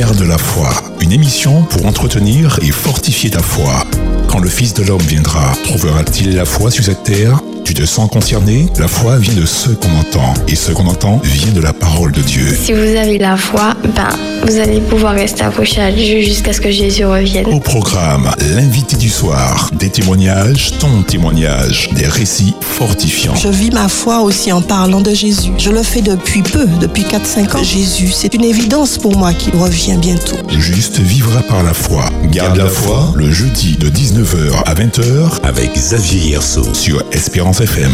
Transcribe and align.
Garde 0.00 0.22
la 0.22 0.38
foi, 0.38 0.70
une 1.02 1.12
émission 1.12 1.62
pour 1.64 1.84
entretenir 1.84 2.58
et 2.62 2.70
fortifier 2.70 3.28
ta 3.28 3.42
foi. 3.42 3.84
Quand 4.28 4.38
le 4.38 4.48
Fils 4.48 4.72
de 4.72 4.82
l'homme 4.82 5.02
viendra, 5.02 5.52
trouvera-t-il 5.62 6.36
la 6.36 6.46
foi 6.46 6.70
sur 6.70 6.82
cette 6.82 7.02
terre? 7.02 7.38
Tu 7.64 7.74
te 7.74 7.84
sens 7.84 8.10
concerné? 8.10 8.66
La 8.78 8.88
foi 8.88 9.16
vient 9.18 9.34
de 9.34 9.46
ce 9.46 9.70
qu'on 9.70 9.96
entend. 9.98 10.34
Et 10.48 10.54
ce 10.54 10.72
qu'on 10.72 10.86
entend 10.86 11.20
vient 11.22 11.52
de 11.52 11.60
la 11.60 11.72
parole 11.72 12.12
de 12.12 12.20
Dieu. 12.20 12.46
Si 12.60 12.72
vous 12.72 12.96
avez 12.96 13.18
la 13.18 13.36
foi, 13.36 13.74
ben, 13.94 14.08
vous 14.46 14.58
allez 14.58 14.80
pouvoir 14.80 15.14
rester 15.14 15.42
accroché 15.42 15.80
à 15.80 15.92
Dieu 15.92 16.20
jusqu'à 16.20 16.52
ce 16.52 16.60
que 16.60 16.70
Jésus 16.70 17.04
revienne. 17.04 17.46
Au 17.46 17.60
programme, 17.60 18.30
l'invité 18.54 18.96
du 18.96 19.08
soir, 19.08 19.70
des 19.72 19.90
témoignages, 19.90 20.72
ton 20.78 21.02
témoignage, 21.02 21.90
des 21.92 22.06
récits 22.06 22.54
fortifiants. 22.60 23.34
Je 23.34 23.48
vis 23.48 23.70
ma 23.70 23.88
foi 23.88 24.20
aussi 24.20 24.52
en 24.52 24.62
parlant 24.62 25.00
de 25.00 25.12
Jésus. 25.12 25.52
Je 25.58 25.70
le 25.70 25.82
fais 25.82 26.02
depuis 26.02 26.42
peu, 26.42 26.66
depuis 26.80 27.02
4-5 27.02 27.56
ans. 27.56 27.62
Jésus, 27.62 28.10
c'est 28.12 28.34
une 28.34 28.44
évidence 28.44 28.98
pour 28.98 29.16
moi 29.16 29.32
qu'il 29.32 29.54
revient 29.56 29.98
bientôt. 30.00 30.36
Juste 30.48 30.98
vivra 31.00 31.42
par 31.42 31.62
la 31.62 31.74
foi. 31.74 32.04
Garde 32.30 32.56
la 32.56 32.68
foi, 32.68 33.12
le 33.16 33.30
jeudi 33.30 33.76
de 33.76 33.88
19h 33.88 34.62
à 34.66 34.74
20h 34.74 35.40
avec 35.42 35.74
Xavier 35.74 36.30
Yerso 36.30 36.62
sur 36.74 37.02
Espérance 37.12 37.49
FM. 37.58 37.92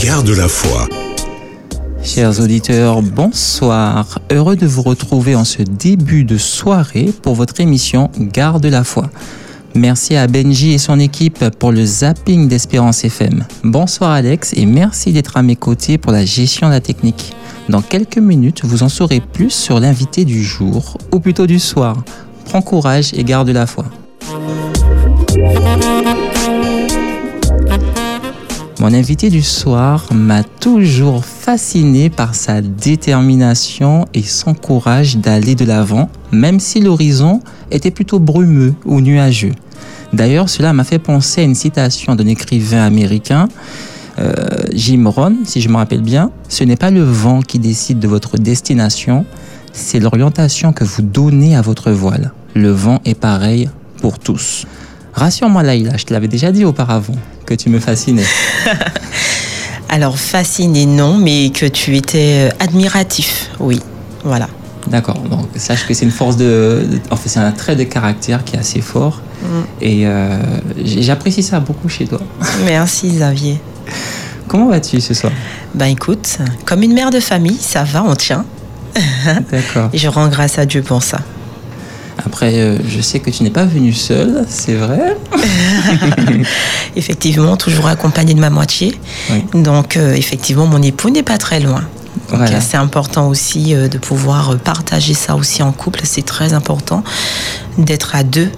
Garde 0.00 0.30
la 0.30 0.48
foi. 0.48 0.88
Chers 2.02 2.40
auditeurs, 2.40 3.00
bonsoir. 3.00 4.18
Heureux 4.32 4.56
de 4.56 4.66
vous 4.66 4.82
retrouver 4.82 5.36
en 5.36 5.44
ce 5.44 5.62
début 5.62 6.24
de 6.24 6.36
soirée 6.36 7.12
pour 7.22 7.34
votre 7.34 7.60
émission 7.60 8.10
Garde 8.18 8.66
la 8.66 8.82
foi. 8.82 9.08
Merci 9.74 10.16
à 10.16 10.26
Benji 10.26 10.72
et 10.72 10.78
son 10.78 10.98
équipe 10.98 11.48
pour 11.58 11.70
le 11.70 11.84
zapping 11.84 12.48
d'Espérance 12.48 13.04
FM. 13.04 13.44
Bonsoir 13.62 14.10
Alex 14.10 14.52
et 14.56 14.66
merci 14.66 15.12
d'être 15.12 15.36
à 15.36 15.42
mes 15.42 15.56
côtés 15.56 15.96
pour 15.96 16.10
la 16.12 16.24
gestion 16.24 16.66
de 16.66 16.72
la 16.72 16.80
technique. 16.80 17.34
Dans 17.68 17.82
quelques 17.82 18.18
minutes, 18.18 18.64
vous 18.64 18.82
en 18.82 18.88
saurez 18.88 19.20
plus 19.20 19.50
sur 19.50 19.78
l'invité 19.78 20.24
du 20.24 20.42
jour, 20.42 20.98
ou 21.12 21.20
plutôt 21.20 21.46
du 21.46 21.60
soir. 21.60 22.02
Prends 22.46 22.62
courage 22.62 23.12
et 23.14 23.22
garde 23.22 23.50
la 23.50 23.66
foi. 23.66 23.84
Mon 28.84 28.92
invité 28.92 29.30
du 29.30 29.40
soir 29.40 30.08
m'a 30.12 30.42
toujours 30.42 31.24
fasciné 31.24 32.10
par 32.10 32.34
sa 32.34 32.60
détermination 32.60 34.04
et 34.12 34.22
son 34.22 34.52
courage 34.52 35.16
d'aller 35.16 35.54
de 35.54 35.64
l'avant, 35.64 36.10
même 36.32 36.60
si 36.60 36.82
l'horizon 36.82 37.40
était 37.70 37.90
plutôt 37.90 38.18
brumeux 38.18 38.74
ou 38.84 39.00
nuageux. 39.00 39.54
D'ailleurs, 40.12 40.50
cela 40.50 40.74
m'a 40.74 40.84
fait 40.84 40.98
penser 40.98 41.40
à 41.40 41.44
une 41.44 41.54
citation 41.54 42.14
d'un 42.14 42.26
écrivain 42.26 42.84
américain, 42.84 43.48
euh, 44.18 44.34
Jim 44.74 45.04
Rohn, 45.06 45.36
si 45.46 45.62
je 45.62 45.70
me 45.70 45.76
rappelle 45.76 46.02
bien. 46.02 46.30
Ce 46.50 46.62
n'est 46.62 46.76
pas 46.76 46.90
le 46.90 47.04
vent 47.04 47.40
qui 47.40 47.58
décide 47.58 48.00
de 48.00 48.06
votre 48.06 48.36
destination, 48.36 49.24
c'est 49.72 49.98
l'orientation 49.98 50.74
que 50.74 50.84
vous 50.84 51.00
donnez 51.00 51.56
à 51.56 51.62
votre 51.62 51.90
voile. 51.90 52.32
Le 52.54 52.70
vent 52.70 53.00
est 53.06 53.18
pareil 53.18 53.70
pour 54.02 54.18
tous. 54.18 54.66
Rassure-moi 55.14 55.62
Laïla, 55.62 55.96
je 55.96 56.04
te 56.04 56.12
l'avais 56.12 56.28
déjà 56.28 56.52
dit 56.52 56.66
auparavant 56.66 57.16
que 57.46 57.54
tu 57.54 57.68
me 57.68 57.78
fascinais. 57.78 58.24
Alors 59.88 60.18
fasciné 60.18 60.86
non, 60.86 61.18
mais 61.18 61.50
que 61.50 61.66
tu 61.66 61.96
étais 61.96 62.48
euh, 62.48 62.56
admiratif, 62.58 63.50
oui, 63.60 63.80
voilà. 64.24 64.48
D'accord, 64.88 65.18
donc 65.18 65.46
sache 65.56 65.86
que 65.86 65.94
c'est 65.94 66.04
une 66.04 66.10
force 66.10 66.36
de, 66.36 66.86
enfin 67.10 67.22
c'est 67.26 67.40
un 67.40 67.52
trait 67.52 67.76
de 67.76 67.84
caractère 67.84 68.44
qui 68.44 68.56
est 68.56 68.58
assez 68.58 68.80
fort 68.80 69.22
mm. 69.42 69.46
et 69.80 70.06
euh, 70.06 70.38
j'apprécie 70.84 71.42
ça 71.42 71.60
beaucoup 71.60 71.88
chez 71.88 72.06
toi. 72.06 72.20
Merci 72.64 73.08
Xavier. 73.08 73.60
Comment 74.46 74.68
vas-tu 74.68 75.00
ce 75.00 75.14
soir? 75.14 75.32
Ben 75.74 75.86
écoute, 75.86 76.38
comme 76.64 76.82
une 76.82 76.92
mère 76.92 77.10
de 77.10 77.20
famille, 77.20 77.56
ça 77.58 77.84
va, 77.84 78.04
on 78.04 78.14
tient. 78.14 78.44
D'accord. 79.50 79.90
Et 79.92 79.98
je 79.98 80.08
rends 80.08 80.28
grâce 80.28 80.58
à 80.58 80.66
Dieu 80.66 80.82
pour 80.82 81.02
ça. 81.02 81.18
Après, 82.18 82.54
euh, 82.54 82.78
je 82.86 83.00
sais 83.00 83.18
que 83.18 83.30
tu 83.30 83.42
n'es 83.42 83.50
pas 83.50 83.64
venue 83.64 83.92
seule, 83.92 84.44
c'est 84.48 84.74
vrai. 84.74 85.16
effectivement, 86.96 87.56
toujours 87.56 87.88
accompagnée 87.88 88.34
de 88.34 88.40
ma 88.40 88.50
moitié. 88.50 88.98
Donc, 89.52 89.96
euh, 89.96 90.14
effectivement, 90.14 90.66
mon 90.66 90.80
époux 90.80 91.10
n'est 91.10 91.24
pas 91.24 91.38
très 91.38 91.60
loin. 91.60 91.82
Donc, 92.30 92.48
c'est 92.60 92.76
important 92.76 93.28
aussi 93.28 93.74
euh, 93.74 93.88
de 93.88 93.98
pouvoir 93.98 94.56
partager 94.58 95.14
ça 95.14 95.34
aussi 95.34 95.62
en 95.62 95.72
couple. 95.72 96.00
C'est 96.04 96.24
très 96.24 96.52
important 96.52 97.02
d'être 97.78 98.14
à 98.14 98.22
deux 98.22 98.50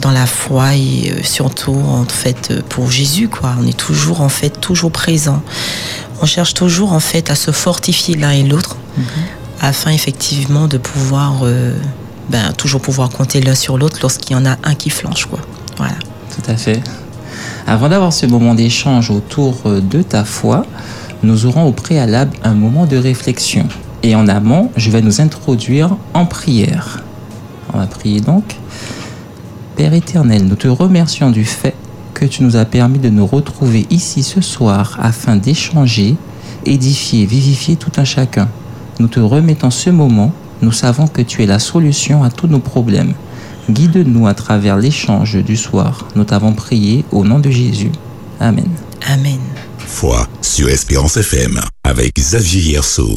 dans 0.00 0.12
la 0.12 0.26
foi 0.26 0.76
et 0.76 1.12
surtout 1.24 1.74
en 1.74 2.04
fait 2.04 2.62
pour 2.68 2.88
Jésus 2.88 3.26
quoi. 3.26 3.56
On 3.60 3.66
est 3.66 3.76
toujours 3.76 4.20
en 4.20 4.28
fait 4.28 4.60
toujours 4.60 4.92
présent. 4.92 5.42
On 6.22 6.26
cherche 6.26 6.54
toujours 6.54 6.92
en 6.92 7.00
fait 7.00 7.30
à 7.30 7.34
se 7.34 7.50
fortifier 7.50 8.14
l'un 8.14 8.30
et 8.30 8.44
l'autre 8.44 8.76
mhm. 8.96 9.04
afin 9.60 9.90
effectivement 9.90 10.68
de 10.68 10.78
pouvoir 10.78 11.42
ben, 12.28 12.52
toujours 12.56 12.80
pouvoir 12.80 13.10
compter 13.10 13.40
l'un 13.40 13.54
sur 13.54 13.78
l'autre 13.78 13.98
lorsqu'il 14.02 14.32
y 14.32 14.38
en 14.38 14.46
a 14.46 14.56
un 14.64 14.74
qui 14.74 14.90
flanche. 14.90 15.26
Quoi. 15.26 15.40
Voilà. 15.76 15.94
Tout 16.34 16.50
à 16.50 16.56
fait. 16.56 16.82
Avant 17.66 17.88
d'avoir 17.88 18.12
ce 18.12 18.26
moment 18.26 18.54
d'échange 18.54 19.10
autour 19.10 19.58
euh, 19.66 19.80
de 19.80 20.02
ta 20.02 20.24
foi, 20.24 20.64
nous 21.22 21.46
aurons 21.46 21.64
au 21.64 21.72
préalable 21.72 22.36
un 22.44 22.54
moment 22.54 22.86
de 22.86 22.96
réflexion. 22.96 23.66
Et 24.02 24.14
en 24.14 24.28
amont, 24.28 24.70
je 24.76 24.90
vais 24.90 25.02
nous 25.02 25.20
introduire 25.20 25.96
en 26.14 26.26
prière. 26.26 27.02
On 27.72 27.78
va 27.78 27.86
prier 27.86 28.20
donc. 28.20 28.56
Père 29.76 29.94
éternel, 29.94 30.44
nous 30.46 30.56
te 30.56 30.68
remercions 30.68 31.30
du 31.30 31.44
fait 31.44 31.74
que 32.14 32.24
tu 32.24 32.42
nous 32.42 32.56
as 32.56 32.64
permis 32.64 32.98
de 32.98 33.10
nous 33.10 33.26
retrouver 33.26 33.86
ici 33.90 34.22
ce 34.22 34.40
soir 34.40 34.98
afin 35.02 35.36
d'échanger, 35.36 36.16
édifier, 36.64 37.26
vivifier 37.26 37.76
tout 37.76 37.92
un 37.96 38.04
chacun. 38.04 38.48
Nous 39.00 39.08
te 39.08 39.20
remettons 39.20 39.70
ce 39.70 39.90
moment 39.90 40.32
nous 40.62 40.72
savons 40.72 41.06
que 41.06 41.22
tu 41.22 41.42
es 41.42 41.46
la 41.46 41.58
solution 41.58 42.22
à 42.22 42.30
tous 42.30 42.46
nos 42.46 42.58
problèmes. 42.58 43.14
Guide-nous 43.70 44.26
à 44.26 44.34
travers 44.34 44.76
l'échange 44.76 45.36
du 45.36 45.56
soir. 45.56 46.06
Nous 46.14 46.24
t'avons 46.24 46.52
prié 46.52 47.04
au 47.12 47.24
nom 47.24 47.38
de 47.38 47.50
Jésus. 47.50 47.90
Amen. 48.40 48.68
Amen. 49.06 49.40
Foi 49.78 50.28
sur 50.40 50.68
Espérance 50.68 51.16
FM 51.16 51.60
avec 51.84 52.14
Xavier 52.14 52.72
Yerso. 52.72 53.16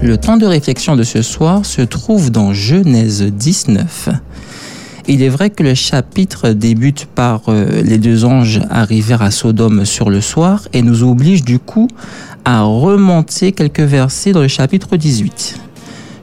Le 0.00 0.16
temps 0.16 0.36
de 0.36 0.46
réflexion 0.46 0.96
de 0.96 1.02
ce 1.02 1.22
soir 1.22 1.66
se 1.66 1.82
trouve 1.82 2.30
dans 2.30 2.52
Genèse 2.52 3.22
19. 3.22 4.10
Il 5.10 5.22
est 5.22 5.30
vrai 5.30 5.48
que 5.48 5.62
le 5.62 5.74
chapitre 5.74 6.50
débute 6.50 7.06
par 7.06 7.48
euh, 7.48 7.82
les 7.82 7.96
deux 7.96 8.26
anges 8.26 8.60
arrivèrent 8.68 9.22
à 9.22 9.30
Sodome 9.30 9.86
sur 9.86 10.10
le 10.10 10.20
soir 10.20 10.68
et 10.74 10.82
nous 10.82 11.02
oblige 11.02 11.44
du 11.44 11.58
coup 11.58 11.88
à 12.50 12.62
remonter 12.62 13.52
quelques 13.52 13.80
versets 13.80 14.32
dans 14.32 14.40
le 14.40 14.48
chapitre 14.48 14.96
18. 14.96 15.60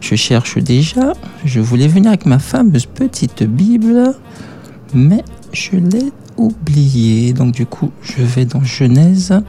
Je 0.02 0.16
cherche 0.16 0.58
déjà, 0.58 1.14
je 1.46 1.60
voulais 1.60 1.88
venir 1.88 2.08
avec 2.08 2.26
ma 2.26 2.40
fameuse 2.40 2.88
petite 2.88 3.44
Bible, 3.44 4.12
mais 4.96 5.24
je 5.54 5.76
l'ai 5.76 6.12
oublié. 6.36 7.32
Donc 7.34 7.54
du 7.54 7.68
coup, 7.68 7.92
je 8.02 8.24
vais 8.24 8.46
dans 8.46 8.64
Genèse 8.64 9.40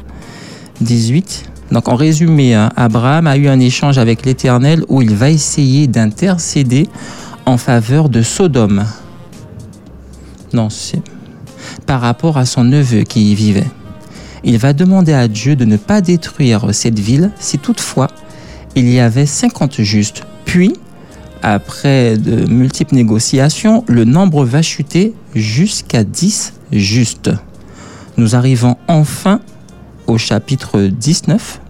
18. 0.82 1.50
Donc 1.72 1.88
en 1.88 1.94
résumé, 1.94 2.52
hein, 2.52 2.68
Abraham 2.76 3.26
a 3.26 3.38
eu 3.38 3.48
un 3.48 3.58
échange 3.58 3.96
avec 3.96 4.26
l'Éternel 4.26 4.84
où 4.88 5.00
il 5.00 5.16
va 5.16 5.30
essayer 5.30 5.86
d'intercéder 5.86 6.90
en 7.46 7.56
faveur 7.56 8.10
de 8.10 8.20
Sodome. 8.20 8.84
Non, 10.52 10.68
c'est 10.68 11.00
par 11.86 12.02
rapport 12.02 12.36
à 12.36 12.44
son 12.44 12.64
neveu 12.64 13.04
qui 13.04 13.32
y 13.32 13.34
vivait 13.34 13.70
il 14.46 14.58
va 14.58 14.72
demander 14.72 15.12
à 15.12 15.26
Dieu 15.28 15.56
de 15.56 15.64
ne 15.64 15.76
pas 15.76 16.00
détruire 16.00 16.72
cette 16.72 16.98
ville 16.98 17.32
si 17.38 17.58
toutefois 17.58 18.06
il 18.76 18.88
y 18.88 19.00
avait 19.00 19.26
50 19.26 19.82
justes. 19.82 20.22
Puis, 20.44 20.74
après 21.42 22.16
de 22.16 22.48
multiples 22.48 22.94
négociations, 22.94 23.84
le 23.88 24.04
nombre 24.04 24.44
va 24.44 24.62
chuter 24.62 25.14
jusqu'à 25.34 26.04
10 26.04 26.54
justes. 26.72 27.30
Nous 28.16 28.36
arrivons 28.36 28.76
enfin 28.86 29.40
au 30.06 30.16
chapitre 30.16 30.80
19 30.80 31.60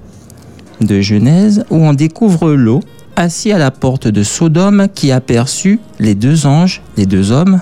de 0.83 1.01
Genèse 1.01 1.65
où 1.71 1.77
on 1.77 1.95
découvre 1.95 2.53
l'eau 2.53 2.81
assis 3.17 3.53
à 3.53 3.59
la 3.59 3.71
porte 3.71 4.07
de 4.07 4.23
Sodome 4.23 4.89
qui 4.95 5.13
aperçut 5.13 5.81
les 5.99 6.15
deux 6.15 6.45
anges, 6.45 6.83
les 6.99 7.07
deux 7.07 7.33
hommes 7.33 7.61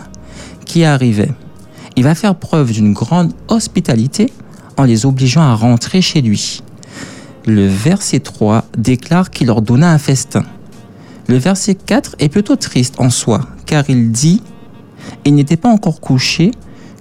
qui 0.67 0.85
arrivaient. 0.85 1.33
Il 1.95 2.03
va 2.03 2.17
faire 2.17 2.35
preuve 2.35 2.73
d'une 2.73 2.93
grande 2.93 3.33
hospitalité 3.47 4.33
en 4.77 4.85
les 4.85 5.07
obligeant 5.07 5.43
à 5.43 5.55
rentrer 5.55 6.01
chez 6.01 6.23
lui. 6.23 6.63
Le 7.47 7.67
verset 7.67 8.21
3 8.21 8.65
déclare 8.79 9.31
qu'il 9.31 9.49
leur 9.49 9.63
donna 9.63 9.91
un 9.91 9.99
festin. 9.99 10.45
Le 11.29 11.37
verset 11.37 11.75
4 11.75 12.17
est 12.19 12.29
plutôt 12.29 12.57
triste 12.57 12.95
en 12.99 13.11
soi, 13.11 13.43
car 13.67 13.85
il 13.89 14.11
dit 14.11 14.43
Il 15.25 15.35
n'était 15.35 15.57
pas 15.57 15.69
encore 15.69 16.01
couché 16.01 16.51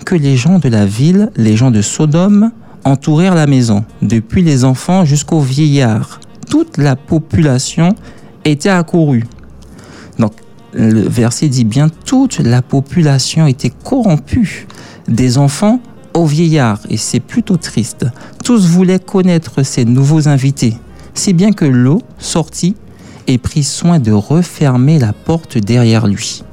que 0.05 0.15
les 0.15 0.35
gens 0.35 0.59
de 0.59 0.69
la 0.69 0.85
ville, 0.85 1.31
les 1.35 1.55
gens 1.55 1.71
de 1.71 1.81
Sodome, 1.81 2.51
entourèrent 2.83 3.35
la 3.35 3.47
maison, 3.47 3.85
depuis 4.01 4.43
les 4.43 4.65
enfants 4.65 5.05
jusqu'aux 5.05 5.39
vieillards. 5.39 6.19
Toute 6.49 6.77
la 6.77 6.95
population 6.95 7.95
était 8.43 8.69
accourue. 8.69 9.23
Donc, 10.19 10.33
le 10.73 11.07
verset 11.07 11.47
dit 11.47 11.63
bien 11.63 11.89
toute 12.05 12.39
la 12.39 12.61
population 12.61 13.47
était 13.47 13.71
corrompue, 13.83 14.67
des 15.07 15.37
enfants 15.37 15.79
aux 16.13 16.25
vieillards, 16.25 16.79
et 16.89 16.97
c'est 16.97 17.19
plutôt 17.19 17.57
triste. 17.57 18.05
Tous 18.43 18.65
voulaient 18.67 18.99
connaître 18.99 19.63
ces 19.63 19.85
nouveaux 19.85 20.27
invités, 20.27 20.75
si 21.13 21.33
bien 21.33 21.51
que 21.51 21.65
l'eau 21.65 22.01
sortit 22.17 22.75
et 23.27 23.37
prit 23.37 23.63
soin 23.63 23.99
de 23.99 24.11
refermer 24.11 24.99
la 24.99 25.13
porte 25.13 25.57
derrière 25.57 26.07
lui. 26.07 26.43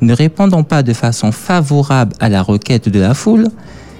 Ne 0.00 0.12
répondant 0.12 0.62
pas 0.62 0.82
de 0.82 0.92
façon 0.92 1.32
favorable 1.32 2.14
à 2.20 2.28
la 2.28 2.42
requête 2.42 2.88
de 2.88 3.00
la 3.00 3.14
foule, 3.14 3.48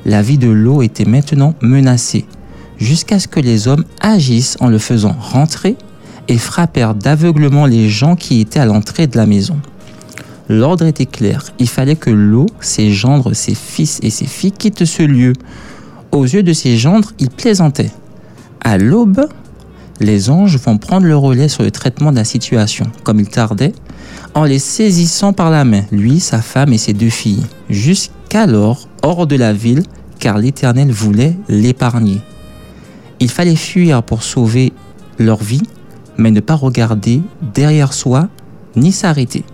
la 0.05 0.23
vie 0.23 0.39
de 0.39 0.49
l'eau 0.49 0.83
était 0.83 1.05
maintenant 1.05 1.55
menacée, 1.61 2.25
jusqu'à 2.79 3.19
ce 3.19 3.29
que 3.29 3.41
les 3.41 3.69
hommes 3.69 3.85
agissent 4.01 4.57
en 4.61 4.69
le 4.69 4.79
faisant 4.79 5.17
rentrer 5.19 5.77
et 6.29 6.39
frappèrent 6.39 6.95
d'aveuglement 6.95 7.67
les 7.67 7.89
gens 7.89 8.15
qui 8.15 8.41
étaient 8.41 8.61
à 8.61 8.67
l'entrée 8.67 9.07
de 9.07 9.17
la 9.17 9.27
maison. 9.27 9.59
L'ordre 10.49 10.87
était 10.87 11.07
clair, 11.07 11.45
il 11.59 11.69
fallait 11.69 11.97
que 11.97 12.11
l'eau, 12.11 12.47
ses 12.61 12.91
gendres, 12.91 13.35
ses 13.35 13.55
fils 13.55 14.01
et 14.03 14.11
ses 14.11 14.27
filles 14.27 14.53
quittent 14.53 14.87
ce 14.87 15.03
lieu. 15.03 15.35
Aux 16.11 16.25
yeux 16.25 16.43
de 16.43 16.55
ses 16.55 16.79
gendres, 16.79 17.13
il 17.19 17.29
plaisantait. 17.29 17.91
À 18.63 18.79
l'aube, 18.79 19.29
les 20.01 20.31
anges 20.31 20.57
vont 20.59 20.79
prendre 20.79 21.07
le 21.07 21.17
relais 21.17 21.49
sur 21.49 21.63
le 21.65 21.71
traitement 21.71 22.13
de 22.13 22.17
la 22.17 22.25
situation, 22.25 22.87
comme 23.03 23.21
il 23.21 23.29
tardait, 23.29 23.75
en 24.35 24.45
les 24.45 24.59
saisissant 24.59 25.35
par 25.35 25.51
la 25.51 25.65
main, 25.65 25.83
lui, 25.91 26.19
sa 26.19 26.41
femme 26.41 26.73
et 26.73 26.79
ses 26.79 26.95
deux 26.95 27.11
filles, 27.11 27.45
jusqu'alors 27.69 28.89
hors 29.03 29.27
de 29.27 29.37
la 29.37 29.53
ville, 29.53 29.83
car 30.19 30.39
l'Éternel 30.39 30.91
voulait 30.91 31.37
l'épargner. 31.49 32.21
Il 33.21 33.31
fallait 33.31 33.57
fuir 33.57 34.03
pour 34.03 34.23
sauver 34.23 34.73
leur 35.19 35.43
vie, 35.43 35.63
mais 36.17 36.31
ne 36.31 36.41
pas 36.41 36.55
regarder 36.55 37.21
derrière 37.55 37.93
soi 37.93 38.29
ni 38.77 38.93
s'arrêter. 38.93 39.45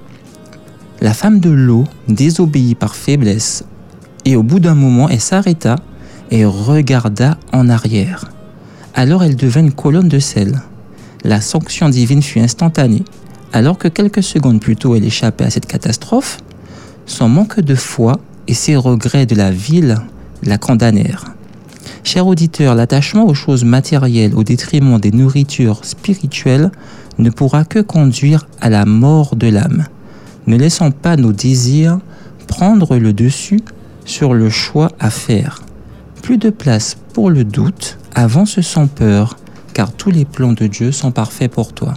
La 1.00 1.12
femme 1.12 1.40
de 1.40 1.50
l'eau 1.50 1.84
désobéit 2.08 2.78
par 2.78 2.94
faiblesse, 2.94 3.64
et 4.24 4.36
au 4.36 4.42
bout 4.42 4.60
d'un 4.60 4.74
moment, 4.74 5.08
elle 5.08 5.20
s'arrêta 5.20 5.76
et 6.30 6.44
regarda 6.44 7.38
en 7.52 7.68
arrière. 7.68 8.30
Alors 8.94 9.22
elle 9.22 9.36
devint 9.36 9.60
une 9.60 9.72
colonne 9.72 10.08
de 10.08 10.18
sel. 10.18 10.62
La 11.24 11.40
sanction 11.40 11.88
divine 11.88 12.22
fut 12.22 12.40
instantanée. 12.40 13.04
Alors 13.52 13.78
que 13.78 13.88
quelques 13.88 14.22
secondes 14.22 14.60
plus 14.60 14.76
tôt 14.76 14.94
elle 14.94 15.04
échappait 15.04 15.44
à 15.44 15.50
cette 15.50 15.66
catastrophe, 15.66 16.38
son 17.06 17.28
manque 17.28 17.60
de 17.60 17.74
foi 17.74 18.18
et 18.48 18.54
ses 18.54 18.76
regrets 18.76 19.26
de 19.26 19.34
la 19.34 19.50
ville 19.50 19.98
la 20.42 20.58
condamnèrent. 20.58 21.24
Cher 22.02 22.26
auditeur, 22.26 22.74
l'attachement 22.74 23.26
aux 23.26 23.34
choses 23.34 23.64
matérielles 23.64 24.34
au 24.34 24.44
détriment 24.44 24.98
des 24.98 25.10
nourritures 25.10 25.84
spirituelles 25.84 26.70
ne 27.18 27.30
pourra 27.30 27.64
que 27.64 27.78
conduire 27.78 28.46
à 28.60 28.68
la 28.70 28.84
mort 28.84 29.36
de 29.36 29.48
l'âme. 29.48 29.86
Ne 30.46 30.56
laissons 30.56 30.90
pas 30.90 31.16
nos 31.16 31.32
désirs 31.32 32.00
prendre 32.46 32.96
le 32.96 33.12
dessus 33.12 33.60
sur 34.04 34.34
le 34.34 34.50
choix 34.50 34.90
à 35.00 35.10
faire. 35.10 35.62
Plus 36.22 36.38
de 36.38 36.50
place 36.50 36.96
pour 37.12 37.30
le 37.30 37.44
doute, 37.44 37.98
avance 38.14 38.60
sans 38.60 38.86
peur, 38.86 39.36
car 39.72 39.92
tous 39.92 40.10
les 40.10 40.24
plans 40.24 40.52
de 40.52 40.66
Dieu 40.66 40.92
sont 40.92 41.12
parfaits 41.12 41.50
pour 41.50 41.72
toi. 41.72 41.94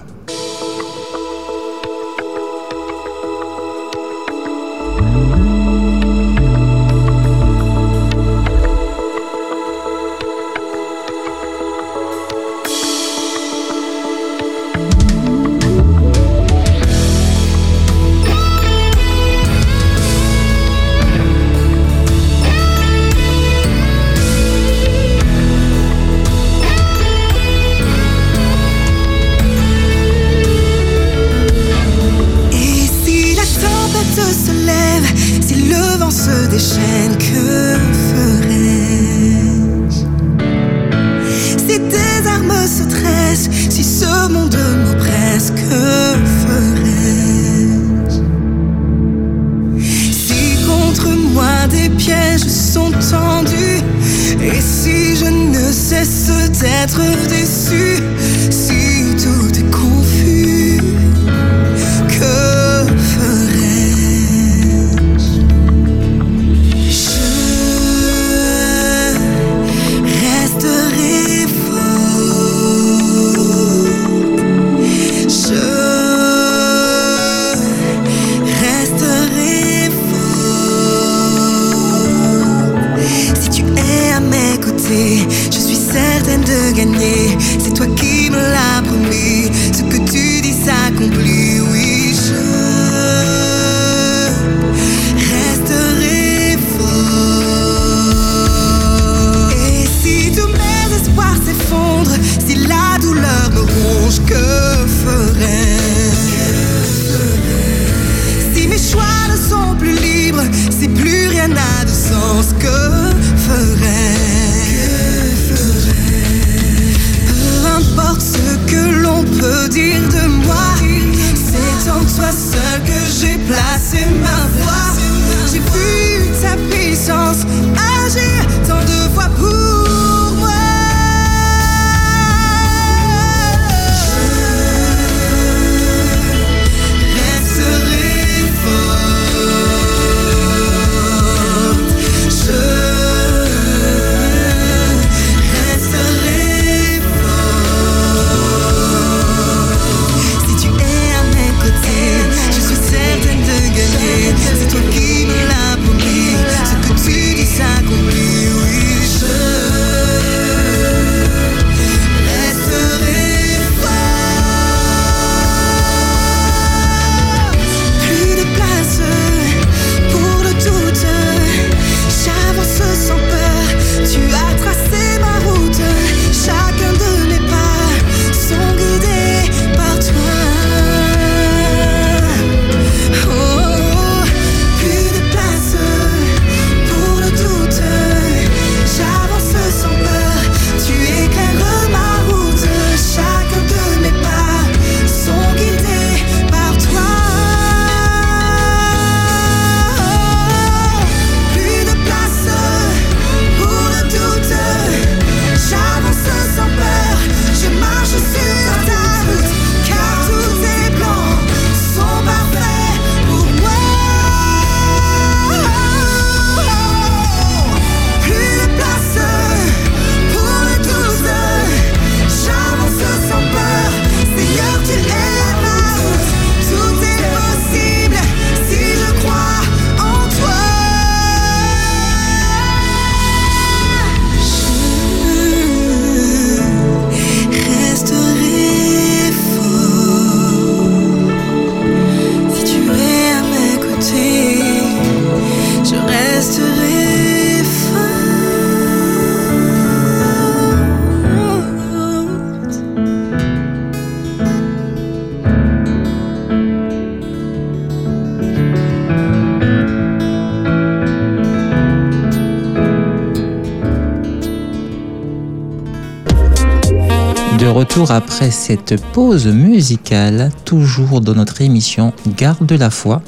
Après 268.11 268.51
cette 268.51 269.01
pause 269.11 269.47
musicale, 269.47 270.51
toujours 270.65 271.21
dans 271.21 271.33
notre 271.33 271.61
émission 271.61 272.13
Garde 272.37 272.71
la 272.71 272.89
foi, 272.89 273.21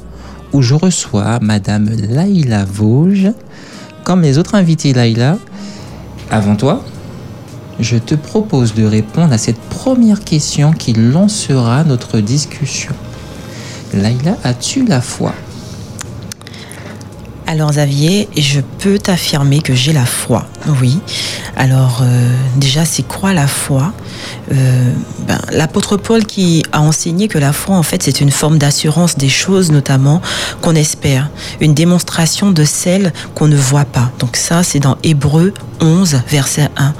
où 0.53 0.61
je 0.61 0.73
reçois 0.73 1.39
Madame 1.41 1.89
Laïla 1.89 2.65
Vosges. 2.65 3.31
Comme 4.03 4.21
les 4.21 4.37
autres 4.37 4.55
invités, 4.55 4.93
Laïla, 4.93 5.37
avant 6.31 6.55
toi, 6.55 6.83
je 7.79 7.97
te 7.97 8.15
propose 8.15 8.73
de 8.73 8.85
répondre 8.85 9.33
à 9.33 9.37
cette 9.37 9.59
première 9.59 10.23
question 10.23 10.71
qui 10.71 10.93
lancera 10.93 11.83
notre 11.83 12.19
discussion. 12.19 12.93
Laïla, 13.93 14.37
as-tu 14.43 14.85
la 14.85 15.01
foi? 15.01 15.33
Alors 17.47 17.71
Xavier, 17.71 18.29
je 18.37 18.61
peux 18.77 18.99
t'affirmer 18.99 19.61
que 19.61 19.73
j'ai 19.73 19.93
la 19.93 20.05
foi, 20.05 20.45
oui. 20.81 20.99
Alors 21.57 22.01
euh, 22.03 22.31
déjà, 22.57 22.85
c'est 22.85 23.07
quoi 23.07 23.33
la 23.33 23.47
foi? 23.47 23.91
Euh, 24.51 24.93
ben, 25.27 25.39
L'apôtre 25.51 25.97
Paul 25.97 26.25
qui 26.25 26.63
a 26.71 26.81
enseigné 26.81 27.27
que 27.27 27.37
la 27.37 27.53
foi, 27.53 27.75
en 27.75 27.83
fait, 27.83 28.03
c'est 28.03 28.21
une 28.21 28.31
forme 28.31 28.57
d'assurance 28.57 29.17
des 29.17 29.29
choses, 29.29 29.71
notamment 29.71 30.21
qu'on 30.61 30.75
espère, 30.75 31.29
une 31.59 31.73
démonstration 31.73 32.51
de 32.51 32.63
celles 32.63 33.13
qu'on 33.35 33.47
ne 33.47 33.57
voit 33.57 33.85
pas. 33.85 34.11
Donc 34.19 34.35
ça, 34.35 34.63
c'est 34.63 34.79
dans 34.79 34.97
Hébreu 35.03 35.53
11, 35.81 36.21
verset 36.27 36.69
1. 36.77 36.93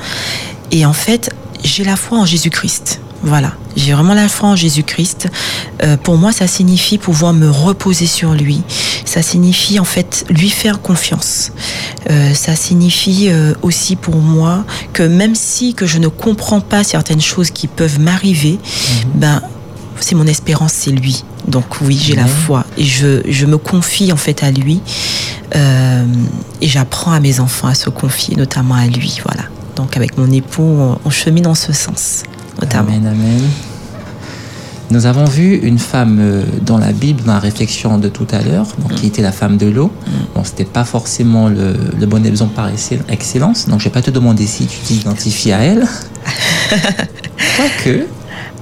Et 0.71 0.85
en 0.85 0.93
fait, 0.93 1.31
j'ai 1.63 1.83
la 1.83 1.95
foi 1.95 2.19
en 2.19 2.25
Jésus-Christ. 2.25 3.01
Voilà, 3.21 3.53
j'ai 3.79 3.93
vraiment 3.93 4.13
la 4.13 4.27
foi 4.27 4.49
en 4.49 4.55
Jésus-Christ. 4.55 5.29
Euh, 5.83 5.97
pour 5.97 6.17
moi, 6.17 6.31
ça 6.31 6.47
signifie 6.47 6.97
pouvoir 6.97 7.33
me 7.33 7.49
reposer 7.49 8.05
sur 8.05 8.33
lui. 8.33 8.61
Ça 9.05 9.21
signifie 9.21 9.79
en 9.79 9.85
fait 9.85 10.25
lui 10.29 10.49
faire 10.49 10.81
confiance. 10.81 11.51
Euh, 12.09 12.33
ça 12.33 12.55
signifie 12.55 13.29
euh, 13.29 13.53
aussi 13.61 13.95
pour 13.95 14.17
moi 14.17 14.65
que 14.93 15.03
même 15.03 15.35
si 15.35 15.73
que 15.73 15.85
je 15.85 15.97
ne 15.97 16.07
comprends 16.07 16.61
pas 16.61 16.83
certaines 16.83 17.21
choses 17.21 17.51
qui 17.51 17.67
peuvent 17.67 17.99
m'arriver, 17.99 18.59
mhm. 18.59 19.11
ben 19.15 19.41
c'est 19.99 20.15
mon 20.15 20.27
espérance, 20.27 20.73
c'est 20.73 20.91
lui. 20.91 21.23
Donc 21.47 21.81
oui, 21.81 21.99
j'ai 22.01 22.15
la 22.15 22.27
foi 22.27 22.65
et 22.77 22.83
je, 22.83 23.21
je, 23.27 23.45
me 23.45 23.57
confie 23.57 24.11
en 24.13 24.17
fait 24.17 24.43
à 24.43 24.51
lui 24.51 24.81
et 25.53 26.67
j'apprends 26.67 27.11
à 27.11 27.19
mes 27.19 27.39
enfants 27.39 27.67
à 27.67 27.73
se 27.73 27.89
confier 27.89 28.35
notamment 28.35 28.75
à 28.75 28.85
lui. 28.85 29.19
Voilà. 29.25 29.43
Donc 29.75 29.97
avec 29.97 30.17
mon 30.17 30.31
époux, 30.31 30.61
on, 30.61 30.99
on 31.03 31.09
chemine 31.09 31.47
en 31.47 31.55
ce 31.55 31.73
sens. 31.73 32.23
Amen, 32.71 33.07
amen. 33.07 33.68
Nous 34.91 35.05
avons 35.05 35.25
vu 35.25 35.55
une 35.55 35.77
femme 35.77 36.17
euh, 36.19 36.43
dans 36.63 36.79
la 36.79 36.91
Bible, 36.91 37.21
dans 37.23 37.33
la 37.33 37.39
réflexion 37.39 37.99
de 37.99 38.09
tout 38.09 38.25
à 38.31 38.41
l'heure, 38.41 38.65
qui 38.95 39.07
était 39.07 39.21
la 39.21 39.31
femme 39.31 39.57
de 39.57 39.67
l'eau. 39.67 39.87
Mm. 39.87 40.11
Bon, 40.35 40.43
c'était 40.43 40.65
pas 40.65 40.83
forcément 40.83 41.47
le, 41.47 42.05
bon 42.07 42.25
exemple 42.25 42.55
par 42.55 42.69
excellence, 43.09 43.67
donc 43.67 43.79
je 43.79 43.85
vais 43.85 43.91
pas 43.91 44.01
te 44.01 44.09
demander 44.09 44.47
si 44.47 44.65
tu 44.65 44.79
t'identifies 44.79 45.51
à 45.51 45.59
elle. 45.59 45.87
Quoique, 47.55 48.05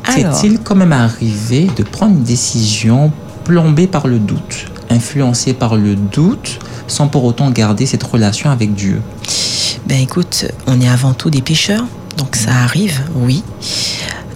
t'est-il 0.03 0.59
quand 0.59 0.75
même 0.75 0.91
arrivé 0.91 1.69
de 1.77 1.83
prendre 1.83 2.15
une 2.15 2.23
décision 2.23 3.11
plombée 3.45 3.87
par 3.87 4.07
le 4.07 4.19
doute, 4.19 4.65
influencée 4.89 5.53
par 5.53 5.77
le 5.77 5.95
doute, 5.95 6.59
sans 6.87 7.07
pour 7.07 7.23
autant 7.23 7.51
garder 7.51 7.85
cette 7.85 8.03
relation 8.03 8.49
avec 8.49 8.75
Dieu? 8.75 9.01
Ben 9.87 10.01
écoute, 10.01 10.45
on 10.67 10.81
est 10.81 10.89
avant 10.89 11.13
tout 11.13 11.29
des 11.29 11.41
pécheurs. 11.41 11.85
Donc 12.17 12.35
ça 12.35 12.51
arrive, 12.51 12.99
oui. 13.15 13.43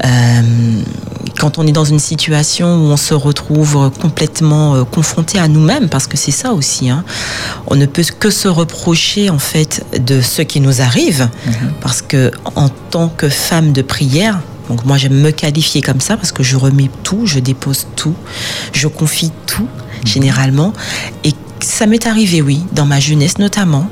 Euh, 0.06 0.82
quand 1.42 1.58
on 1.58 1.66
est 1.66 1.72
dans 1.72 1.86
une 1.86 1.98
situation 1.98 2.68
où 2.68 2.92
on 2.92 2.98
se 2.98 3.16
retrouve 3.16 3.90
complètement 4.00 4.76
euh, 4.76 4.84
confronté 4.84 5.40
à 5.40 5.48
nous-mêmes, 5.48 5.90
parce 5.90 6.06
que 6.06 6.16
c'est 6.16 6.30
ça 6.30 6.54
aussi, 6.54 6.92
hein, 6.92 7.04
on 7.66 7.76
ne 7.76 7.88
peut 7.88 8.04
que 8.20 8.30
se 8.30 8.48
reprocher 8.48 9.32
en 9.32 9.40
fait 9.40 9.84
de 10.00 10.22
ce 10.22 10.44
qui 10.44 10.60
nous 10.62 10.82
arrive, 10.82 11.28
mhm. 11.48 11.74
parce 11.82 12.04
que 12.04 12.32
en 12.54 12.70
tant 12.70 13.10
que 13.10 13.28
femme 13.28 13.72
de 13.72 13.82
prière, 13.82 14.40
donc 14.70 14.86
moi 14.86 14.98
j'aime 14.98 15.20
me 15.20 15.32
qualifier 15.32 15.82
comme 15.82 16.00
ça 16.00 16.16
parce 16.16 16.32
que 16.32 16.44
je 16.44 16.58
remets 16.58 16.92
tout, 17.02 17.26
je 17.26 17.40
dépose 17.40 17.88
tout, 17.96 18.14
je 18.72 18.88
confie 18.88 19.32
tout 19.48 19.64
mhm. 19.64 20.08
généralement, 20.08 20.74
et 21.24 21.34
ça 21.64 21.86
m'est 21.86 22.08
arrivé, 22.08 22.42
oui, 22.42 22.64
dans 22.74 22.86
ma 22.86 23.00
jeunesse 23.00 23.38
notamment. 23.38 23.88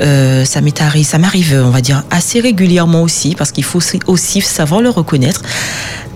Euh, 0.00 0.44
ça 0.44 0.60
m'est 0.60 0.80
arrivé, 0.80 1.04
ça 1.04 1.18
m'arrive, 1.18 1.60
on 1.64 1.70
va 1.70 1.80
dire, 1.80 2.04
assez 2.10 2.40
régulièrement 2.40 3.02
aussi, 3.02 3.34
parce 3.34 3.52
qu'il 3.52 3.64
faut 3.64 3.80
aussi 4.06 4.40
savoir 4.40 4.80
le 4.82 4.90
reconnaître. 4.90 5.42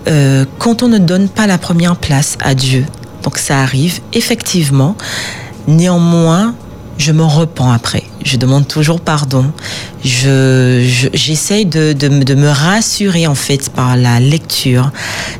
Euh, 0.07 0.45
quand 0.57 0.83
on 0.83 0.87
ne 0.87 0.97
donne 0.97 1.27
pas 1.27 1.47
la 1.47 1.57
première 1.57 1.95
place 1.95 2.37
à 2.43 2.55
Dieu, 2.55 2.85
donc 3.23 3.37
ça 3.37 3.59
arrive 3.59 3.99
effectivement. 4.13 4.95
Néanmoins, 5.67 6.55
je 6.97 7.11
me 7.11 7.23
repens 7.23 7.71
après. 7.71 8.03
Je 8.23 8.37
demande 8.37 8.67
toujours 8.67 8.99
pardon. 8.99 9.45
Je, 10.03 11.09
j'essaye 11.13 11.65
de, 11.65 11.93
de, 11.93 12.35
me 12.35 12.49
rassurer 12.49 13.27
en 13.27 13.35
fait 13.35 13.69
par 13.69 13.95
la 13.95 14.19
lecture. 14.19 14.91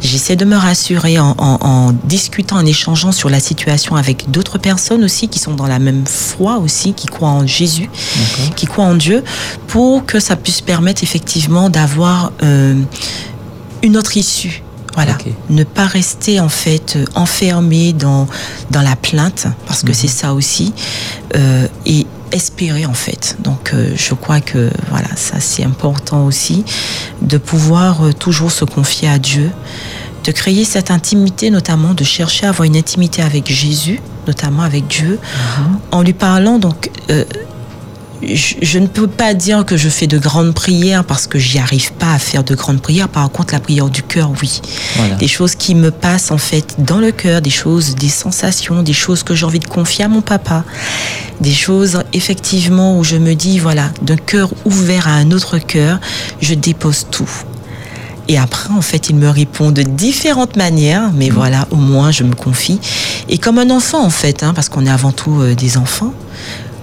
J'essaie 0.02 0.36
de 0.36 0.46
me 0.46 0.56
rassurer 0.56 1.20
en, 1.20 1.36
en, 1.38 1.92
discutant, 2.06 2.58
en 2.58 2.66
échangeant 2.66 3.12
sur 3.12 3.30
la 3.30 3.40
situation 3.40 3.96
avec 3.96 4.30
d'autres 4.32 4.58
personnes 4.58 5.04
aussi 5.04 5.28
qui 5.28 5.40
sont 5.40 5.54
dans 5.54 5.68
la 5.68 5.80
même 5.80 6.06
foi 6.06 6.58
aussi, 6.58 6.94
qui 6.94 7.08
croient 7.08 7.30
en 7.30 7.46
Jésus, 7.46 7.90
qui 8.56 8.68
croient 8.68 8.86
en 8.86 8.96
Dieu, 8.96 9.24
pour 9.68 10.06
que 10.06 10.20
ça 10.20 10.36
puisse 10.36 10.62
permettre 10.62 11.04
effectivement 11.04 11.70
d'avoir 11.70 12.32
euh, 12.44 12.76
une 13.84 13.98
autre 13.98 14.18
issue 14.18 14.64
voilà. 14.98 15.16
Ne 15.51 15.63
pas 15.63 15.86
rester 15.86 16.39
en 16.39 16.50
fait 16.50 16.96
euh, 16.96 17.06
enfermé 17.13 17.94
dans, 17.94 18.27
dans 18.72 18.82
la 18.82 18.96
plainte, 18.96 19.46
parce 19.68 19.84
que 19.84 19.89
mhm. 19.89 19.94
c'est 19.94 20.08
ça 20.08 20.34
aussi, 20.34 20.74
euh, 21.36 21.68
et 21.86 22.08
espérer 22.32 22.88
en 22.88 22.96
fait. 22.96 23.38
Donc 23.39 23.74
euh, 23.74 23.92
je 23.96 24.16
crois 24.16 24.42
que 24.42 24.72
voilà, 24.89 25.16
ça 25.16 25.39
c'est 25.39 25.63
important 25.63 26.25
aussi, 26.25 26.66
de 27.22 27.38
pouvoir 27.38 28.16
toujours 28.16 28.51
se 28.51 28.66
confier 28.66 29.08
à 29.08 29.20
Dieu, 29.20 29.51
de 30.24 30.32
créer 30.32 30.66
cette 30.66 30.89
intimité, 30.89 31.51
notamment 31.51 31.94
de 31.94 32.04
chercher 32.04 32.48
à 32.48 32.50
avoir 32.50 32.66
une 32.66 32.75
intimité 32.75 33.22
avec 33.22 33.51
Jésus, 33.51 34.00
notamment 34.25 34.63
avec 34.63 34.88
Dieu, 34.88 35.20
mhm. 35.60 35.80
en 35.92 36.01
lui 36.01 36.13
parlant 36.13 36.58
donc 36.58 36.89
je, 38.24 38.80
ne 38.80 38.88
peux 38.88 39.08
pas 39.08 39.34
dire 39.34 39.66
que 39.66 39.78
je 39.78 39.90
fais 39.90 40.08
de 40.08 40.18
grandes 40.18 40.54
prières 40.54 41.04
parce 41.04 41.28
que 41.28 41.38
j'y 41.38 41.60
arrive 41.60 41.92
pas 41.94 42.14
à 42.14 42.20
faire 42.20 42.44
de 42.44 42.56
grandes 42.56 42.82
prières. 42.82 43.10
Par 43.10 43.30
contre, 43.30 43.54
la 43.54 43.60
prière 43.60 43.90
du 43.90 44.04
cœur, 44.04 44.32
oui. 44.42 44.62
Des 45.20 45.28
choses 45.28 45.56
qui 45.56 45.76
me 45.76 45.92
passent 45.92 46.32
en 46.32 46.38
fait 46.38 46.76
dans 46.80 47.00
le 47.00 47.12
cœur, 47.12 47.42
des 47.42 47.50
choses, 47.50 47.96
des 47.96 48.10
sensations, 48.10 48.82
des 48.84 48.94
choses 48.94 49.24
que 49.24 49.36
j'ai 49.36 49.46
envie 49.46 49.60
de 49.60 49.68
confier 49.68 50.06
à 50.06 50.08
mon 50.08 50.22
papa, 50.22 50.64
des 51.42 51.54
choses 51.54 52.04
effectivement 52.14 52.98
où 52.98 53.04
je 53.04 53.18
me 53.18 53.34
dis 53.34 53.60
voilà, 53.60 53.92
d'un 54.02 54.18
cœur 54.18 54.50
ouvert 54.66 55.08
à 55.08 55.12
un 55.12 55.32
autre 55.32 55.58
cœur, 55.60 56.00
je 56.42 56.54
dépose 56.54 57.08
tout. 57.12 57.30
Et 58.30 58.38
après, 58.38 58.74
en 58.74 58.82
fait, 58.82 59.10
il 59.10 59.16
me 59.16 59.30
répond 59.30 59.72
de 59.72 59.84
différentes 59.84 60.58
manières, 60.58 61.12
mais 61.14 61.30
mmh. 61.30 61.34
voilà, 61.34 61.68
au 61.72 61.78
moins, 61.78 62.12
je 62.12 62.24
me 62.24 62.36
confie. 62.36 62.80
Et 63.30 63.38
comme 63.38 63.58
un 63.58 63.70
enfant, 63.70 64.04
en 64.04 64.10
fait, 64.10 64.44
hein, 64.44 64.54
parce 64.54 64.68
qu'on 64.68 64.86
est 64.86 64.90
avant 64.90 65.14
tout 65.14 65.40
euh, 65.40 65.56
des 65.56 65.78
enfants, 65.78 66.14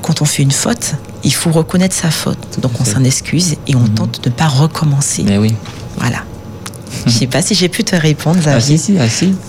quand 0.05 0.21
on 0.21 0.27
fait 0.27 0.43
une 0.43 0.51
faute, 0.51 0.97
il 1.25 1.33
faut 1.33 1.51
reconnaître 1.51 1.97
sa 1.97 2.11
faute. 2.11 2.61
Donc 2.61 2.73
on 2.79 2.85
s'en 2.85 3.03
excuse 3.03 3.57
et 3.67 3.75
on 3.75 3.81
mhm. 3.81 3.95
tente 3.95 4.23
de 4.23 4.29
ne 4.29 4.35
pas 4.35 4.47
recommencer. 4.47 5.23
Mais 5.25 5.39
oui. 5.39 5.55
Voilà. 5.97 6.19
Je 7.07 7.11
ne 7.11 7.11
sais 7.11 7.27
pas 7.27 7.41
si 7.41 7.55
j'ai 7.55 7.71
pu 7.71 7.85
te 7.85 7.97
répondre, 7.97 8.39
Ah 8.47 8.61
si, 8.61 8.79
si, 8.79 8.97
ah, 8.99 9.09
si. 9.09 9.35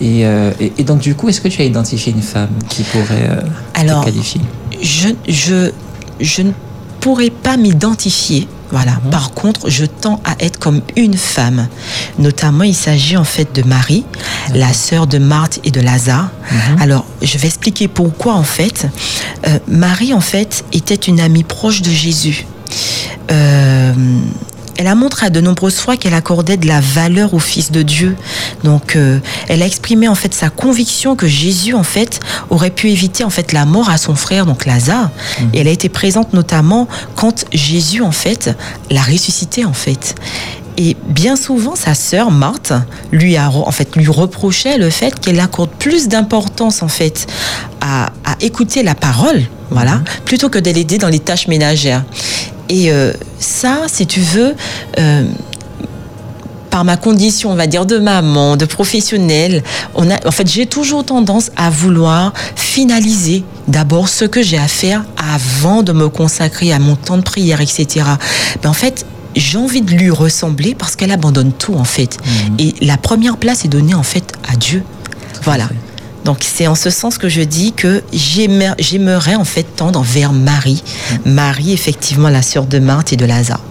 Euh, 0.00 0.52
et, 0.60 0.72
et, 0.78 0.84
donc 0.84 1.00
du 1.00 1.16
coup, 1.16 1.28
est-ce 1.28 1.40
que 1.40 1.48
tu 1.48 1.60
as 1.60 1.64
identifié 1.64 2.12
une 2.12 2.22
femme 2.22 2.52
qui 2.68 2.84
pourrait 2.84 3.30
euh, 3.30 3.40
Alors, 3.74 4.04
qualifier? 4.04 4.40
je, 4.80 5.08
je, 5.26 5.72
je 6.20 6.42
ne 6.42 6.52
pourrais 7.00 7.30
pas 7.30 7.56
m'identifier 7.56 8.48
voilà. 8.70 8.92
Mhm. 9.04 9.10
Par 9.10 9.32
contre, 9.32 9.70
je 9.70 9.84
tends 9.84 10.20
à 10.24 10.34
être 10.40 10.58
comme 10.58 10.82
une 10.96 11.16
femme. 11.16 11.68
Notamment, 12.18 12.64
il 12.64 12.74
s'agit 12.74 13.16
en 13.16 13.24
fait 13.24 13.54
de 13.54 13.62
Marie, 13.62 14.04
la 14.54 14.72
sœur 14.72 15.06
de 15.06 15.18
Marthe 15.18 15.60
et 15.64 15.70
de 15.70 15.80
Lazare. 15.80 16.30
Mhm. 16.50 16.82
Alors, 16.82 17.06
je 17.22 17.38
vais 17.38 17.48
expliquer 17.48 17.88
pourquoi 17.88 18.34
en 18.34 18.42
fait. 18.42 18.86
Euh, 19.46 19.58
Marie 19.68 20.12
en 20.12 20.20
fait 20.20 20.64
était 20.72 20.94
une 20.94 21.20
amie 21.20 21.44
proche 21.44 21.82
de 21.82 21.90
Jésus. 21.90 22.46
Euh, 23.30 23.92
elle 24.76 24.86
a 24.86 24.94
montré 24.94 25.26
à 25.26 25.30
de 25.30 25.40
nombreuses 25.40 25.78
fois 25.78 25.96
qu'elle 25.96 26.14
accordait 26.14 26.56
de 26.56 26.68
la 26.68 26.80
valeur 26.80 27.34
au 27.34 27.40
Fils 27.40 27.72
de 27.72 27.82
Dieu. 27.82 28.16
Donc, 28.64 28.96
euh, 28.96 29.18
elle 29.48 29.62
a 29.62 29.66
exprimé 29.66 30.08
en 30.08 30.14
fait 30.14 30.34
sa 30.34 30.50
conviction 30.50 31.16
que 31.16 31.26
Jésus 31.26 31.74
en 31.74 31.82
fait 31.82 32.20
aurait 32.50 32.70
pu 32.70 32.90
éviter 32.90 33.24
en 33.24 33.30
fait 33.30 33.52
la 33.52 33.64
mort 33.64 33.90
à 33.90 33.98
son 33.98 34.14
frère 34.14 34.46
donc 34.46 34.66
Lazare. 34.66 35.10
Mhm. 35.40 35.50
Et 35.52 35.58
elle 35.60 35.68
a 35.68 35.72
été 35.72 35.88
présente 35.88 36.32
notamment 36.32 36.88
quand 37.14 37.44
Jésus 37.52 38.02
en 38.02 38.12
fait 38.12 38.56
l'a 38.90 39.02
ressuscité 39.02 39.64
en 39.64 39.72
fait. 39.72 40.14
Et 40.80 40.96
bien 41.08 41.34
souvent, 41.34 41.74
sa 41.74 41.94
sœur 41.94 42.30
Marthe 42.30 42.72
lui 43.10 43.36
a 43.36 43.50
en 43.50 43.70
fait 43.72 43.96
lui 43.96 44.06
reprochait 44.06 44.78
le 44.78 44.90
fait 44.90 45.18
qu'elle 45.18 45.40
accorde 45.40 45.70
plus 45.70 46.06
d'importance 46.06 46.82
en 46.82 46.88
fait 46.88 47.26
à, 47.80 48.10
écouter 48.40 48.84
la 48.84 48.94
parole, 48.94 49.42
voilà, 49.70 49.96
mhm. 49.96 50.04
plutôt 50.24 50.48
que 50.48 50.58
de 50.60 50.70
l'aider 50.70 50.98
dans 50.98 51.08
les 51.08 51.18
tâches 51.18 51.48
ménagères. 51.48 52.04
Et 52.68 52.92
euh, 52.92 53.12
ça, 53.40 53.82
si 53.86 54.06
tu 54.06 54.20
veux, 54.20 54.54
euh, 54.98 55.24
par 56.70 56.84
ma 56.84 56.96
condition, 56.96 57.50
on 57.50 57.54
va 57.54 57.66
dire, 57.66 57.86
de 57.86 57.98
maman, 57.98 58.56
de 58.56 58.64
professionnelle, 58.64 59.62
on 59.94 60.10
a, 60.10 60.26
en 60.26 60.30
fait, 60.30 60.48
j'ai 60.50 60.66
toujours 60.66 61.04
tendance 61.04 61.50
à 61.56 61.70
vouloir 61.70 62.32
finaliser 62.56 63.44
d'abord 63.66 64.08
ce 64.08 64.24
que 64.24 64.42
j'ai 64.42 64.58
à 64.58 64.68
faire 64.68 65.04
avant 65.16 65.82
de 65.82 65.92
me 65.92 66.08
consacrer 66.08 66.72
à 66.72 66.78
mon 66.78 66.96
temps 66.96 67.16
de 67.16 67.22
prière, 67.22 67.60
etc. 67.60 68.04
Ben, 68.62 68.70
en 68.70 68.74
fait, 68.74 69.06
j'ai 69.36 69.58
envie 69.58 69.82
de 69.82 69.92
lui 69.92 70.10
ressembler 70.10 70.74
parce 70.74 70.96
qu'elle 70.96 71.12
abandonne 71.12 71.52
tout 71.52 71.74
en 71.74 71.84
fait. 71.84 72.16
Mhm. 72.24 72.56
Et 72.58 72.74
la 72.80 72.96
première 72.96 73.36
place 73.36 73.64
est 73.64 73.68
donnée 73.68 73.94
en 73.94 74.02
fait 74.02 74.32
à 74.50 74.56
Dieu. 74.56 74.82
Voilà. 75.42 75.68
Donc 76.28 76.40
c'est 76.42 76.66
en 76.66 76.74
ce 76.74 76.90
sens 76.90 77.16
que 77.16 77.30
je 77.30 77.40
dis 77.40 77.72
que 77.72 78.02
j'aimerais 78.12 79.34
en 79.34 79.44
fait 79.44 79.62
tendre 79.62 80.02
vers 80.02 80.34
Marie. 80.34 80.84
Mhm. 81.24 81.32
Marie, 81.32 81.72
effectivement, 81.72 82.28
la 82.28 82.42
sœur 82.42 82.66
de 82.66 82.78
Marthe 82.78 83.14
et 83.14 83.16
de 83.16 83.24
Lazare. 83.24 83.62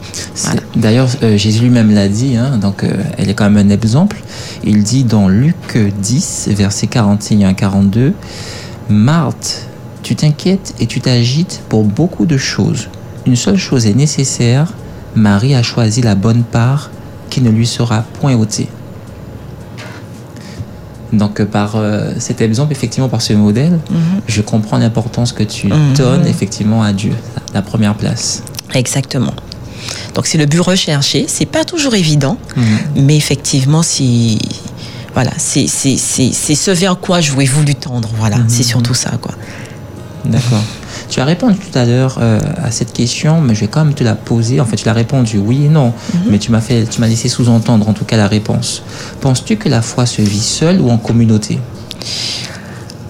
D'ailleurs, 0.75 1.07
euh, 1.21 1.37
Jésus 1.37 1.61
lui-même 1.61 1.93
l'a 1.93 2.07
dit, 2.07 2.35
hein, 2.35 2.57
donc 2.57 2.83
euh, 2.83 2.89
elle 3.19 3.29
est 3.29 3.35
quand 3.35 3.47
même 3.47 3.63
un 3.63 3.69
exemple. 3.71 4.17
Il 4.63 4.81
dit 4.81 5.03
dans 5.03 5.27
Luc 5.27 5.77
10, 5.77 6.49
versets 6.53 6.87
41 6.87 7.49
à 7.49 7.53
42, 7.53 8.13
Marthe, 8.89 9.67
tu 10.01 10.15
t'inquiètes 10.15 10.73
et 10.79 10.87
tu 10.87 10.99
t'agites 10.99 11.61
pour 11.69 11.83
beaucoup 11.83 12.25
de 12.25 12.37
choses. 12.37 12.89
Une 13.27 13.35
seule 13.35 13.57
chose 13.57 13.85
est 13.85 13.93
nécessaire, 13.93 14.73
Marie 15.15 15.53
a 15.53 15.61
choisi 15.61 16.01
la 16.01 16.15
bonne 16.15 16.41
part 16.41 16.89
qui 17.29 17.41
ne 17.41 17.51
lui 17.51 17.67
sera 17.67 18.01
point 18.19 18.33
ôtée. 18.33 18.67
Donc 21.13 21.43
par 21.43 21.75
euh, 21.75 22.11
cet 22.19 22.41
exemple, 22.41 22.71
effectivement, 22.71 23.09
par 23.09 23.21
ce 23.21 23.33
modèle, 23.33 23.79
mhm. 23.89 24.21
je 24.27 24.41
comprends 24.41 24.77
l'importance 24.77 25.31
que 25.31 25.43
tu 25.43 25.67
mhm. 25.67 25.93
donnes 25.95 26.27
effectivement 26.27 26.83
à 26.83 26.93
Dieu, 26.93 27.13
la 27.53 27.61
première 27.61 27.95
place. 27.95 28.43
Exactement. 28.73 29.33
Donc 30.15 30.27
c'est 30.27 30.37
le 30.37 30.45
but 30.45 30.59
recherché. 30.59 31.25
C'est 31.27 31.45
pas 31.45 31.63
toujours 31.63 31.95
évident, 31.95 32.37
mhm. 32.55 33.05
mais 33.05 33.15
effectivement, 33.15 33.83
si 33.83 34.39
voilà, 35.13 35.31
c'est 35.37 35.67
ce 35.67 36.71
vers 36.71 36.99
quoi 36.99 37.21
je 37.21 37.31
voulais 37.31 37.45
voulu 37.45 37.73
tendre. 37.73 38.09
Voilà, 38.17 38.37
c'est 38.47 38.63
surtout 38.63 38.93
ça, 38.93 39.11
quoi. 39.21 39.33
D'accord. 40.25 40.63
Tu 41.17 41.21
as 41.21 41.25
répondu 41.25 41.57
tout 41.57 41.75
à 41.75 41.83
l'heure 41.83 42.19
euh, 42.21 42.39
à 42.63 42.69
cette 42.69 42.93
question, 42.93 43.41
mais 43.41 43.55
je 43.55 43.61
vais 43.61 43.67
quand 43.67 43.83
même 43.83 43.95
te 43.95 44.03
la 44.03 44.13
poser. 44.13 44.61
En 44.61 44.65
fait, 44.65 44.75
tu 44.75 44.85
l'as 44.85 44.93
répondu 44.93 45.39
oui 45.39 45.65
et 45.65 45.67
non, 45.67 45.91
mhm. 46.13 46.21
mais 46.29 46.37
tu 46.37 46.51
m'as 46.51 46.61
fait, 46.61 46.85
tu 46.85 47.01
m'as 47.01 47.07
laissé 47.07 47.27
sous-entendre 47.27 47.89
en 47.89 47.93
tout 47.93 48.05
cas 48.05 48.17
la 48.17 48.27
réponse. 48.27 48.83
Penses-tu 49.19 49.57
que 49.57 49.67
la 49.67 49.81
foi 49.81 50.05
se 50.05 50.21
vit 50.21 50.39
seule 50.39 50.79
ou 50.79 50.91
en 50.91 50.99
communauté? 50.99 51.57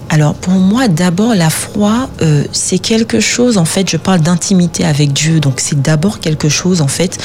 Alors 0.08 0.32
pour 0.32 0.54
moi, 0.54 0.88
d'abord, 0.88 1.34
la 1.34 1.50
foi, 1.50 2.08
euh, 2.22 2.44
c'est 2.50 2.78
quelque 2.78 3.20
chose, 3.20 3.58
en 3.58 3.66
fait, 3.66 3.90
je 3.90 3.98
parle 3.98 4.20
d'intimité 4.20 4.86
avec 4.86 5.12
Dieu, 5.12 5.38
donc 5.38 5.60
c'est 5.60 5.82
d'abord 5.82 6.20
quelque 6.20 6.48
chose, 6.48 6.80
en 6.80 6.88
fait, 6.88 7.18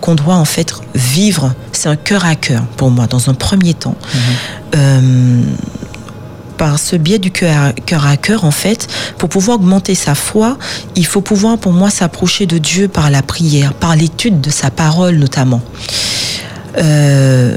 qu'on 0.00 0.14
doit, 0.14 0.36
en 0.36 0.44
fait, 0.44 0.72
vivre. 0.94 1.52
C'est 1.72 1.88
un 1.88 1.96
cœur 1.96 2.24
à 2.24 2.36
cœur, 2.36 2.62
pour 2.76 2.92
moi, 2.92 3.08
dans 3.08 3.28
un 3.28 3.34
premier 3.34 3.74
temps. 3.74 3.96
Mhm. 4.14 4.20
Euh, 4.76 5.42
par 6.58 6.78
ce 6.78 6.96
biais 6.96 7.18
du 7.18 7.30
cœur 7.30 7.72
à 8.06 8.16
cœur, 8.18 8.44
en 8.44 8.50
fait, 8.50 8.88
pour 9.16 9.30
pouvoir 9.30 9.56
augmenter 9.58 9.94
sa 9.94 10.14
foi, 10.14 10.58
il 10.96 11.06
faut 11.06 11.22
pouvoir, 11.22 11.56
pour 11.56 11.72
moi, 11.72 11.88
s'approcher 11.88 12.44
de 12.44 12.58
Dieu 12.58 12.88
par 12.88 13.10
la 13.10 13.22
prière, 13.22 13.72
par 13.72 13.96
l'étude 13.96 14.42
de 14.42 14.50
sa 14.50 14.70
parole 14.70 15.16
notamment. 15.16 15.62
Euh, 16.76 17.56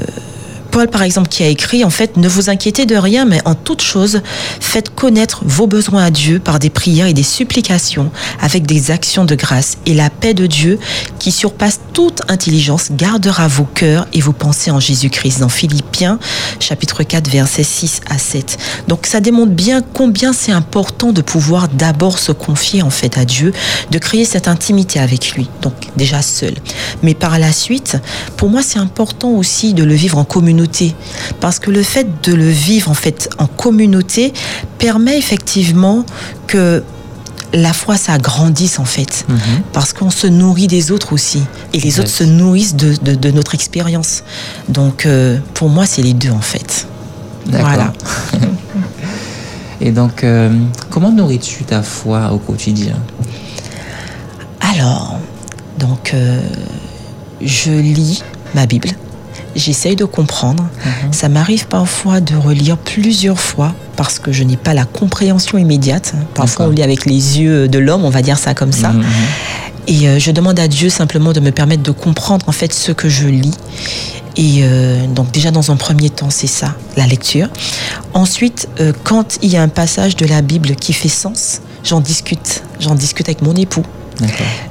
Paul, 0.72 0.88
par 0.88 1.02
exemple, 1.02 1.28
qui 1.28 1.42
a 1.42 1.48
écrit, 1.48 1.84
en 1.84 1.90
fait, 1.90 2.16
ne 2.16 2.26
vous 2.26 2.48
inquiétez 2.48 2.86
de 2.86 2.96
rien, 2.96 3.26
mais 3.26 3.42
en 3.44 3.54
toute 3.54 3.82
chose, 3.82 4.22
faites 4.58 4.88
connaître 4.94 5.42
vos 5.44 5.66
besoins 5.66 6.04
à 6.04 6.10
Dieu 6.10 6.38
par 6.38 6.58
des 6.58 6.70
prières 6.70 7.06
et 7.06 7.12
des 7.12 7.22
supplications, 7.22 8.10
avec 8.40 8.64
des 8.64 8.90
actions 8.90 9.26
de 9.26 9.34
grâce. 9.34 9.76
Et 9.84 9.92
la 9.92 10.08
paix 10.08 10.32
de 10.32 10.46
Dieu, 10.46 10.78
qui 11.18 11.30
surpasse 11.30 11.78
toute 11.92 12.22
intelligence, 12.28 12.88
gardera 12.90 13.48
vos 13.48 13.64
cœurs 13.64 14.06
et 14.14 14.22
vos 14.22 14.32
pensées 14.32 14.70
en 14.70 14.80
Jésus-Christ. 14.80 15.40
Dans 15.40 15.50
Philippiens, 15.50 16.18
chapitre 16.58 17.02
4, 17.02 17.28
versets 17.28 17.64
6 17.64 18.00
à 18.08 18.16
7. 18.16 18.56
Donc, 18.88 19.04
ça 19.04 19.20
démontre 19.20 19.52
bien 19.52 19.82
combien 19.82 20.32
c'est 20.32 20.52
important 20.52 21.12
de 21.12 21.20
pouvoir 21.20 21.68
d'abord 21.68 22.18
se 22.18 22.32
confier, 22.32 22.80
en 22.80 22.88
fait, 22.88 23.18
à 23.18 23.26
Dieu, 23.26 23.52
de 23.90 23.98
créer 23.98 24.24
cette 24.24 24.48
intimité 24.48 25.00
avec 25.00 25.32
lui. 25.32 25.50
Donc, 25.60 25.74
déjà 25.98 26.22
seul. 26.22 26.54
Mais 27.02 27.12
par 27.12 27.38
la 27.38 27.52
suite, 27.52 27.98
pour 28.38 28.48
moi, 28.48 28.62
c'est 28.62 28.78
important 28.78 29.32
aussi 29.32 29.74
de 29.74 29.84
le 29.84 29.92
vivre 29.92 30.16
en 30.16 30.24
communauté 30.24 30.61
parce 31.40 31.58
que 31.58 31.70
le 31.70 31.82
fait 31.82 32.06
de 32.22 32.34
le 32.34 32.48
vivre 32.48 32.90
en 32.90 32.94
fait 32.94 33.28
en 33.38 33.46
communauté 33.46 34.32
permet 34.78 35.18
effectivement 35.18 36.04
que 36.46 36.82
la 37.54 37.72
foi 37.72 37.96
s'agrandisse 37.96 38.78
en 38.78 38.84
fait, 38.84 39.24
mhm. 39.28 39.38
parce 39.72 39.92
qu'on 39.92 40.10
se 40.10 40.26
nourrit 40.26 40.66
des 40.66 40.90
autres 40.90 41.12
aussi, 41.12 41.42
et 41.72 41.80
les 41.80 42.00
autres 42.00 42.08
se 42.08 42.24
nourrissent 42.24 42.76
de, 42.76 43.30
notre 43.30 43.54
expérience. 43.54 44.24
Donc 44.68 45.06
euh, 45.06 45.38
pour 45.54 45.68
moi, 45.68 45.86
c'est 45.86 46.02
les 46.02 46.14
deux 46.14 46.30
en 46.30 46.40
fait. 46.40 46.86
Voilà. 47.46 47.92
et 49.80 49.90
donc, 49.90 50.22
euh, 50.22 50.50
comment 50.90 51.10
nourris-tu 51.10 51.64
ta 51.64 51.82
foi 51.82 52.32
au 52.32 52.38
quotidien? 52.38 52.96
Alors, 54.60 55.18
donc, 55.78 56.14
euh, 56.14 56.40
je 57.40 57.72
lis 57.72 58.22
ma 58.54 58.66
Bible 58.66 58.90
j'essaye 59.54 59.96
de 59.96 60.04
comprendre. 60.04 60.64
Mhm. 60.64 61.12
Ça 61.12 61.28
m'arrive 61.28 61.66
parfois 61.66 62.20
de 62.20 62.34
relire 62.36 62.76
plusieurs 62.78 63.40
fois 63.40 63.74
parce 63.96 64.18
que 64.18 64.32
je 64.32 64.42
n'ai 64.42 64.56
pas 64.56 64.74
la 64.74 64.84
compréhension 64.84 65.58
immédiate. 65.58 66.14
Parfois, 66.34 66.66
on 66.66 66.70
lit 66.70 66.82
avec 66.82 67.06
les 67.06 67.40
yeux 67.40 67.68
de 67.68 67.78
l'homme, 67.78 68.04
on 68.04 68.10
va 68.10 68.22
dire 68.22 68.38
ça 68.38 68.54
comme 68.54 68.72
ça. 68.72 68.90
Mhm, 68.90 68.98
mhm. 68.98 69.06
Et 69.88 70.08
euh, 70.08 70.18
je 70.18 70.30
demande 70.30 70.58
à 70.60 70.68
Dieu 70.68 70.88
simplement 70.88 71.32
de 71.32 71.40
me 71.40 71.50
permettre 71.50 71.82
de 71.82 71.90
comprendre 71.90 72.48
en 72.48 72.52
fait 72.52 72.72
ce 72.72 72.92
que 72.92 73.08
je 73.08 73.26
lis. 73.26 73.54
Et 74.36 74.60
euh, 74.62 75.06
donc 75.06 75.30
déjà 75.30 75.50
dans 75.50 75.70
un 75.70 75.76
premier 75.76 76.08
temps, 76.08 76.30
c'est 76.30 76.46
ça, 76.46 76.74
la 76.96 77.06
lecture. 77.06 77.48
Ensuite, 78.14 78.68
euh, 78.80 78.92
quand 79.04 79.38
il 79.42 79.50
y 79.50 79.56
a 79.56 79.62
un 79.62 79.68
passage 79.68 80.16
de 80.16 80.24
la 80.24 80.40
Bible 80.40 80.76
qui 80.76 80.92
fait 80.92 81.08
sens, 81.08 81.60
j'en 81.84 82.00
discute. 82.00 82.62
J'en 82.80 82.94
discute 82.94 83.28
avec 83.28 83.42
mon 83.42 83.54
époux. 83.54 83.84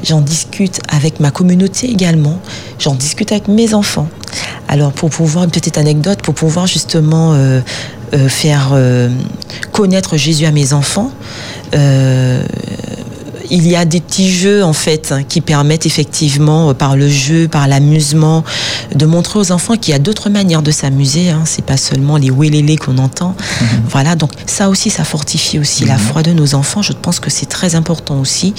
J'en 0.04 0.22
discute 0.22 0.80
avec 0.90 1.20
ma 1.20 1.32
communauté 1.32 1.90
également. 1.90 2.40
J'en 2.80 2.96
discute 2.96 3.32
avec 3.32 3.48
mes 3.48 3.74
enfants. 3.74 4.08
Alors 4.68 4.92
pour 4.94 5.10
pouvoir, 5.10 5.44
une 5.44 5.52
petite 5.52 5.78
anecdote, 5.78 6.22
pour 6.22 6.34
pouvoir 6.34 6.68
justement 6.68 7.34
euh, 7.34 7.62
euh, 8.14 8.30
faire 8.30 8.70
euh, 8.74 9.10
connaître 9.72 10.18
Jésus 10.18 10.46
à 10.46 10.52
mes 10.52 10.74
enfants, 10.74 11.12
il 13.54 13.68
y 13.68 13.76
a 13.76 13.84
des 13.84 14.00
petits 14.00 14.32
jeux 14.32 14.64
en 14.64 14.72
fait 14.72 15.12
hein, 15.12 15.24
qui 15.24 15.42
permettent 15.42 15.86
effectivement 15.86 16.74
par 16.74 16.96
le 16.96 17.10
jeu, 17.10 17.50
par 17.50 17.68
l'amusement, 17.68 18.46
de 18.94 19.06
montrer 19.06 19.40
aux 19.40 19.52
enfants 19.52 19.76
qu'il 19.76 19.92
y 19.92 19.96
a 19.96 20.00
d'autres 20.00 20.30
manières 20.30 20.62
de 20.62 20.72
s'amuser. 20.72 21.30
Hein. 21.30 21.44
C'est 21.46 21.66
pas 21.66 21.78
seulement 21.78 22.18
les 22.18 22.32
wélélés 22.32 22.78
qu'on 22.78 22.98
entend. 22.98 23.36
Mhm. 23.62 23.68
Voilà, 23.90 24.16
donc 24.16 24.32
ça 24.46 24.70
aussi, 24.70 24.90
ça 24.90 25.04
fortifie 25.04 25.60
aussi 25.60 25.86
la 25.86 25.96
mhm. 25.96 26.00
foi 26.00 26.24
de 26.24 26.32
nos 26.32 26.56
enfants. 26.56 26.82
Je 26.82 26.94
pense 26.94 27.20
que 27.20 27.30
c'est 27.30 27.48
très 27.48 27.76
important 27.76 28.20
aussi 28.20 28.54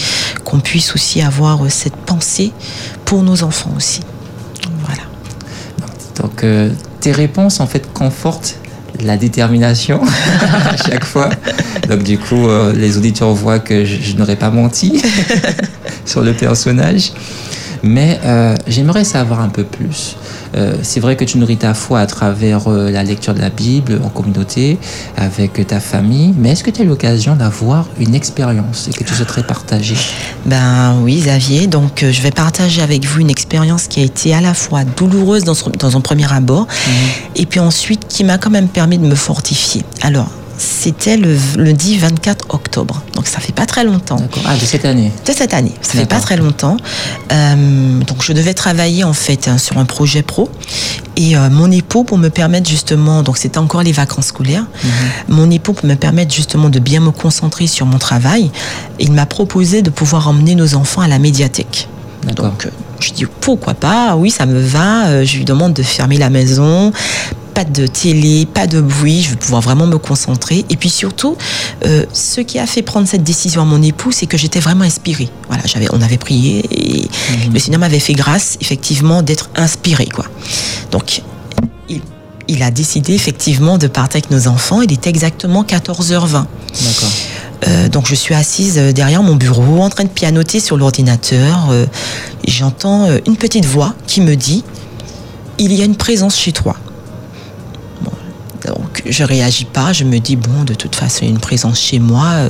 qu'on 0.44 0.60
puisse 0.60 0.94
aussi 0.94 1.22
avoir 1.22 1.60
cette 1.70 1.96
pensée 1.96 2.52
pour 3.04 3.22
nos 3.22 3.42
enfants 3.42 3.72
aussi. 3.76 4.00
Voilà. 4.86 5.02
Donc, 6.20 6.44
euh, 6.44 6.70
tes 7.00 7.12
réponses, 7.12 7.60
en 7.60 7.66
fait, 7.66 7.92
confortent 7.92 8.56
la 9.00 9.16
détermination 9.16 10.00
à 10.42 10.76
chaque 10.76 11.04
fois. 11.04 11.30
Donc, 11.88 12.02
du 12.02 12.18
coup, 12.18 12.48
euh, 12.48 12.72
les 12.72 12.96
auditeurs 12.96 13.32
voient 13.32 13.58
que 13.58 13.84
je, 13.84 14.16
n'aurais 14.16 14.36
pas 14.36 14.50
menti 14.50 15.02
sur 16.04 16.22
le 16.22 16.32
personnage. 16.32 17.12
Mais 17.82 18.20
euh, 18.24 18.54
j'aimerais 18.66 19.04
savoir 19.04 19.40
un 19.40 19.48
peu 19.48 19.64
plus. 19.64 20.16
Euh, 20.54 20.76
c'est 20.82 21.00
vrai 21.00 21.16
que 21.16 21.24
tu 21.24 21.38
nourris 21.38 21.56
ta 21.56 21.74
foi 21.74 22.00
à 22.00 22.06
travers 22.06 22.68
euh, 22.68 22.90
la 22.90 23.02
lecture 23.02 23.34
de 23.34 23.40
la 23.40 23.50
Bible 23.50 24.00
en 24.04 24.08
communauté, 24.08 24.78
avec 25.16 25.66
ta 25.66 25.80
famille, 25.80 26.34
mais 26.36 26.50
est-ce 26.50 26.62
que 26.62 26.70
tu 26.70 26.82
as 26.82 26.84
eu 26.84 26.88
l'occasion 26.88 27.34
d'avoir 27.34 27.88
une 27.98 28.14
expérience 28.14 28.88
et 28.88 28.92
que 28.92 29.04
tu 29.04 29.14
souhaiterais 29.14 29.42
partager? 29.42 29.96
Ben 30.46 30.96
oui, 31.02 31.20
Xavier. 31.20 31.66
Donc, 31.66 32.04
je 32.08 32.22
vais 32.22 32.30
partager 32.30 32.82
avec 32.82 33.04
vous 33.04 33.20
une 33.20 33.30
expérience 33.30 33.88
qui 33.88 34.00
a 34.00 34.04
été 34.04 34.34
à 34.34 34.40
la 34.40 34.54
fois 34.54 34.84
douloureuse 34.84 35.44
dans, 35.44 35.54
dans 35.78 35.96
un 35.96 36.00
premier 36.00 36.30
abord, 36.32 36.66
mhm. 36.66 36.92
et 37.36 37.46
puis 37.46 37.60
ensuite 37.60 38.06
qui 38.08 38.24
m'a 38.24 38.38
quand 38.38 38.50
même 38.50 38.68
permis 38.68 38.98
de 38.98 39.06
me 39.06 39.14
fortifier. 39.14 39.84
Alors, 40.02 40.28
c'était 40.62 41.16
le 41.16 41.36
lundi 41.56 41.98
24 41.98 42.54
octobre. 42.54 43.02
Donc 43.14 43.26
ça 43.26 43.40
fait 43.40 43.52
pas 43.52 43.66
très 43.66 43.84
longtemps. 43.84 44.16
Ah, 44.46 44.54
de 44.54 44.64
cette 44.64 44.84
année 44.84 45.10
De 45.26 45.32
cette 45.32 45.54
année. 45.54 45.74
Ça 45.82 45.98
fait 45.98 46.06
pas 46.06 46.20
très 46.20 46.36
longtemps. 46.36 46.76
Euh, 47.32 47.98
donc 48.00 48.22
je 48.22 48.32
devais 48.32 48.54
travailler 48.54 49.02
en 49.02 49.12
fait 49.12 49.48
hein, 49.48 49.58
sur 49.58 49.78
un 49.78 49.84
projet 49.84 50.22
pro. 50.22 50.48
Et 51.16 51.36
euh, 51.36 51.50
mon 51.50 51.70
époux, 51.70 52.04
pour 52.04 52.16
me 52.16 52.28
permettre 52.28 52.70
justement, 52.70 53.22
donc 53.22 53.38
c'était 53.38 53.58
encore 53.58 53.82
les 53.82 53.92
vacances 53.92 54.26
scolaires, 54.26 54.64
mhm. 54.84 54.90
mon 55.34 55.50
époux, 55.50 55.72
pour 55.72 55.86
me 55.86 55.94
permettre 55.94 56.32
justement 56.32 56.70
de 56.70 56.78
bien 56.78 57.00
me 57.00 57.10
concentrer 57.10 57.66
sur 57.66 57.84
mon 57.84 57.98
travail, 57.98 58.50
il 59.00 59.12
m'a 59.12 59.26
proposé 59.26 59.82
de 59.82 59.90
pouvoir 59.90 60.28
emmener 60.28 60.54
nos 60.54 60.74
enfants 60.74 61.02
à 61.02 61.08
la 61.08 61.18
médiathèque. 61.18 61.88
Donc, 62.36 62.66
euh, 62.66 62.70
je 63.00 63.12
dis 63.12 63.26
pourquoi 63.40 63.74
pas, 63.74 64.14
oui, 64.14 64.30
ça 64.30 64.46
me 64.46 64.60
va. 64.60 65.24
Je 65.24 65.36
lui 65.36 65.44
demande 65.44 65.72
de 65.72 65.82
fermer 65.82 66.18
la 66.18 66.30
maison, 66.30 66.92
pas 67.52 67.64
de 67.64 67.86
télé, 67.86 68.46
pas 68.46 68.66
de 68.66 68.80
bruit, 68.80 69.22
je 69.22 69.30
vais 69.30 69.36
pouvoir 69.36 69.60
vraiment 69.60 69.86
me 69.86 69.98
concentrer. 69.98 70.64
Et 70.70 70.76
puis 70.76 70.90
surtout, 70.90 71.36
euh, 71.84 72.04
ce 72.12 72.40
qui 72.40 72.58
a 72.58 72.66
fait 72.66 72.82
prendre 72.82 73.06
cette 73.06 73.22
décision 73.22 73.62
à 73.62 73.64
mon 73.64 73.82
époux, 73.82 74.12
c'est 74.12 74.26
que 74.26 74.36
j'étais 74.36 74.60
vraiment 74.60 74.84
inspirée. 74.84 75.28
Voilà, 75.48 75.62
j'avais, 75.66 75.86
on 75.92 76.00
avait 76.00 76.18
prié 76.18 76.64
et 76.70 77.02
mhm. 77.02 77.52
le 77.52 77.58
Seigneur 77.58 77.80
m'avait 77.80 78.00
fait 78.00 78.14
grâce, 78.14 78.56
effectivement, 78.60 79.22
d'être 79.22 79.50
inspirée, 79.54 80.08
quoi. 80.12 80.24
Donc, 80.90 81.22
il, 81.88 82.00
il, 82.48 82.62
a 82.62 82.70
décidé 82.70 83.14
effectivement 83.14 83.78
de 83.78 83.86
partir 83.86 84.18
avec 84.18 84.30
nos 84.30 84.48
enfants. 84.48 84.82
Il 84.82 84.92
était 84.92 85.10
exactement 85.10 85.62
14h20. 85.62 86.44
D'accord. 86.84 87.90
donc 87.90 88.06
je 88.08 88.14
suis 88.14 88.34
assise 88.34 88.76
derrière 88.76 89.22
mon 89.22 89.36
bureau 89.36 89.82
en 89.82 89.90
train 89.90 90.04
de 90.04 90.08
pianoter 90.08 90.58
sur 90.58 90.76
l'ordinateur. 90.76 91.70
J'entends 92.46 93.08
une 93.26 93.36
petite 93.36 93.66
voix 93.66 93.94
qui 94.06 94.20
me 94.22 94.34
dit 94.36 94.64
il 95.58 95.72
y 95.72 95.82
a 95.82 95.84
une 95.84 95.96
présence 95.96 96.36
chez 96.36 96.52
toi. 96.52 96.76
Donc 98.66 99.02
je 99.06 99.24
réagis 99.24 99.64
pas, 99.64 99.92
je 99.92 100.04
me 100.04 100.18
dis 100.18 100.36
bon 100.36 100.64
de 100.64 100.74
toute 100.74 100.94
façon 100.94 101.26
une 101.26 101.38
présence 101.38 101.80
chez 101.80 101.98
moi 101.98 102.48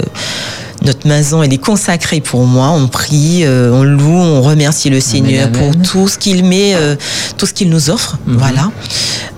notre 0.84 1.06
maison, 1.06 1.42
elle 1.42 1.52
est 1.52 1.58
consacrée 1.58 2.20
pour 2.20 2.44
moi. 2.46 2.70
On 2.70 2.88
prie, 2.88 3.44
euh, 3.44 3.70
on 3.72 3.84
loue, 3.84 4.10
on 4.10 4.42
remercie 4.42 4.90
le 4.90 5.00
Seigneur 5.00 5.50
pour 5.52 5.76
tout 5.76 6.08
ce 6.08 6.18
qu'il 6.18 6.44
met, 6.44 6.74
euh, 6.74 6.96
tout 7.36 7.46
ce 7.46 7.52
qu'il 7.52 7.70
nous 7.70 7.90
offre. 7.90 8.18
Mhm. 8.26 8.36
Voilà. 8.36 8.70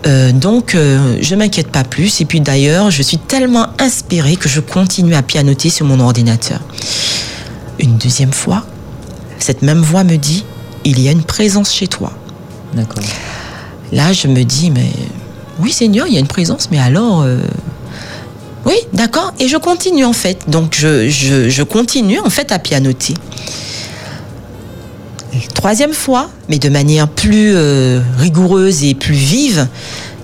Euh, 0.06 0.32
donc, 0.32 0.76
je 0.76 1.34
m'inquiète 1.34 1.68
pas 1.68 1.84
plus. 1.84 2.20
Et 2.20 2.24
puis 2.24 2.40
d'ailleurs, 2.40 2.90
je 2.90 3.02
suis 3.02 3.18
tellement 3.18 3.66
inspirée 3.78 4.36
que 4.36 4.48
je 4.48 4.60
continue 4.60 5.14
à 5.14 5.22
pianoter 5.22 5.70
sur 5.70 5.86
mon 5.86 6.00
ordinateur. 6.00 6.60
Une 7.78 7.96
deuxième 7.98 8.32
fois, 8.32 8.64
cette 9.38 9.62
même 9.62 9.80
voix 9.80 10.04
me 10.04 10.16
dit 10.16 10.44
il 10.84 11.00
y 11.00 11.08
a 11.08 11.12
une 11.12 11.24
présence 11.24 11.72
chez 11.72 11.88
toi. 11.88 12.12
D'accord. 12.74 13.02
Là, 13.92 14.12
je 14.12 14.28
me 14.28 14.44
dis 14.44 14.70
mais 14.70 14.90
oui, 15.60 15.72
Seigneur, 15.72 16.06
il 16.06 16.14
y 16.14 16.16
a 16.16 16.20
une 16.20 16.26
présence, 16.26 16.68
mais 16.70 16.78
alors 16.78 17.24
oui, 18.64 18.76
d'accord. 18.92 19.32
Et 19.38 19.48
je 19.48 19.56
continue 19.56 20.04
en 20.04 20.12
fait. 20.12 20.48
Donc 20.48 20.74
je, 20.74 21.62
continue 21.62 22.18
en 22.20 22.30
fait 22.30 22.50
à 22.52 22.58
pianoter. 22.58 23.14
troisième 25.54 25.92
fois, 25.92 26.30
mais 26.48 26.58
de 26.58 26.68
manière 26.68 27.08
plus 27.08 27.52
euh, 27.54 28.00
rigoureuse 28.18 28.84
et 28.84 28.94
plus 28.94 29.14
vive, 29.14 29.68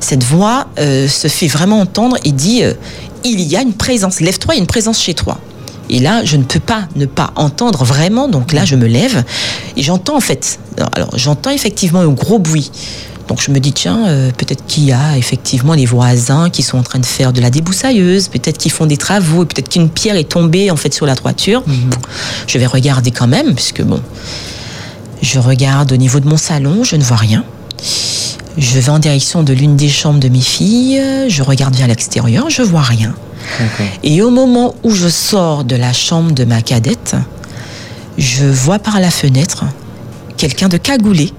cette 0.00 0.24
voix 0.24 0.68
euh, 0.78 1.06
se 1.08 1.28
fait 1.28 1.48
vraiment 1.48 1.80
entendre 1.80 2.16
et 2.24 2.32
dit 2.32 2.62
euh, 2.62 2.72
il 3.24 3.40
y 3.40 3.56
a 3.56 3.62
une 3.62 3.74
présence. 3.74 4.20
Lève-toi, 4.20 4.54
il 4.54 4.56
y 4.58 4.60
a 4.60 4.62
une 4.62 4.66
présence 4.66 5.00
chez 5.00 5.14
toi. 5.14 5.38
Et 5.90 5.98
là, 5.98 6.24
je 6.24 6.36
ne 6.36 6.44
peux 6.44 6.60
pas 6.60 6.88
ne 6.94 7.04
pas 7.04 7.32
entendre 7.34 7.84
vraiment. 7.84 8.28
Donc 8.28 8.52
là, 8.52 8.64
je 8.64 8.76
me 8.76 8.86
lève 8.86 9.24
et 9.76 9.82
j'entends 9.82 10.16
en 10.16 10.20
fait. 10.20 10.58
Alors, 10.94 11.10
j'entends 11.16 11.50
effectivement 11.50 12.00
un 12.00 12.08
gros 12.08 12.38
bruit. 12.38 12.70
Donc 13.30 13.40
je 13.40 13.52
me 13.52 13.60
dis, 13.60 13.72
tiens, 13.72 14.08
euh, 14.08 14.32
peut-être 14.36 14.66
qu'il 14.66 14.86
y 14.86 14.92
a 14.92 15.16
effectivement 15.16 15.74
les 15.74 15.86
voisins 15.86 16.50
qui 16.50 16.64
sont 16.64 16.78
en 16.78 16.82
train 16.82 16.98
de 16.98 17.06
faire 17.06 17.32
de 17.32 17.40
la 17.40 17.48
déboussailleuse, 17.48 18.26
peut-être 18.26 18.58
qu'ils 18.58 18.72
font 18.72 18.86
des 18.86 18.96
travaux, 18.96 19.44
peut-être 19.44 19.68
qu'une 19.68 19.88
pierre 19.88 20.16
est 20.16 20.28
tombée 20.28 20.72
en 20.72 20.74
fait 20.74 20.92
sur 20.92 21.06
la 21.06 21.14
toiture. 21.14 21.62
Mhm. 21.64 21.90
Je 22.48 22.58
vais 22.58 22.66
regarder 22.66 23.12
quand 23.12 23.28
même, 23.28 23.54
puisque 23.54 23.82
bon, 23.82 24.00
je 25.22 25.38
regarde 25.38 25.92
au 25.92 25.96
niveau 25.96 26.18
de 26.18 26.28
mon 26.28 26.36
salon, 26.36 26.82
je 26.82 26.96
ne 26.96 27.04
vois 27.04 27.18
rien. 27.18 27.44
Je 28.58 28.80
vais 28.80 28.88
en 28.88 28.98
direction 28.98 29.44
de 29.44 29.52
l'une 29.52 29.76
des 29.76 29.88
chambres 29.88 30.18
de 30.18 30.28
mes 30.28 30.40
filles, 30.40 31.00
je 31.28 31.44
regarde 31.44 31.76
vers 31.76 31.86
l'extérieur, 31.86 32.50
je 32.50 32.62
vois 32.62 32.82
rien. 32.82 33.14
Et 34.02 34.22
au 34.22 34.30
moment 34.30 34.74
où 34.82 34.90
je 34.90 35.08
sors 35.08 35.62
de 35.62 35.76
la 35.76 35.92
chambre 35.92 36.32
de 36.32 36.44
ma 36.44 36.62
cadette, 36.62 37.14
je 38.18 38.44
vois 38.44 38.80
par 38.80 38.98
la 38.98 39.12
fenêtre 39.12 39.62
quelqu'un 40.36 40.68
de 40.68 40.78
cagoulé 40.78 41.32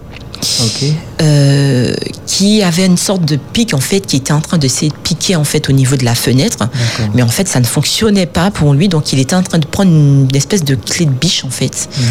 euh, 1.21 1.93
qui 2.25 2.63
avait 2.63 2.85
une 2.85 2.97
sorte 2.97 3.25
de 3.25 3.35
pic 3.35 3.73
en 3.73 3.79
fait, 3.79 4.01
qui 4.01 4.17
était 4.17 4.33
en 4.33 4.41
train 4.41 4.57
de 4.57 4.67
se 4.67 4.85
piquer 5.03 5.35
en 5.35 5.43
fait 5.43 5.69
au 5.69 5.73
niveau 5.73 5.95
de 5.95 6.05
la 6.05 6.15
fenêtre, 6.15 6.69
mais 7.13 7.21
en 7.21 7.27
fait 7.27 7.47
ça 7.47 7.59
ne 7.59 7.65
fonctionnait 7.65 8.25
pas 8.25 8.51
pour 8.51 8.73
lui, 8.73 8.87
donc 8.87 9.13
il 9.13 9.19
était 9.19 9.35
en 9.35 9.43
train 9.43 9.59
de 9.59 9.65
prendre 9.65 9.91
une, 9.91 10.27
espèce 10.35 10.63
de 10.63 10.75
clé 10.75 11.05
de 11.05 11.11
biche 11.11 11.43
en 11.45 11.49
fait. 11.49 11.89
Mhm. 11.97 12.05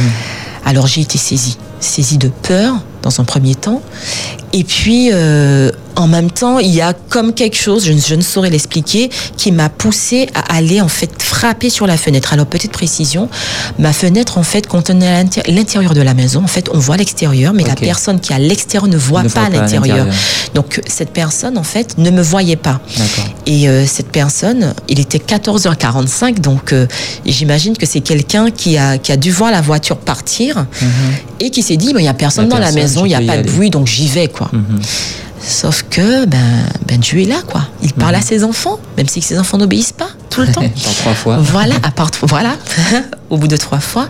Alors 0.65 0.87
j'ai 0.87 1.01
été 1.01 1.19
saisie, 1.19 1.57
saisie 1.81 2.19
de 2.19 2.29
peur 2.29 2.75
dans 3.03 3.21
un 3.21 3.25
premier 3.25 3.55
temps, 3.55 3.83
et 4.53 4.65
puis 4.65 5.11
euh, 5.13 5.71
en 6.01 6.09
même 6.09 6.31
temps, 6.31 6.59
il 6.59 6.71
y 6.71 6.81
a 6.81 6.95
comme 6.95 7.35
quelque 7.35 7.57
chose, 7.57 7.85
je 7.85 7.93
ne, 7.93 8.01
je 8.01 8.15
ne 8.15 8.23
saurais 8.23 8.51
l'expliquer, 8.51 9.11
qui 9.37 9.53
m'a 9.53 9.69
poussé 9.69 10.29
à 10.35 10.57
aller 10.57 10.81
en 10.81 10.89
fait 10.89 11.11
frapper 11.23 11.71
sur 11.71 11.87
la 11.87 11.97
fenêtre. 11.97 12.33
Alors 12.33 12.47
petite 12.47 12.73
précision, 12.73 13.29
ma 13.79 13.93
fenêtre 13.93 14.39
en 14.39 14.43
fait 14.43 14.67
contenait 14.67 15.25
l'intérieur 15.47 15.95
de 15.95 16.01
la 16.01 16.15
maison. 16.15 16.43
En 16.43 16.49
fait, 16.49 16.69
on 16.73 16.79
voit 16.79 16.97
l'extérieur, 16.97 17.53
mais 17.53 17.65
la 17.65 17.75
personne 17.75 18.19
qui 18.19 18.33
est 18.33 18.37
à 18.37 18.39
l'extérieur 18.39 18.89
ne 18.89 18.97
voit 18.97 19.25
pas, 19.25 19.49
l'intérieur. 19.49 20.07
Donc 20.55 20.81
cette 20.87 21.11
personne 21.11 21.59
en 21.59 21.63
fait 21.63 21.99
ne 21.99 22.11
me 22.11 22.23
voyait 22.23 22.57
pas. 22.57 22.81
Et 23.47 23.69
euh, 23.69 23.85
cette 23.87 24.11
personne, 24.11 24.75
il 24.89 25.01
était 25.01 25.19
14h45, 25.19 26.41
donc 26.41 26.73
euh, 26.73 26.87
j'imagine 27.27 27.77
que 27.77 27.87
c'est 27.87 28.01
quelqu'un 28.01 28.51
qui 28.51 28.79
a, 28.79 28.99
qui 28.99 29.13
a 29.13 29.17
dû 29.17 29.31
voir 29.31 29.51
la 29.51 29.61
voiture 29.61 29.99
partir 29.99 30.57
mhm. 30.57 30.89
et 31.41 31.51
qui 31.51 31.63
s'est 31.63 31.77
dit, 31.77 31.89
il 31.91 31.97
n'y 31.97 32.09
a 32.09 32.15
personne 32.15 32.49
dans 32.49 32.59
la 32.59 32.73
maison, 32.73 33.05
il 33.05 33.09
n'y 33.09 33.15
a 33.15 33.21
pas 33.21 33.43
de 33.43 33.51
bruit, 33.51 33.71
donc 33.71 33.87
j'y 33.87 34.09
vais 34.09 34.29
quoi. 34.29 34.51
Mhm. 34.53 34.81
Sauf 35.43 35.85
que 35.89 36.27
ben, 36.27 36.67
ben 36.87 37.01
Dieu 37.01 37.23
est 37.23 37.25
là, 37.25 37.41
quoi. 37.47 37.63
Il 37.83 37.93
parle 37.95 38.15
à 38.15 38.19
mhm. 38.19 38.25
ses 38.25 38.45
enfants, 38.45 38.79
même 38.97 39.09
si 39.09 39.23
ses 39.23 39.39
enfants 39.39 39.59
n'obéissent 39.59 39.93
pas 39.93 40.09
tout 40.29 40.43
le 40.43 40.49
temps. 40.53 40.61
Par 40.61 40.95
trois 40.95 41.15
fois. 41.15 41.39
Voilà, 41.39 41.77
à 41.83 41.91
part, 41.91 42.11
voilà, 42.23 42.57
au 43.31 43.39
bout 43.39 43.49
de 43.49 43.57
trois 43.57 43.81
fois. 43.81 44.09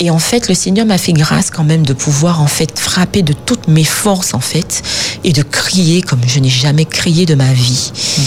Et 0.00 0.10
en 0.10 0.18
fait, 0.18 0.48
le 0.48 0.54
Seigneur 0.54 0.86
m'a 0.86 0.98
fait 0.98 1.12
grâce 1.12 1.50
quand 1.50 1.64
même 1.64 1.84
de 1.84 1.92
pouvoir 1.92 2.40
en 2.40 2.46
fait 2.46 2.78
frapper 2.78 3.22
de 3.22 3.32
toutes 3.32 3.68
mes 3.68 3.84
forces 3.84 4.34
en 4.34 4.40
fait 4.40 4.82
et 5.22 5.32
de 5.32 5.42
crier 5.42 6.02
comme 6.02 6.20
je 6.26 6.40
n'ai 6.40 6.48
jamais 6.48 6.84
crié 6.86 7.26
de 7.26 7.34
ma 7.34 7.52
vie. 7.52 7.92
Mhm. 8.18 8.24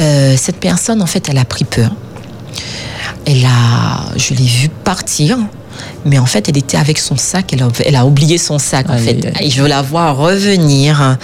Euh, 0.00 0.36
cette 0.36 0.58
personne 0.58 1.02
en 1.02 1.06
fait, 1.06 1.28
elle 1.28 1.38
a 1.38 1.44
pris 1.44 1.64
peur. 1.64 1.90
Elle 3.26 3.44
a, 3.44 4.16
je 4.16 4.34
l'ai 4.34 4.44
vue 4.44 4.68
partir 4.68 5.38
mais 6.04 6.18
en 6.18 6.26
fait, 6.26 6.48
elle 6.48 6.56
était 6.56 6.76
avec 6.76 6.98
son 6.98 7.16
sac. 7.16 7.52
Elle 7.52 7.62
a, 7.62 7.68
elle 7.84 7.96
a 7.96 8.04
oublié 8.04 8.38
son 8.38 8.58
sac, 8.58 8.90
en 8.90 8.98
fait. 8.98 9.32
Et 9.40 9.50
je 9.50 9.62
veux 9.62 9.68
la 9.68 9.82
voir 9.82 10.16
revenir 10.16 11.16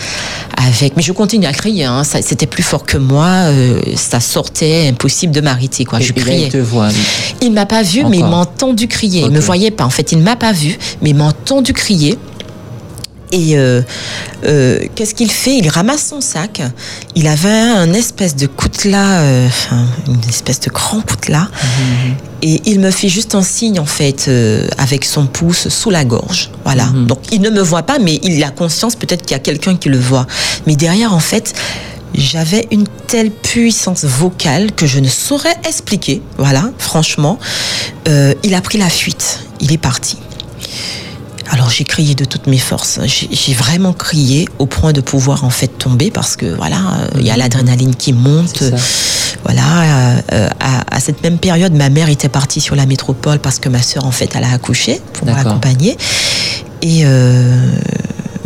avec. 0.57 0.97
Mais 0.97 1.03
je 1.03 1.13
continue 1.13 1.47
à 1.47 1.53
crier. 1.53 1.85
Hein. 1.85 2.03
C'était 2.05 2.47
plus 2.47 2.63
fort 2.63 2.85
que 2.85 2.97
moi. 2.97 3.27
Euh, 3.27 3.81
ça 3.97 4.21
sortait, 4.21 4.89
impossible 4.89 5.33
de 5.33 5.41
m'arrêter. 5.41 5.85
Quoi. 5.85 6.01
je 6.01 6.13
criais. 6.13 6.45
il 6.45 6.49
te 6.49 6.57
voit. 6.57 6.89
Il 7.43 7.53
m'a 7.53 7.67
pas 7.67 7.83
vu, 7.83 8.05
mais 8.05 8.19
il 8.19 8.25
m'a 8.25 8.39
entendu 8.39 8.89
crier. 8.89 9.23
Il 9.23 9.31
me 9.31 9.41
voyait 9.41 9.71
pas. 9.71 9.85
En 9.85 9.91
fait, 9.91 10.13
il 10.13 10.19
m'a 10.19 10.37
pas 10.37 10.53
vu, 10.53 10.79
mais 11.03 11.11
il 11.11 11.17
m'a 11.17 11.27
entendu 11.27 11.73
crier. 11.73 12.19
Et 13.33 13.57
euh, 13.57 13.83
euh, 14.45 14.81
qu'est-ce 14.95 15.15
qu'il 15.15 15.31
fait? 15.31 15.57
Il 15.57 15.69
ramasse 15.69 16.07
son 16.09 16.21
sac. 16.21 16.63
Il 17.15 17.29
avait 17.29 17.49
un 17.49 17.93
espèce 17.93 18.35
de 18.35 18.47
coutelas, 18.47 19.21
euh, 19.21 19.49
une 20.09 20.29
espèce 20.29 20.61
de 20.61 20.71
grand 20.71 21.01
coutelas. 21.01 21.49
Mhm. 21.63 22.15
Et 22.43 22.61
il 22.67 22.81
me 22.81 22.91
fait 22.91 23.09
juste 23.09 23.35
un 23.35 23.43
signe, 23.43 23.79
en 23.81 23.87
fait, 23.87 24.31
avec 24.79 25.05
son 25.05 25.27
pouce 25.27 25.69
sous 25.69 25.91
la 25.91 26.05
gorge. 26.05 26.51
Voilà. 26.65 26.87
Mhm. 26.87 27.07
Donc, 27.07 27.19
il 27.33 27.41
ne 27.41 27.51
me 27.51 27.61
voit 27.61 27.83
pas, 27.83 27.99
mais 27.99 28.19
il 28.23 28.43
a 28.43 28.51
conscience 28.51 28.97
peut-être 28.97 29.23
qu'il 29.23 29.33
y 29.33 29.41
a 29.41 29.43
quelqu'un 29.43 29.77
qui 29.77 29.89
le 29.89 29.99
voit. 29.99 30.27
Mais 30.67 30.77
derrière, 30.77 31.13
en 31.13 31.21
fait, 31.21 31.55
j'avais 32.15 32.67
une 32.71 32.87
telle 33.07 33.31
puissance 33.31 34.05
vocale 34.05 34.73
que 34.73 34.87
je 34.87 34.99
ne 34.99 35.09
saurais 35.09 35.55
expliquer. 35.67 36.23
Voilà, 36.39 36.71
franchement. 36.79 37.39
il 38.07 38.55
a 38.55 38.61
pris 38.61 38.79
la 38.79 38.89
fuite. 38.89 39.41
Il 39.61 39.73
est 39.73 39.79
parti. 39.79 40.17
Alors 41.51 41.69
j'ai 41.69 41.85
crié 41.85 42.15
de 42.15 42.25
toutes 42.25 42.47
mes 42.47 42.59
forces. 42.59 43.01
J'ai 43.05 43.55
vraiment 43.55 43.93
crié 43.93 44.49
au 44.61 44.67
point 44.67 44.93
de 44.93 45.01
pouvoir 45.01 45.45
en 45.45 45.51
fait 45.51 45.67
tomber 45.67 46.13
parce 46.13 46.37
que 46.37 46.47
voilà, 46.47 46.77
euh, 46.77 47.09
il 47.19 47.27
y 47.27 47.31
a 47.31 47.37
l'adrénaline 47.37 47.95
qui 47.97 48.13
monte. 48.13 48.63
Voilà, 49.45 49.83
euh, 49.83 50.21
euh, 50.33 50.49
à, 50.61 51.01
cette 51.01 51.23
même 51.23 51.39
période, 51.39 51.73
ma 51.73 51.89
mère 51.89 52.09
était 52.09 52.29
partie 52.29 52.61
sur 52.61 52.77
la 52.77 52.87
métropole 52.87 53.41
parce 53.41 53.59
que 53.59 53.69
ma 53.69 53.83
sœur 53.83 54.05
en 54.05 54.11
fait 54.11 54.31
elle 54.35 54.45
a 54.45 54.53
accouché 54.53 55.01
pour 55.13 55.27
m'accompagner. 55.27 55.97
Et 56.83 57.05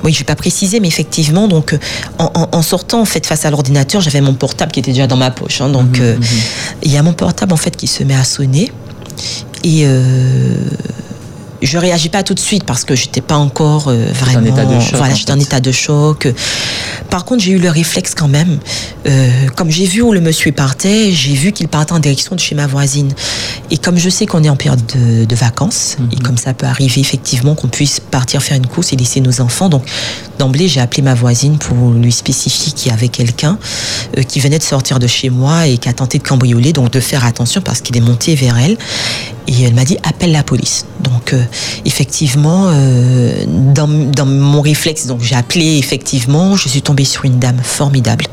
oui, 0.02 0.12
je 0.12 0.18
vais 0.18 0.24
pas 0.24 0.36
préciser, 0.36 0.80
mais 0.80 0.88
effectivement, 0.88 1.46
donc 1.46 1.76
en, 2.18 2.62
sortant 2.62 3.02
en 3.02 3.04
fait 3.04 3.26
face 3.26 3.44
à 3.44 3.50
l'ordinateur, 3.50 4.00
j'avais 4.00 4.20
mon 4.22 4.34
portable 4.34 4.72
qui 4.72 4.80
était 4.80 4.92
déjà 4.92 5.06
dans 5.06 5.16
ma 5.16 5.30
poche. 5.30 5.60
Hein. 5.60 5.68
donc 5.68 5.98
mhm, 5.98 6.14
mhm. 6.14 6.22
il 6.82 6.90
y 6.90 6.96
a 6.96 7.02
mon 7.02 7.12
portable 7.12 7.52
en 7.52 7.58
fait 7.58 7.76
qui 7.76 7.86
se 7.86 8.02
met 8.02 8.14
à 8.14 8.24
sonner 8.24 8.72
et 9.62 9.86
je 11.66 11.78
réagis 11.78 12.08
pas 12.08 12.22
tout 12.22 12.34
de 12.34 12.40
suite 12.40 12.64
parce 12.64 12.84
que 12.84 12.94
j'étais 12.94 13.20
pas 13.20 13.36
encore 13.36 13.88
euh, 13.88 14.06
vraiment. 14.12 14.40
En 14.40 14.44
état 14.52 14.64
de 14.64 14.80
choc, 14.80 14.96
voilà, 14.96 15.14
j'étais 15.14 15.32
en, 15.32 15.40
état 15.40 15.60
de 15.60 15.72
choc. 15.72 16.28
Par 17.10 17.24
contre, 17.24 17.42
j'ai 17.42 17.52
eu 17.52 17.58
le 17.58 17.70
réflexe 17.70 18.14
quand 18.14 18.28
même. 18.28 18.58
Euh, 19.06 19.48
comme 19.56 19.70
j'ai 19.70 19.86
vu 19.86 20.02
où 20.02 20.12
le 20.12 20.20
monsieur 20.20 20.52
partait, 20.52 21.12
j'ai 21.12 21.34
vu 21.34 21.52
qu'il 21.52 21.68
partait 21.68 21.92
en 21.92 21.98
direction 21.98 22.34
de 22.34 22.40
chez 22.40 22.54
ma 22.54 22.66
voisine. 22.66 23.12
Et 23.70 23.78
comme 23.78 23.98
je 23.98 24.08
sais 24.08 24.26
qu'on 24.26 24.42
est 24.42 24.48
en 24.48 24.56
période 24.56 24.82
de, 24.94 25.34
vacances, 25.34 25.96
et 26.12 26.16
mhm. 26.16 26.22
comme 26.22 26.36
ça 26.38 26.54
peut 26.54 26.66
arriver 26.66 27.00
effectivement 27.00 27.54
qu'on 27.54 27.68
puisse 27.68 27.98
partir 27.98 28.42
faire 28.42 28.56
une 28.56 28.66
course 28.66 28.92
et 28.92 28.96
laisser 28.96 29.20
nos 29.20 29.40
enfants, 29.40 29.68
donc 29.68 29.84
d'emblée 30.38 30.68
j'ai 30.68 30.80
appelé 30.80 31.02
ma 31.02 31.14
voisine 31.14 31.58
pour 31.58 31.90
lui 31.90 32.12
spécifier 32.12 32.72
qu'il 32.72 32.90
y 32.90 32.94
avait 32.94 33.08
quelqu'un 33.08 33.58
euh, 34.16 34.22
qui 34.22 34.40
venait 34.40 34.58
de 34.58 34.62
sortir 34.62 34.98
de 34.98 35.06
chez 35.06 35.30
moi 35.30 35.66
et 35.66 35.78
qui 35.78 35.88
a 35.88 35.92
tenté 35.92 36.18
de 36.18 36.22
cambrioler, 36.22 36.72
donc 36.72 36.90
de 36.90 37.00
faire 37.00 37.24
attention 37.24 37.60
parce 37.60 37.80
qu'il 37.80 37.96
est 37.96 38.00
monté 38.00 38.34
vers 38.34 38.58
elle. 38.58 38.76
Et 39.46 39.62
elle 39.62 39.74
m'a 39.74 39.84
dit 39.84 39.98
appelle 40.02 40.32
la 40.32 40.42
police. 40.42 40.86
Donc 41.02 41.32
euh, 41.32 41.42
effectivement, 41.84 42.66
euh, 42.68 43.44
dans, 43.46 43.86
mon 44.26 44.60
réflexe, 44.60 45.06
donc 45.06 45.20
j'ai 45.22 45.34
appelé 45.34 45.78
effectivement, 45.78 46.56
je 46.56 46.68
suis 46.68 46.82
tombée 46.82 47.04
sur 47.04 47.24
une 47.24 47.38
dame 47.38 47.58
formidable 47.62 48.26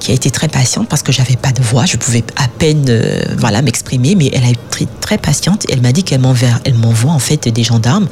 qui 0.00 0.10
a 0.10 0.14
été 0.14 0.30
très 0.30 0.48
patiente 0.48 0.88
parce 0.88 1.02
que 1.02 1.12
j'avais 1.12 1.36
pas 1.36 1.52
de 1.52 1.62
voix, 1.62 1.86
je 1.86 1.96
pouvais 1.96 2.24
à 2.36 2.48
peine 2.48 2.84
euh, 2.88 3.22
voilà 3.38 3.62
m'exprimer, 3.62 4.14
mais 4.14 4.30
elle 4.32 4.44
a 4.44 4.48
été 4.48 4.58
très, 4.70 4.86
très 5.00 5.18
patiente. 5.18 5.64
Elle 5.70 5.82
m'a 5.82 5.92
dit 5.92 6.04
qu'elle 6.04 6.20
m'envoie, 6.20 6.48
elle 6.64 6.74
m'envoie 6.74 7.12
en 7.12 7.18
fait 7.18 7.48
des 7.48 7.64
gendarmes. 7.64 8.08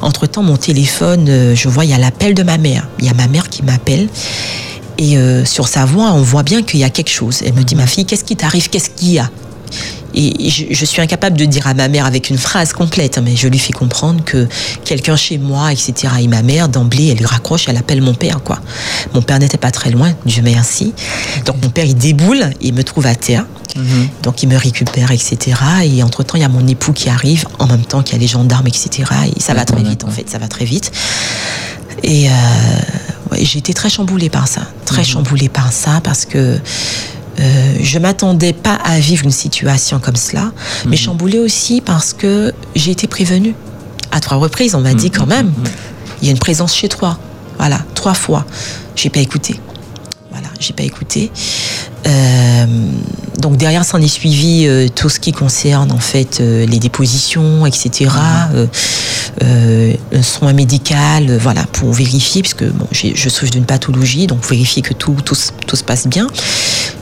Entre 0.00 0.26
temps, 0.26 0.42
mon 0.42 0.56
téléphone, 0.56 1.54
je 1.54 1.68
vois 1.68 1.84
il 1.84 1.90
y 1.90 1.94
a 1.94 1.98
l'appel 1.98 2.34
de 2.34 2.42
ma 2.42 2.58
mère. 2.58 2.88
Il 2.98 3.06
y 3.06 3.08
a 3.08 3.14
ma 3.14 3.28
mère 3.28 3.48
qui 3.48 3.62
m'appelle. 3.62 4.08
Et 4.98 5.16
sur 5.44 5.66
sa 5.68 5.84
voix, 5.84 6.12
on 6.12 6.22
voit 6.22 6.42
bien 6.42 6.62
qu'il 6.62 6.78
y 6.78 6.84
a 6.84 6.90
quelque 6.90 7.10
chose. 7.10 7.42
Elle 7.44 7.54
me 7.54 7.64
dit, 7.64 7.74
ma 7.74 7.86
fille, 7.86 8.04
qu'est-ce 8.04 8.24
qui 8.24 8.36
t'arrive? 8.36 8.68
Qu'est-ce 8.68 8.90
qu'il 8.90 9.12
y 9.12 9.18
a? 9.18 9.30
Et 10.14 10.50
je, 10.50 10.84
suis 10.84 11.00
incapable 11.00 11.36
de 11.36 11.44
dire 11.44 11.66
à 11.66 11.74
ma 11.74 11.88
mère 11.88 12.06
avec 12.06 12.30
une 12.30 12.38
phrase 12.38 12.72
complète, 12.72 13.18
mais 13.18 13.36
je 13.36 13.48
lui 13.48 13.58
fais 13.58 13.72
comprendre 13.72 14.22
que 14.24 14.46
quelqu'un 14.84 15.16
chez 15.16 15.38
moi, 15.38 15.72
etc. 15.72 16.14
Et 16.20 16.28
ma 16.28 16.42
mère, 16.42 16.68
d'emblée, 16.68 17.08
elle 17.08 17.18
lui 17.18 17.26
raccroche, 17.26 17.68
elle 17.68 17.76
appelle 17.76 18.02
mon 18.02 18.14
père, 18.14 18.42
quoi. 18.42 18.58
Mon 19.14 19.22
père 19.22 19.38
n'était 19.38 19.58
pas 19.58 19.70
très 19.70 19.90
loin, 19.90 20.12
Dieu 20.26 20.42
merci. 20.42 20.92
Donc 21.46 21.62
mon 21.62 21.70
père, 21.70 21.84
il 21.84 21.96
déboule, 21.96 22.50
il 22.60 22.74
me 22.74 22.84
trouve 22.84 23.06
à 23.06 23.14
terre. 23.14 23.46
Mhm. 23.76 24.08
Donc 24.22 24.42
il 24.42 24.48
me 24.48 24.56
récupère, 24.56 25.10
etc. 25.10 25.56
Et 25.84 26.02
entre-temps, 26.02 26.36
il 26.36 26.42
y 26.42 26.44
a 26.44 26.48
mon 26.48 26.66
époux 26.66 26.92
qui 26.92 27.08
arrive, 27.08 27.46
en 27.58 27.66
même 27.66 27.84
temps 27.84 28.02
qu'il 28.02 28.14
y 28.14 28.18
a 28.18 28.20
les 28.20 28.28
gendarmes, 28.28 28.66
etc. 28.66 29.10
Et 29.34 29.40
ça 29.40 29.54
va 29.54 29.64
très 29.64 29.82
vite, 29.82 30.04
en 30.04 30.10
fait, 30.10 30.28
ça 30.28 30.38
va 30.38 30.48
très 30.48 30.64
vite. 30.64 30.92
Et 32.02 32.28
euh, 32.28 32.32
j'ai 33.40 33.58
été 33.58 33.72
très 33.74 33.88
chamboulée 33.88 34.30
par 34.30 34.48
ça, 34.48 34.62
très 34.84 35.02
mhm. 35.02 35.06
chamboulée 35.06 35.48
par 35.48 35.72
ça, 35.72 36.00
parce 36.02 36.24
que 36.24 36.58
euh, 37.40 37.74
je 37.80 37.98
m'attendais 37.98 38.52
pas 38.52 38.74
à 38.74 38.98
vivre 38.98 39.24
une 39.24 39.30
situation 39.30 39.98
comme 39.98 40.16
cela, 40.16 40.52
mais 40.84 40.92
mhm. 40.92 40.96
chamboulée 40.96 41.38
aussi 41.38 41.80
parce 41.80 42.12
que 42.12 42.52
j'ai 42.74 42.92
été 42.92 43.06
prévenue. 43.06 43.54
À 44.10 44.20
trois 44.20 44.36
reprises, 44.36 44.74
on 44.74 44.80
m'a 44.80 44.92
dit 44.92 45.10
quand 45.10 45.26
même, 45.26 45.52
il 46.20 46.26
y 46.26 46.28
a 46.28 46.32
une 46.32 46.38
présence 46.38 46.76
chez 46.76 46.88
toi. 46.88 47.18
Voilà, 47.58 47.80
trois 47.94 48.12
fois. 48.12 48.44
J'ai 48.94 49.08
pas 49.08 49.20
écouté. 49.20 49.58
J'ai 50.62 50.72
pas 50.72 50.84
écouté. 50.84 51.30
Euh, 52.06 52.66
donc 53.42 53.56
derrière 53.56 53.84
s'en 53.84 54.00
est 54.00 54.08
suivi 54.08 54.66
euh, 54.66 54.88
tout 54.88 55.08
ce 55.08 55.18
qui 55.18 55.32
concerne 55.32 55.90
en 55.90 55.98
fait 55.98 56.40
euh, 56.40 56.64
les 56.64 56.78
dépositions, 56.78 57.66
etc. 57.66 58.10
Euh, 59.42 59.94
un 60.12 60.22
soin 60.22 60.52
médical, 60.52 61.38
voilà, 61.38 61.64
pour 61.72 61.92
vérifier, 61.92 62.42
puisque 62.42 62.64
bon, 62.64 62.86
je 62.92 63.28
souffre 63.28 63.50
d'une 63.50 63.64
pathologie, 63.64 64.26
donc 64.26 64.46
vérifier 64.48 64.82
que 64.82 64.94
tout, 64.94 65.16
tout, 65.24 65.36
tout 65.66 65.76
se 65.76 65.82
passe 65.82 66.06
bien. 66.06 66.26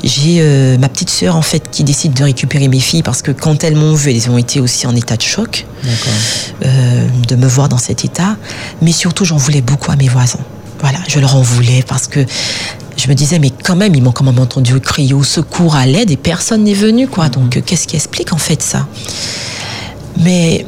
J'ai 0.03 0.43
ma 0.79 0.89
petite 0.89 1.11
sœur 1.11 1.37
en 1.37 1.43
fait 1.43 1.71
qui 1.71 1.85
décide 1.85 2.15
de 2.15 2.25
récupérer 2.25 2.69
mes 2.69 2.81
filles 2.81 3.03
parce 3.03 3.21
que 3.21 3.33
quand 3.33 3.65
elles 3.65 3.77
m'ont 3.77 3.95
vu, 3.95 4.13
elles 4.13 4.31
ont 4.31 4.39
été 4.39 4.61
aussi 4.61 4.87
en 4.87 4.97
état 4.97 5.17
de 5.17 5.23
choc 5.23 5.67
de 6.63 7.37
me 7.37 7.47
voir 7.47 7.69
dans 7.69 7.79
cet 7.79 8.05
état. 8.05 8.37
Mais 8.81 8.93
surtout, 8.93 9.25
j'en 9.25 9.37
voulais 9.37 9.61
beaucoup 9.61 9.91
à 9.91 9.97
mes 9.97 10.09
voisins. 10.09 10.41
Voilà, 10.81 10.99
je 11.09 11.21
leur 11.21 11.37
en 11.37 11.43
voulais 11.43 11.85
parce 11.87 12.07
que 12.07 12.25
je 13.01 13.09
me 13.09 13.15
disais, 13.15 13.39
mais 13.39 13.51
quand 13.51 13.77
même, 13.77 13.95
ils 13.95 14.03
m'ont 14.03 14.13
quand 14.13 14.25
même 14.25 14.39
entendu 14.39 14.79
crier 14.81 15.15
au 15.15 15.23
secours, 15.23 15.75
à 15.75 15.87
l'aide, 15.87 16.11
et 16.11 16.17
personne 16.17 16.65
n'est 16.65 16.75
venu, 16.75 17.09
quoi. 17.09 17.27
Mhm. 17.27 17.31
Donc, 17.31 17.63
qu'est-ce 17.65 17.87
qui 17.87 17.97
explique 17.97 18.33
en 18.33 18.39
fait 18.39 18.63
ça? 18.63 18.87
Mais 20.19 20.67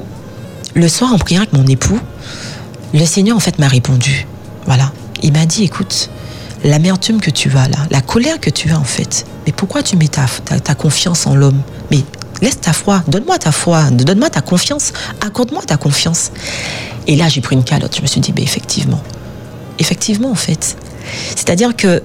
le 0.74 0.88
soir, 0.88 1.12
en 1.12 1.18
priant 1.18 1.42
avec 1.42 1.52
mon 1.52 1.66
époux, 1.66 2.00
le 2.94 3.04
Seigneur, 3.04 3.36
en 3.36 3.40
fait, 3.40 3.58
m'a 3.58 3.68
répondu. 3.68 4.26
Voilà. 4.66 4.92
Il 5.22 5.32
m'a 5.32 5.46
dit, 5.46 5.64
écoute, 5.64 6.10
l'amertume 6.64 7.20
que 7.20 7.30
tu 7.30 7.50
as 7.50 7.68
là, 7.68 7.78
la 7.90 8.00
colère 8.00 8.40
que 8.40 8.50
tu 8.50 8.70
as, 8.70 8.78
en 8.78 8.84
fait, 8.84 9.26
mais 9.46 9.52
pourquoi 9.52 9.82
tu 9.82 9.96
mets 9.96 10.08
ta, 10.08 10.26
ta, 10.60 10.74
confiance 10.74 11.26
en 11.26 11.34
l'homme? 11.34 11.60
Mais 11.90 12.00
laisse 12.40 12.60
ta 12.60 12.72
foi, 12.72 13.02
donne-moi 13.08 13.38
ta 13.38 13.52
foi, 13.52 13.90
donne-moi 13.90 14.30
ta 14.30 14.40
confiance, 14.40 14.92
accorde-moi 15.20 15.62
ta 15.62 15.76
confiance. 15.76 16.30
Et 17.06 17.16
là, 17.16 17.28
j'ai 17.28 17.40
pris 17.40 17.56
une 17.56 17.64
calotte. 17.64 17.96
Je 17.96 18.02
me 18.02 18.06
suis 18.06 18.20
dit, 18.20 18.32
mais 18.34 18.42
effectivement, 18.42 19.02
effectivement, 19.78 20.30
en 20.30 20.36
fait. 20.36 20.76
C'est-à-dire 21.36 21.76
que 21.76 22.02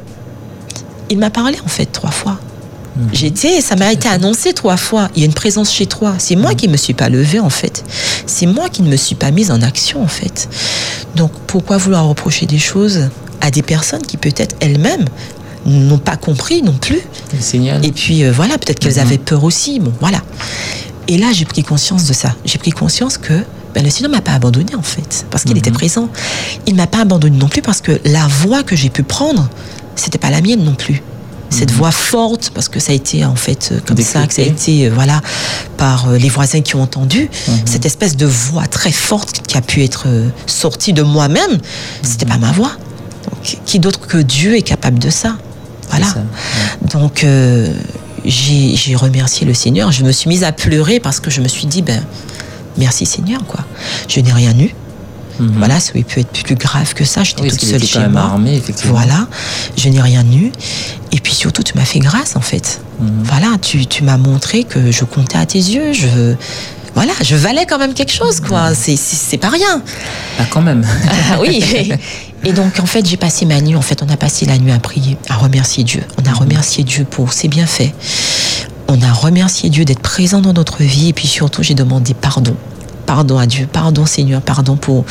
il 1.10 1.18
m'a 1.18 1.30
parlé 1.30 1.58
en 1.64 1.68
fait 1.68 1.86
trois 1.86 2.12
fois. 2.12 2.40
Mhm. 2.96 3.10
J'étais, 3.14 3.62
ça 3.62 3.76
m'a 3.76 3.92
été 3.92 4.08
annoncé 4.08 4.54
trois 4.54 4.78
fois. 4.78 5.10
Il 5.16 5.22
y 5.22 5.24
a 5.24 5.26
une 5.26 5.34
présence 5.34 5.72
chez 5.72 5.86
toi. 5.86 6.16
C'est 6.18 6.36
moi 6.36 6.52
mhm. 6.52 6.58
qui 6.58 6.68
ne 6.68 6.72
me 6.74 6.78
suis 6.78 6.94
pas 6.94 7.10
levée 7.10 7.40
en 7.40 7.50
fait. 7.50 7.84
C'est 8.26 8.46
moi 8.46 8.70
qui 8.70 8.82
ne 8.82 8.90
me 8.90 8.98
suis 8.98 9.16
pas 9.16 9.32
mise 9.32 9.52
en 9.52 9.62
action 9.62 10.02
en 10.04 10.08
fait. 10.08 10.50
Donc 11.16 11.32
pourquoi 11.48 11.78
vouloir 11.78 12.08
reprocher 12.08 12.46
des 12.46 12.60
choses 12.60 13.10
à 13.42 13.52
des 13.52 13.62
personnes 13.62 14.02
qui 14.02 14.18
peut-être 14.18 14.56
elles-mêmes 14.60 15.06
n'ont 15.66 15.98
pas 15.98 16.16
compris 16.16 16.62
non 16.62 16.74
plus. 16.74 17.02
Et 17.84 17.92
puis 17.92 18.24
euh, 18.24 18.32
voilà, 18.32 18.58
peut-être 18.58 18.80
qu'elles 18.80 18.96
mhm. 18.96 19.00
avaient 19.08 19.18
peur 19.18 19.44
aussi. 19.44 19.80
Bon, 19.80 19.94
voilà. 20.00 20.22
Et 21.08 21.18
là, 21.18 21.28
j'ai 21.32 21.46
pris 21.46 21.64
conscience 21.64 22.06
de 22.06 22.14
ça. 22.14 22.36
J'ai 22.46 22.58
pris 22.58 22.72
conscience 22.72 23.18
que 23.18 23.34
ben, 23.74 23.84
le 23.84 23.90
Seigneur 23.90 24.12
m'a 24.12 24.22
pas 24.22 24.34
abandonné 24.34 24.76
en 24.76 24.82
fait, 24.82 25.26
parce 25.30 25.44
qu'il 25.44 25.58
était 25.58 25.72
présent. 25.72 26.10
Il 26.66 26.76
m'a 26.76 26.88
pas 26.88 27.02
abandonné 27.02 27.38
non 27.38 27.48
plus 27.48 27.62
parce 27.62 27.82
que 27.82 28.00
la 28.06 28.28
voix 28.28 28.64
que 28.64 28.76
j'ai 28.76 28.90
pu 28.90 29.04
prendre, 29.04 29.48
c'était 29.98 30.18
pas 30.18 30.30
la 30.30 30.42
mienne 30.42 30.64
non 30.64 30.76
plus. 30.76 31.02
Cette 31.50 31.72
mhm. 31.72 31.78
voix 31.78 31.92
forte, 31.92 32.52
parce 32.54 32.68
que 32.68 32.80
ça 32.80 32.92
a 32.92 32.96
été 32.96 33.24
en 33.24 33.36
fait 33.36 33.70
euh, 33.72 33.80
comme 33.86 33.98
ça, 33.98 34.28
que 34.28 34.34
ça 34.34 34.42
a 34.42 34.46
été 34.46 34.88
euh, 34.88 34.92
voilà 34.94 35.22
par 35.78 36.10
euh, 36.10 36.18
les 36.18 36.30
voisins 36.30 36.62
qui 36.62 36.76
ont 36.76 36.82
entendu 36.82 37.30
mhm. 37.48 37.56
cette 37.66 37.86
espèce 37.86 38.18
de 38.18 38.26
voix 38.26 38.68
très 38.68 38.92
forte 38.92 39.42
qui 39.48 39.58
a 39.58 39.62
pu 39.62 39.84
être 39.84 40.08
sortie 40.46 40.94
de 40.94 41.04
moi-même. 41.04 41.58
C'était 42.04 42.26
pas 42.26 42.38
ma 42.38 42.52
voix. 42.52 42.72
Donc, 43.24 43.58
qui 43.66 43.80
d'autre 43.80 44.00
que 44.00 44.18
Dieu 44.18 44.58
est 44.58 44.62
capable 44.62 45.00
de 45.00 45.10
ça? 45.10 45.38
Voilà. 45.90 46.08
Donc 46.92 47.26
j'ai 48.26 48.96
remercié 48.96 49.48
le 49.48 49.54
Seigneur. 49.54 49.94
Je 49.94 50.04
me 50.04 50.12
suis 50.12 50.28
mise 50.28 50.44
à 50.44 50.52
pleurer 50.52 51.00
parce 51.00 51.22
que 51.22 51.30
je 51.30 51.40
me 51.40 51.48
suis 51.48 51.66
dit 51.66 51.82
ben 51.82 52.04
merci 52.78 53.06
Seigneur 53.06 53.46
quoi. 53.48 53.62
Je 54.10 54.20
n'ai 54.20 54.34
rien 54.34 54.58
eu. 54.60 54.74
Mhm. 55.40 55.54
Voilà, 55.58 55.80
ça 55.80 55.92
aurait 55.92 56.04
pu 56.04 56.20
être 56.20 56.44
plus 56.44 56.56
grave 56.56 56.94
que 56.94 57.06
ça. 57.06 57.24
J'étais 57.24 57.48
toute 57.48 57.62
seule 57.64 57.84
chez 57.84 58.08
moi. 58.08 58.40
voilà, 58.86 59.28
je 59.78 59.90
n'ai 59.90 60.02
rien 60.02 60.26
eu. 60.32 60.52
Et 61.12 61.20
puis 61.20 61.34
surtout, 61.34 61.64
tu 61.64 61.74
m'as 61.78 61.86
fait 61.86 62.00
grâce 62.00 62.36
en 62.36 62.42
fait. 62.42 62.82
Mhm. 63.00 63.10
Voilà, 63.24 63.48
tu, 63.62 63.86
tu 63.86 64.04
m'as 64.04 64.18
montré 64.18 64.64
que 64.64 64.92
je 64.92 65.04
comptais 65.04 65.38
à 65.38 65.46
tes 65.46 65.60
yeux. 65.60 65.94
Je, 65.94 66.36
voilà, 66.96 67.12
je 67.24 67.36
valais 67.36 67.66
quand 67.68 67.78
même 67.78 67.94
quelque 67.94 68.12
chose, 68.14 68.40
quoi. 68.40 68.72
Mhm. 68.72 68.76
C'est 68.98 69.38
pas 69.38 69.50
rien. 69.50 69.82
Ah, 70.40 70.44
quand 70.50 70.62
même. 70.62 70.86
Ah, 71.32 71.38
oui. 71.40 71.64
Et 72.44 72.54
donc, 72.54 72.80
en 72.80 72.86
fait, 72.86 73.06
j'ai 73.06 73.18
passé 73.18 73.46
ma 73.46 73.60
nuit. 73.62 73.76
En 73.76 73.82
fait, 73.82 74.02
on 74.04 74.10
a 74.10 74.18
passé 74.18 74.46
la 74.46 74.58
nuit 74.58 74.72
à 74.72 74.80
prier, 74.80 75.18
à 75.28 75.36
remercier 75.36 75.84
Dieu. 75.84 76.02
On 76.24 76.30
a 76.30 76.34
remercié 76.34 76.84
Dieu 76.84 77.04
pour 77.04 77.34
ses 77.34 77.48
bienfaits. 77.48 77.92
On 78.88 79.02
a 79.02 79.12
remercié 79.12 79.70
Dieu 79.70 79.86
d'être 79.86 80.02
présent 80.02 80.40
dans 80.40 80.54
notre 80.54 80.84
vie. 80.84 81.10
Et 81.10 81.14
puis 81.14 81.28
surtout, 81.28 81.64
j'ai 81.64 81.74
demandé 81.74 82.14
pardon 82.14 82.56
pardon 83.08 83.40
à 83.40 83.48
Dieu, 83.48 83.68
pardon 83.72 84.06
Seigneur, 84.06 84.42
pardon 84.42 84.76
pour, 84.76 85.06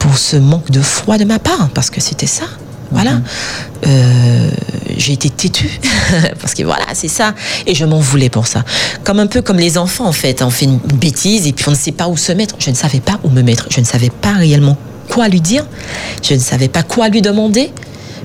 pour 0.00 0.18
ce 0.18 0.36
manque 0.36 0.72
de 0.72 0.80
foi 0.80 1.18
de 1.18 1.24
ma 1.24 1.38
part, 1.38 1.68
parce 1.72 1.90
que 1.90 2.00
c'était 2.00 2.26
ça. 2.26 2.46
Voilà. 2.90 3.12
Mhm. 3.12 3.22
Euh, 3.86 4.50
j'ai 4.96 5.12
été 5.12 5.30
têtue 5.30 5.78
parce 6.40 6.54
que 6.54 6.62
voilà, 6.62 6.86
c'est 6.94 7.08
ça. 7.08 7.34
Et 7.66 7.74
je 7.74 7.84
m'en 7.84 8.00
voulais 8.00 8.30
pour 8.30 8.46
ça. 8.46 8.64
Comme 9.04 9.20
un 9.20 9.26
peu 9.26 9.42
comme 9.42 9.58
les 9.58 9.76
enfants 9.76 10.06
en 10.06 10.12
fait. 10.12 10.42
On 10.42 10.50
fait 10.50 10.64
une 10.64 10.78
bêtise 10.78 11.46
et 11.46 11.52
puis 11.52 11.66
on 11.68 11.72
ne 11.72 11.76
sait 11.76 11.92
pas 11.92 12.08
où 12.08 12.16
se 12.16 12.32
mettre. 12.32 12.56
Je 12.58 12.70
ne 12.70 12.74
savais 12.74 13.00
pas 13.00 13.20
où 13.22 13.28
me 13.28 13.42
mettre. 13.42 13.66
Je 13.70 13.80
ne 13.80 13.84
savais 13.84 14.10
pas 14.10 14.32
réellement 14.32 14.78
quoi 15.10 15.28
lui 15.28 15.42
dire. 15.42 15.66
Je 16.22 16.32
ne 16.34 16.38
savais 16.38 16.68
pas 16.68 16.82
quoi 16.82 17.10
lui 17.10 17.20
demander. 17.20 17.70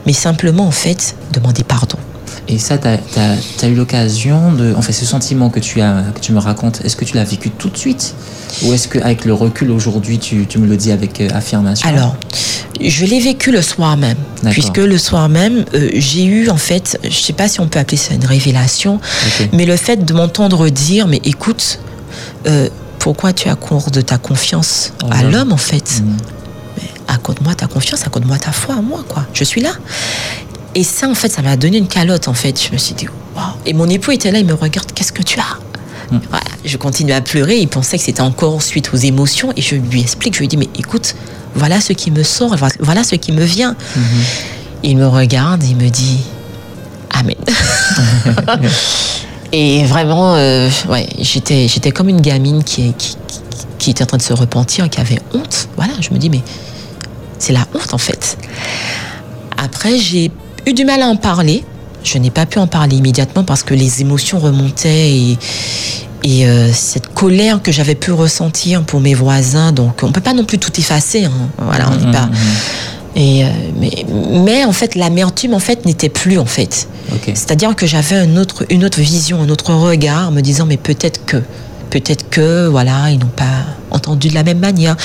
Mais 0.05 0.13
simplement 0.13 0.65
en 0.65 0.71
fait, 0.71 1.15
demander 1.33 1.63
pardon. 1.63 1.97
Et 2.47 2.57
ça, 2.57 2.77
tu 2.77 2.87
as, 2.87 3.67
eu 3.67 3.75
l'occasion 3.75 4.51
de. 4.51 4.73
En 4.75 4.81
fait, 4.81 4.93
ce 4.93 5.05
sentiment 5.05 5.49
que 5.49 5.59
tu, 5.59 5.81
as, 5.81 6.03
que 6.13 6.19
tu 6.19 6.33
me 6.33 6.39
racontes, 6.39 6.81
est-ce 6.83 6.95
que 6.95 7.05
tu 7.05 7.15
l'as 7.15 7.23
vécu 7.23 7.49
tout 7.49 7.69
de 7.69 7.77
suite? 7.77 8.15
Ou 8.63 8.73
est-ce 8.73 8.87
qu'avec 8.87 9.25
le 9.25 9.33
recul 9.33 9.71
aujourd'hui, 9.71 10.19
tu, 10.19 10.45
tu, 10.45 10.59
me 10.59 10.67
le 10.67 10.77
dis 10.77 10.91
avec 10.91 11.21
euh, 11.21 11.29
affirmation? 11.33 11.87
Alors, 11.87 12.15
je 12.81 13.05
l'ai 13.05 13.19
vécu 13.19 13.51
le 13.51 13.61
soir 13.61 13.97
même. 13.97 14.17
Puisque 14.51 14.77
le 14.77 14.97
soir 14.97 15.29
même, 15.29 15.65
euh, 15.73 15.89
j'ai 15.93 16.25
eu, 16.25 16.49
en 16.49 16.57
fait, 16.57 16.99
je 17.03 17.15
sais 17.15 17.33
pas 17.33 17.47
si 17.47 17.61
on 17.61 17.67
peut 17.67 17.79
appeler 17.79 17.97
ça 17.97 18.13
une 18.13 18.25
révélation, 18.25 18.99
mais 19.53 19.65
le 19.65 19.77
fait 19.77 20.03
de 20.03 20.13
m'entendre 20.13 20.69
dire 20.69 21.07
Mais 21.07 21.21
écoute, 21.23 21.79
euh, 22.45 22.67
pourquoi 22.99 23.33
tu 23.33 23.47
accordes 23.47 24.05
ta 24.05 24.17
confiance 24.17 24.93
à 25.09 25.23
l'homme, 25.23 25.53
en 25.53 25.57
fait? 25.57 26.01
Mmh. 26.01 26.17
accorde-moi 27.07 27.55
ta 27.55 27.67
confiance, 27.67 28.05
accorde-moi 28.05 28.37
ta 28.37 28.51
foi 28.51 28.75
à 28.75 28.81
moi, 28.81 29.03
quoi. 29.07 29.25
Je 29.33 29.43
suis 29.43 29.61
là. 29.61 29.71
Et 30.75 30.83
ça, 30.83 31.07
en 31.07 31.15
fait, 31.15 31.29
ça 31.29 31.41
m'a 31.41 31.55
donné 31.55 31.77
une 31.77 31.87
calotte, 31.87 32.27
en 32.27 32.33
fait. 32.33 32.61
Je 32.61 32.71
me 32.71 32.77
suis 32.77 32.95
dit, 32.95 33.07
waouh. 33.35 33.45
Et 33.65 33.73
mon 33.73 33.87
époux 33.89 34.11
était 34.11 34.31
là, 34.31 34.39
il 34.39 34.45
me 34.45 34.53
regarde, 34.53 34.91
qu'est-ce 34.91 35.13
que 35.13 35.23
tu 35.23 35.39
as? 35.39 35.59
Voilà. 36.29 36.45
Je 36.63 36.77
continue 36.77 37.11
à 37.11 37.21
pleurer. 37.21 37.57
Il 37.57 37.67
pensait 37.67 37.97
que 37.97 38.03
c'était 38.03 38.21
encore 38.21 38.61
suite 38.61 38.93
aux 38.93 38.97
émotions. 38.97 39.51
Et 39.55 39.61
je 39.61 39.75
lui 39.75 40.01
explique, 40.01 40.35
je 40.35 40.39
lui 40.39 40.47
dis, 40.47 40.57
mais 40.57 40.69
écoute, 40.77 41.15
voilà 41.55 41.81
ce 41.81 41.93
qui 41.93 42.11
me 42.11 42.23
sort, 42.23 42.55
voilà 42.79 43.03
ce 43.03 43.15
qui 43.15 43.31
me 43.31 43.43
vient. 43.43 43.75
Hmm. 43.95 44.01
Il 44.83 44.97
me 44.97 45.07
regarde, 45.07 45.63
il 45.63 45.75
me 45.75 45.89
dit, 45.89 46.19
Amen. 47.13 47.35
et 49.51 49.85
vraiment, 49.85 50.35
euh, 50.35 50.69
ouais, 50.89 51.07
j'étais, 51.19 51.67
j'étais 51.67 51.91
comme 51.91 52.09
une 52.09 52.21
gamine 52.21 52.63
qui, 52.63 52.93
qui, 52.97 53.15
qui 53.77 53.91
était 53.91 54.03
en 54.03 54.07
train 54.07 54.17
de 54.17 54.23
se 54.23 54.33
repentir, 54.33 54.89
qui 54.89 54.99
avait 54.99 55.19
honte. 55.33 55.69
Voilà, 55.77 55.93
je 56.01 56.09
me 56.11 56.17
dis, 56.17 56.29
mais 56.29 56.41
c'est 57.37 57.53
la 57.53 57.65
honte, 57.73 57.93
en 57.93 57.97
fait. 57.99 58.37
Après, 59.57 59.97
j'ai 59.97 60.31
eu 60.65 60.73
du 60.73 60.85
mal 60.85 61.01
à 61.01 61.07
en 61.07 61.15
parler. 61.15 61.63
Je 62.03 62.17
n'ai 62.17 62.31
pas 62.31 62.45
pu 62.45 62.59
en 62.59 62.67
parler 62.67 62.97
immédiatement 62.97 63.43
parce 63.43 63.63
que 63.63 63.73
les 63.73 64.01
émotions 64.01 64.39
remontaient 64.39 65.11
et, 65.11 65.37
et 66.23 66.45
euh, 66.45 66.71
cette 66.73 67.13
colère 67.13 67.61
que 67.61 67.71
j'avais 67.71 67.95
pu 67.95 68.11
ressentir 68.11 68.83
pour 68.83 68.99
mes 68.99 69.13
voisins. 69.13 69.71
Donc, 69.71 70.03
on 70.03 70.11
peut 70.11 70.21
pas 70.21 70.33
non 70.33 70.43
plus 70.43 70.59
tout 70.59 70.77
effacer. 70.77 71.25
Hein. 71.25 71.31
Voilà, 71.57 71.89
on 71.91 71.95
n'est 71.95 72.11
pas. 72.11 72.25
Mmh, 72.25 72.31
mmh, 72.31 72.35
mmh. 72.35 72.93
Et 73.15 73.45
euh, 73.45 73.47
mais, 73.79 74.05
mais, 74.43 74.65
en 74.65 74.71
fait, 74.71 74.95
l'amertume 74.95 75.53
en 75.53 75.59
fait 75.59 75.85
n'était 75.85 76.09
plus 76.09 76.39
en 76.39 76.45
fait. 76.45 76.87
C'est-à-dire 77.25 77.75
que 77.75 77.85
j'avais 77.85 78.15
un 78.15 78.37
autre, 78.37 78.65
une 78.69 78.83
autre 78.83 78.99
vision, 78.99 79.41
un 79.41 79.49
autre 79.49 79.73
regard, 79.73 80.31
me 80.31 80.41
disant 80.41 80.65
mais 80.65 80.77
peut-être 80.77 81.23
que, 81.25 81.37
peut-être 81.91 82.29
que 82.29 82.67
voilà, 82.67 83.11
ils 83.11 83.19
n'ont 83.19 83.27
pas 83.27 83.65
entendu 83.91 84.29
de 84.29 84.33
la 84.33 84.43
même 84.43 84.59
manière. 84.59 84.97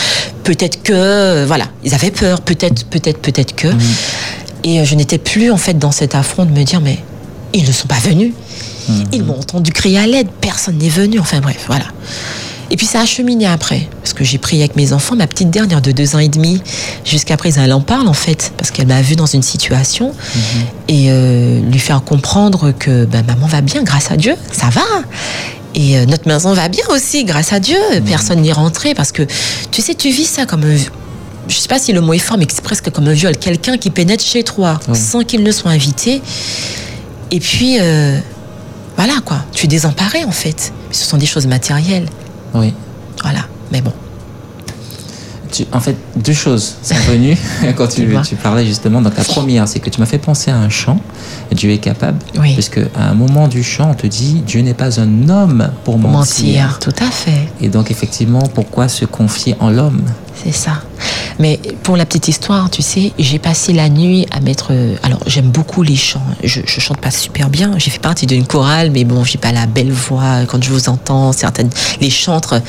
Peut-être 0.43 0.83
que 0.83 1.45
voilà, 1.45 1.67
ils 1.85 1.95
avaient 1.95 2.11
peur. 2.11 2.41
Peut-être, 2.41 2.87
peut-être, 2.87 3.19
peut-être 3.19 3.55
que. 3.55 3.69
Et 4.65 4.81
euh, 4.81 4.85
je 4.85 4.95
n'étais 4.95 5.19
plus 5.19 5.51
en 5.51 5.57
fait 5.57 5.79
dans 5.79 5.93
cet 5.93 6.15
affront 6.15 6.45
de 6.45 6.51
me 6.51 6.63
dire 6.63 6.81
mais 6.81 6.99
Ils 7.53 7.67
ne 7.67 7.73
sont 7.73 7.89
pas 7.89 8.01
venus. 8.01 8.33
Mhm. 8.89 9.05
Ils 9.13 9.25
m'ont 9.25 9.39
entendu 9.39 9.73
crier 9.73 9.99
à 9.99 10.07
l'aide. 10.07 10.29
Personne 10.41 10.79
n'est 10.79 10.89
venu. 10.89 11.19
Enfin 11.21 11.41
bref, 11.41 11.65
voilà. 11.67 11.87
Et 12.71 12.77
puis 12.77 12.87
ça 12.87 13.01
a 13.01 13.07
cheminé 13.07 13.47
après, 13.47 13.89
parce 14.03 14.13
que 14.13 14.25
j'ai 14.25 14.39
prié 14.39 14.63
avec 14.63 14.77
mes 14.77 14.93
enfants, 14.93 15.17
ma 15.17 15.27
petite 15.27 15.51
dernière 15.51 15.81
de 15.81 15.91
deux 15.91 16.17
ans 16.17 16.19
et 16.19 16.29
demi, 16.29 16.61
jusqu'à 17.05 17.37
présent 17.37 17.63
elle 17.63 17.73
en 17.73 17.81
parle 17.81 18.09
en 18.09 18.13
fait, 18.13 18.53
parce 18.59 18.71
qu'elle 18.71 18.89
m'a 18.89 19.01
vue 19.01 19.17
dans 19.17 19.27
une 19.27 19.43
situation, 19.43 20.09
mhm. 20.09 20.63
et 20.89 21.07
euh, 21.09 21.61
lui 21.63 21.79
faire 21.79 22.03
comprendre 22.05 22.73
que 22.73 23.07
ben, 23.07 23.25
maman 23.25 23.47
va 23.47 23.63
bien, 23.63 23.83
grâce 23.83 24.11
à 24.11 24.17
Dieu, 24.17 24.35
ça 24.53 24.69
va. 24.69 24.83
Et 25.75 25.97
euh, 25.97 26.07
notre 26.07 26.29
maison 26.29 26.53
va 26.53 26.69
bien 26.69 26.85
aussi, 26.91 27.25
grâce 27.25 27.53
à 27.53 27.61
Dieu. 27.61 27.79
Mhm. 27.95 28.05
Personne 28.05 28.43
n'est 28.43 28.53
rentré, 28.53 28.95
parce 28.95 29.13
que 29.13 29.23
tu 29.71 29.81
sais, 29.81 29.95
tu 29.95 30.11
vis 30.11 30.27
ça 30.27 30.45
comme 30.45 30.65
un, 30.65 30.77
je 31.49 31.59
sais 31.59 31.69
pas 31.69 31.79
si 31.79 31.93
le 31.93 32.01
mot 32.01 32.13
est 32.13 32.19
fort, 32.19 32.39
mais 32.39 32.47
c'est 32.49 32.63
presque 32.63 32.91
comme 32.91 33.09
un 33.09 33.13
viol. 33.13 33.37
Quelqu'un 33.37 33.77
qui 33.77 33.91
pénètre 33.91 34.25
chez 34.25 34.45
toi 34.45 34.79
sans 34.93 35.25
qu'il 35.25 35.43
ne 35.43 35.51
soit 35.51 35.71
invité. 35.71 36.23
Et 37.31 37.41
puis, 37.41 37.79
euh, 37.81 38.19
voilà 38.97 39.15
quoi, 39.25 39.39
tu 39.53 39.67
es 39.67 39.69
désemparé 39.69 40.25
en 40.25 40.33
fait. 40.33 40.73
Ce 40.91 41.05
sont 41.05 41.19
des 41.19 41.27
choses 41.27 41.47
matérielles. 41.47 42.09
Oui. 42.55 42.73
Voilà, 43.23 43.41
mais 43.71 43.81
bon. 43.81 43.93
en 45.73 45.81
fait, 45.81 45.97
deux 46.17 46.33
choses 46.33 46.77
sont 46.83 46.95
venues 47.11 47.37
quand 47.77 47.89
tu, 47.89 48.09
tu, 48.27 48.37
parlais 48.37 48.65
justement. 48.65 49.03
Donc 49.03 49.17
la 49.17 49.25
première, 49.25 49.69
c'est 49.69 49.81
que 49.81 49.91
tu 49.91 50.01
m'as 50.01 50.07
fait 50.07 50.19
penser 50.19 50.51
à 50.51 50.57
un 50.57 50.69
chant. 50.69 51.01
Dieu 51.53 51.71
est 51.71 51.79
capable. 51.79 52.19
Oui. 52.39 52.55
Parce 52.55 52.69
qu'à 52.69 52.81
un 52.97 53.15
moment 53.15 53.49
du 53.49 53.63
chant, 53.63 53.91
on 53.91 53.95
te 53.95 54.07
dit 54.07 54.43
Dieu 54.47 54.61
n'est 54.61 54.75
pas 54.75 55.01
un 55.01 55.29
homme 55.29 55.71
pour 55.85 55.99
mentir. 55.99 56.65
mentir. 56.65 56.79
Tout 56.81 56.95
à 57.05 57.11
fait. 57.11 57.49
Et 57.61 57.69
donc 57.69 57.91
effectivement, 57.91 58.43
pourquoi 58.55 58.89
se 58.89 59.05
confier 59.05 59.57
en 59.61 59.71
l'homme? 59.71 60.03
C'est 60.43 60.53
ça. 60.53 60.83
Mais 61.39 61.61
pour 61.83 61.97
la 61.97 62.05
petite 62.05 62.29
histoire, 62.29 62.69
tu 62.69 62.83
sais, 62.83 63.13
j'ai 63.19 63.39
passé 63.39 63.73
la 63.73 63.89
nuit 63.89 64.27
à 64.31 64.41
mettre. 64.41 64.73
Alors, 65.03 65.21
j'aime 65.27 65.51
beaucoup 65.51 65.83
les 65.83 65.97
chants. 65.97 66.23
Je, 66.43 66.61
je 66.65 66.81
chante 66.81 67.01
pas 67.01 67.11
super 67.11 67.49
bien. 67.49 67.75
J'ai 67.79 67.91
fait 67.91 68.01
partie 68.01 68.27
d'une 68.27 68.47
chorale, 68.47 68.91
mais 68.91 69.05
bon, 69.05 69.25
j'ai 69.25 69.39
pas 69.39 69.53
la 69.53 69.67
belle 69.67 69.93
voix. 69.93 70.45
Quand 70.47 70.63
je 70.63 70.71
vous 70.71 70.89
entends, 70.89 71.33
certaines 71.33 71.71
les 72.01 72.11
chantres, 72.11 72.61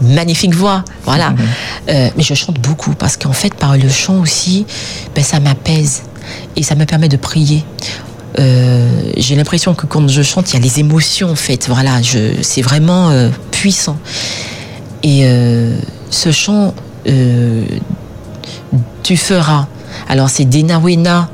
magnifique 0.00 0.54
voix, 0.54 0.84
voilà. 1.04 1.30
Mhm. 1.30 1.38
Euh, 1.88 2.10
mais 2.16 2.22
je 2.22 2.34
chante 2.34 2.60
beaucoup 2.60 2.94
parce 2.94 3.16
qu'en 3.16 3.32
fait, 3.32 3.54
par 3.54 3.76
le 3.76 3.88
chant 3.88 4.20
aussi, 4.20 4.66
ben, 5.14 5.24
ça 5.24 5.40
m'apaise 5.40 6.02
et 6.56 6.62
ça 6.62 6.74
me 6.74 6.84
permet 6.84 7.08
de 7.08 7.16
prier. 7.16 7.64
Euh, 8.38 9.10
j'ai 9.16 9.34
l'impression 9.34 9.74
que 9.74 9.86
quand 9.86 10.06
je 10.06 10.22
chante, 10.22 10.50
il 10.50 10.54
y 10.54 10.56
a 10.56 10.60
les 10.60 10.80
émotions 10.80 11.30
en 11.30 11.34
fait. 11.34 11.66
Voilà, 11.68 12.00
c'est 12.42 12.62
vraiment 12.62 13.10
euh, 13.10 13.30
puissant. 13.50 13.98
Et 15.02 15.24
ce 16.10 16.32
chant 16.32 16.74
tu 19.02 19.16
feras. 19.16 19.66
Alors 20.08 20.30
c'est 20.30 20.44
Denawena 20.44 21.28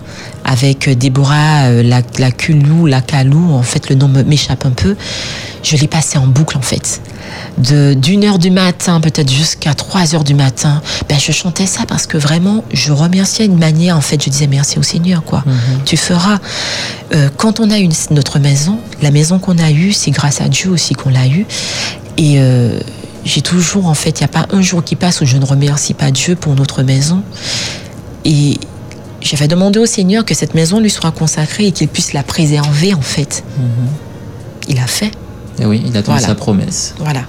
avec 0.45 0.89
Déborah 0.91 1.65
euh, 1.65 1.83
la, 1.83 2.03
la 2.19 2.31
Kulou, 2.31 2.87
la 2.87 3.01
Kalou, 3.01 3.53
en 3.53 3.63
fait 3.63 3.89
le 3.89 3.97
nom 3.97 4.09
m'échappe 4.09 4.67
un 4.67 4.71
peu. 4.71 4.97
Je 5.63 5.77
l'ai 5.77 5.89
passé 5.89 6.19
en 6.19 6.27
boucle 6.27 6.57
en 6.59 6.63
fait. 6.63 7.01
De 7.57 7.95
d'une 7.95 8.25
heure 8.25 8.39
du 8.39 8.51
matin 8.51 9.01
peut-être 9.01 9.31
jusqu'à 9.31 9.75
trois 9.75 10.15
heures 10.15 10.25
du 10.25 10.35
matin, 10.35 10.83
ben 11.09 11.19
je 11.19 11.33
chantais 11.33 11.67
ça 11.67 11.85
parce 11.87 12.07
que 12.07 12.19
vraiment 12.19 12.63
je 12.73 12.93
remerciais 12.93 13.47
une 13.47 13.59
manière 13.59 13.97
en 13.97 14.01
fait 14.03 14.23
je 14.23 14.29
disais 14.29 14.47
merci 14.47 14.79
au 14.79 14.83
Seigneur 14.83 15.25
quoi. 15.25 15.43
Mhm. 15.47 15.55
Tu 15.85 15.97
feras. 15.97 16.39
Euh, 17.15 17.31
quand 17.37 17.61
on 17.61 17.71
a 17.71 17.79
une 17.79 17.93
notre 18.11 18.39
maison, 18.39 18.79
la 19.03 19.11
maison 19.11 19.39
qu'on 19.39 19.59
a 19.59 19.71
eue, 19.71 19.93
c'est 19.93 20.11
grâce 20.11 20.41
à 20.41 20.49
Dieu 20.49 20.71
aussi 20.71 20.95
qu'on 20.95 21.11
l'a 21.11 21.27
eue 21.27 21.47
et 22.19 22.35
euh, 22.39 22.79
j'ai 23.25 23.41
toujours, 23.41 23.87
en 23.87 23.95
fait, 23.95 24.21
il 24.21 24.23
n'y 24.23 24.25
a 24.25 24.29
pas 24.29 24.47
un 24.51 24.61
jour 24.61 24.85
qui 24.85 24.97
passe 24.97 25.21
où 25.21 25.25
je 25.25 25.37
ne 25.37 25.45
remercie 25.45 25.95
pas 25.95 26.11
Dieu 26.11 26.37
pour 26.37 26.55
notre 26.55 26.83
maison. 26.83 27.23
Et 28.25 28.59
j'avais 29.21 29.49
demandé 29.49 29.79
au 29.79 29.87
Seigneur 29.87 30.25
que 30.25 30.35
cette 30.35 30.55
maison 30.55 30.81
lui 30.81 30.91
soit 30.91 31.11
consacrée 31.11 31.67
et 31.67 31.73
qu'il 31.73 31.89
puisse 31.89 32.13
la 32.13 32.23
préserver, 32.23 32.95
en 32.95 33.01
fait. 33.01 33.43
Mhm. 33.57 33.65
Il 34.69 34.79
a 34.79 34.87
fait. 34.87 35.11
Et 35.59 35.67
oui, 35.67 35.83
il 35.87 35.97
a 35.97 36.03
donné 36.03 36.21
sa 36.21 36.35
promesse. 36.35 36.95
Voilà. 36.99 37.23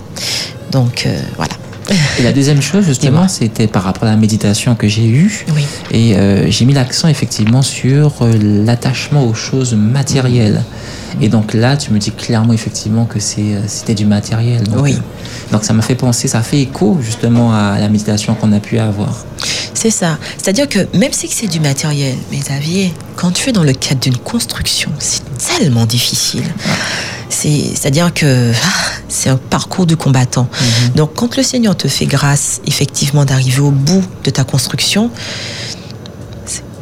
Donc, 0.72 1.04
euh, 1.06 1.22
voilà. 1.38 1.54
Et 2.20 2.24
la 2.24 2.32
deuxième 2.32 2.62
chose, 2.62 2.86
justement, 2.86 3.28
c'était 3.28 3.68
par 3.68 3.84
rapport 3.84 4.08
à 4.08 4.12
la 4.12 4.18
méditation 4.18 4.76
que 4.76 4.88
j'ai 4.88 5.08
eue. 5.08 5.46
Oui. 5.56 5.66
Et 5.92 6.16
euh, 6.16 6.50
j'ai 6.50 6.66
mis 6.66 6.74
l'accent 6.74 7.08
effectivement 7.08 7.62
sur 7.62 8.14
euh, 8.22 8.34
l'attachement 8.42 9.26
aux 9.26 9.34
choses 9.34 9.74
matérielles. 9.74 10.64
Et 11.22 11.30
donc 11.30 11.54
là, 11.54 11.78
tu 11.78 11.92
me 11.92 12.00
dis 12.00 12.12
clairement 12.12 12.54
effectivement 12.54 13.06
que 13.06 13.20
euh, 13.20 13.62
c'était 13.68 13.94
du 13.94 14.06
matériel. 14.06 14.64
Donc, 14.64 14.84
oui. 14.84 14.98
donc 15.52 15.64
ça 15.64 15.74
m'a 15.74 15.82
fait 15.82 15.96
penser, 15.96 16.28
ça 16.28 16.42
fait 16.42 16.62
écho 16.62 16.98
justement 17.02 17.54
à 17.54 17.80
la 17.80 17.88
méditation 17.88 18.34
qu'on 18.36 18.52
a 18.52 18.60
pu 18.60 18.80
avoir. 18.80 19.24
C'est 19.74 19.92
ça. 19.92 20.18
C'est-à-dire 20.38 20.68
que 20.68 20.80
même 20.98 21.14
si 21.14 21.28
c'est 21.28 21.48
du 21.48 21.60
matériel, 21.60 22.16
mais 22.32 22.38
Xavier, 22.38 22.94
quand 23.16 23.32
tu 23.32 23.50
es 23.50 23.52
dans 23.52 23.64
le 23.64 23.74
cadre 23.74 24.02
d'une 24.02 24.18
construction, 24.18 24.90
c'est 25.00 25.22
tellement 25.38 25.86
difficile. 25.86 26.44
C'est-à-dire 27.36 28.14
que 28.14 28.52
ah, 28.54 28.68
c'est 29.10 29.30
un 29.30 29.38
parcours 29.38 29.86
du 29.86 29.98
combattant. 29.98 30.48
Mhm. 30.50 30.94
Donc 30.96 31.14
quand 31.16 31.36
le 31.36 31.44
Seigneur 31.44 31.76
te 31.76 31.88
fait 31.88 32.06
grâce, 32.06 32.62
effectivement, 32.66 33.26
d'arriver 33.26 33.60
au 33.60 33.72
bout 33.72 34.04
de 34.24 34.30
ta 34.30 34.44
construction, 34.44 35.12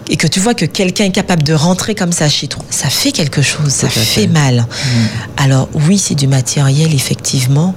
et 0.09 0.17
que 0.17 0.27
tu 0.27 0.39
vois 0.39 0.53
que 0.53 0.65
quelqu'un 0.65 1.05
est 1.05 1.11
capable 1.11 1.43
de 1.43 1.53
rentrer 1.53 1.95
comme 1.95 2.11
ça 2.11 2.29
chez 2.29 2.47
toi, 2.47 2.63
ça 2.69 2.89
fait 2.89 3.11
quelque 3.11 3.41
chose, 3.41 3.69
ça 3.69 3.89
fait, 3.89 4.27
mal. 4.27 4.57
Mhm. 4.57 5.07
Alors 5.37 5.69
oui, 5.73 5.97
c'est 5.97 6.15
du 6.15 6.27
matériel, 6.27 6.93
effectivement. 6.93 7.73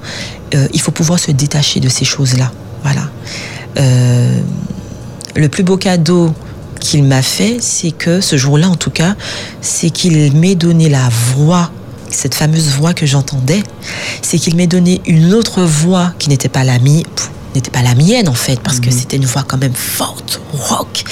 Euh, 0.55 0.69
il 0.73 0.81
faut 0.81 0.93
pouvoir 0.93 1.19
se 1.19 1.31
détacher 1.31 1.81
de 1.81 1.89
ces 1.89 2.05
choses-là. 2.05 2.53
Voilà. 2.83 3.11
Euh, 3.79 4.41
le 5.35 5.49
plus 5.49 5.62
beau 5.62 5.77
cadeau 5.77 6.35
qu'il 6.81 7.05
m'a 7.05 7.23
fait, 7.23 7.59
c'est 7.61 7.91
que 7.91 8.21
ce 8.21 8.37
jour-là, 8.37 8.69
en 8.69 8.77
tout 8.77 8.91
cas, 8.91 9.15
c'est 9.61 9.91
qu'il 9.91 10.33
m'ait 10.35 10.55
donné 10.55 10.89
la 10.89 11.09
voix 11.09 11.71
cette 12.11 12.35
fameuse 12.35 12.69
voix 12.69 12.95
que 12.95 13.07
j'entendais, 13.07 13.62
c'est 14.23 14.38
qu'il 14.38 14.57
m'ait 14.57 14.66
donné 14.66 15.01
une 15.07 15.35
autre 15.35 15.62
voix 15.62 16.12
qui 16.19 16.29
n'était 16.29 16.49
pas 16.49 16.64
la 16.64 16.79
mienne, 16.79 17.05
n'était 17.55 17.71
pas 17.71 17.83
la 17.83 17.95
mienne 17.95 18.29
en 18.29 18.35
fait, 18.35 18.61
parce 18.61 18.81
que 18.81 18.87
mhm. 18.87 18.92
c'était 18.92 19.16
une 19.16 19.27
voix 19.27 19.45
quand 19.47 19.59
même 19.59 19.75
forte, 19.75 20.40
rock. 20.53 21.05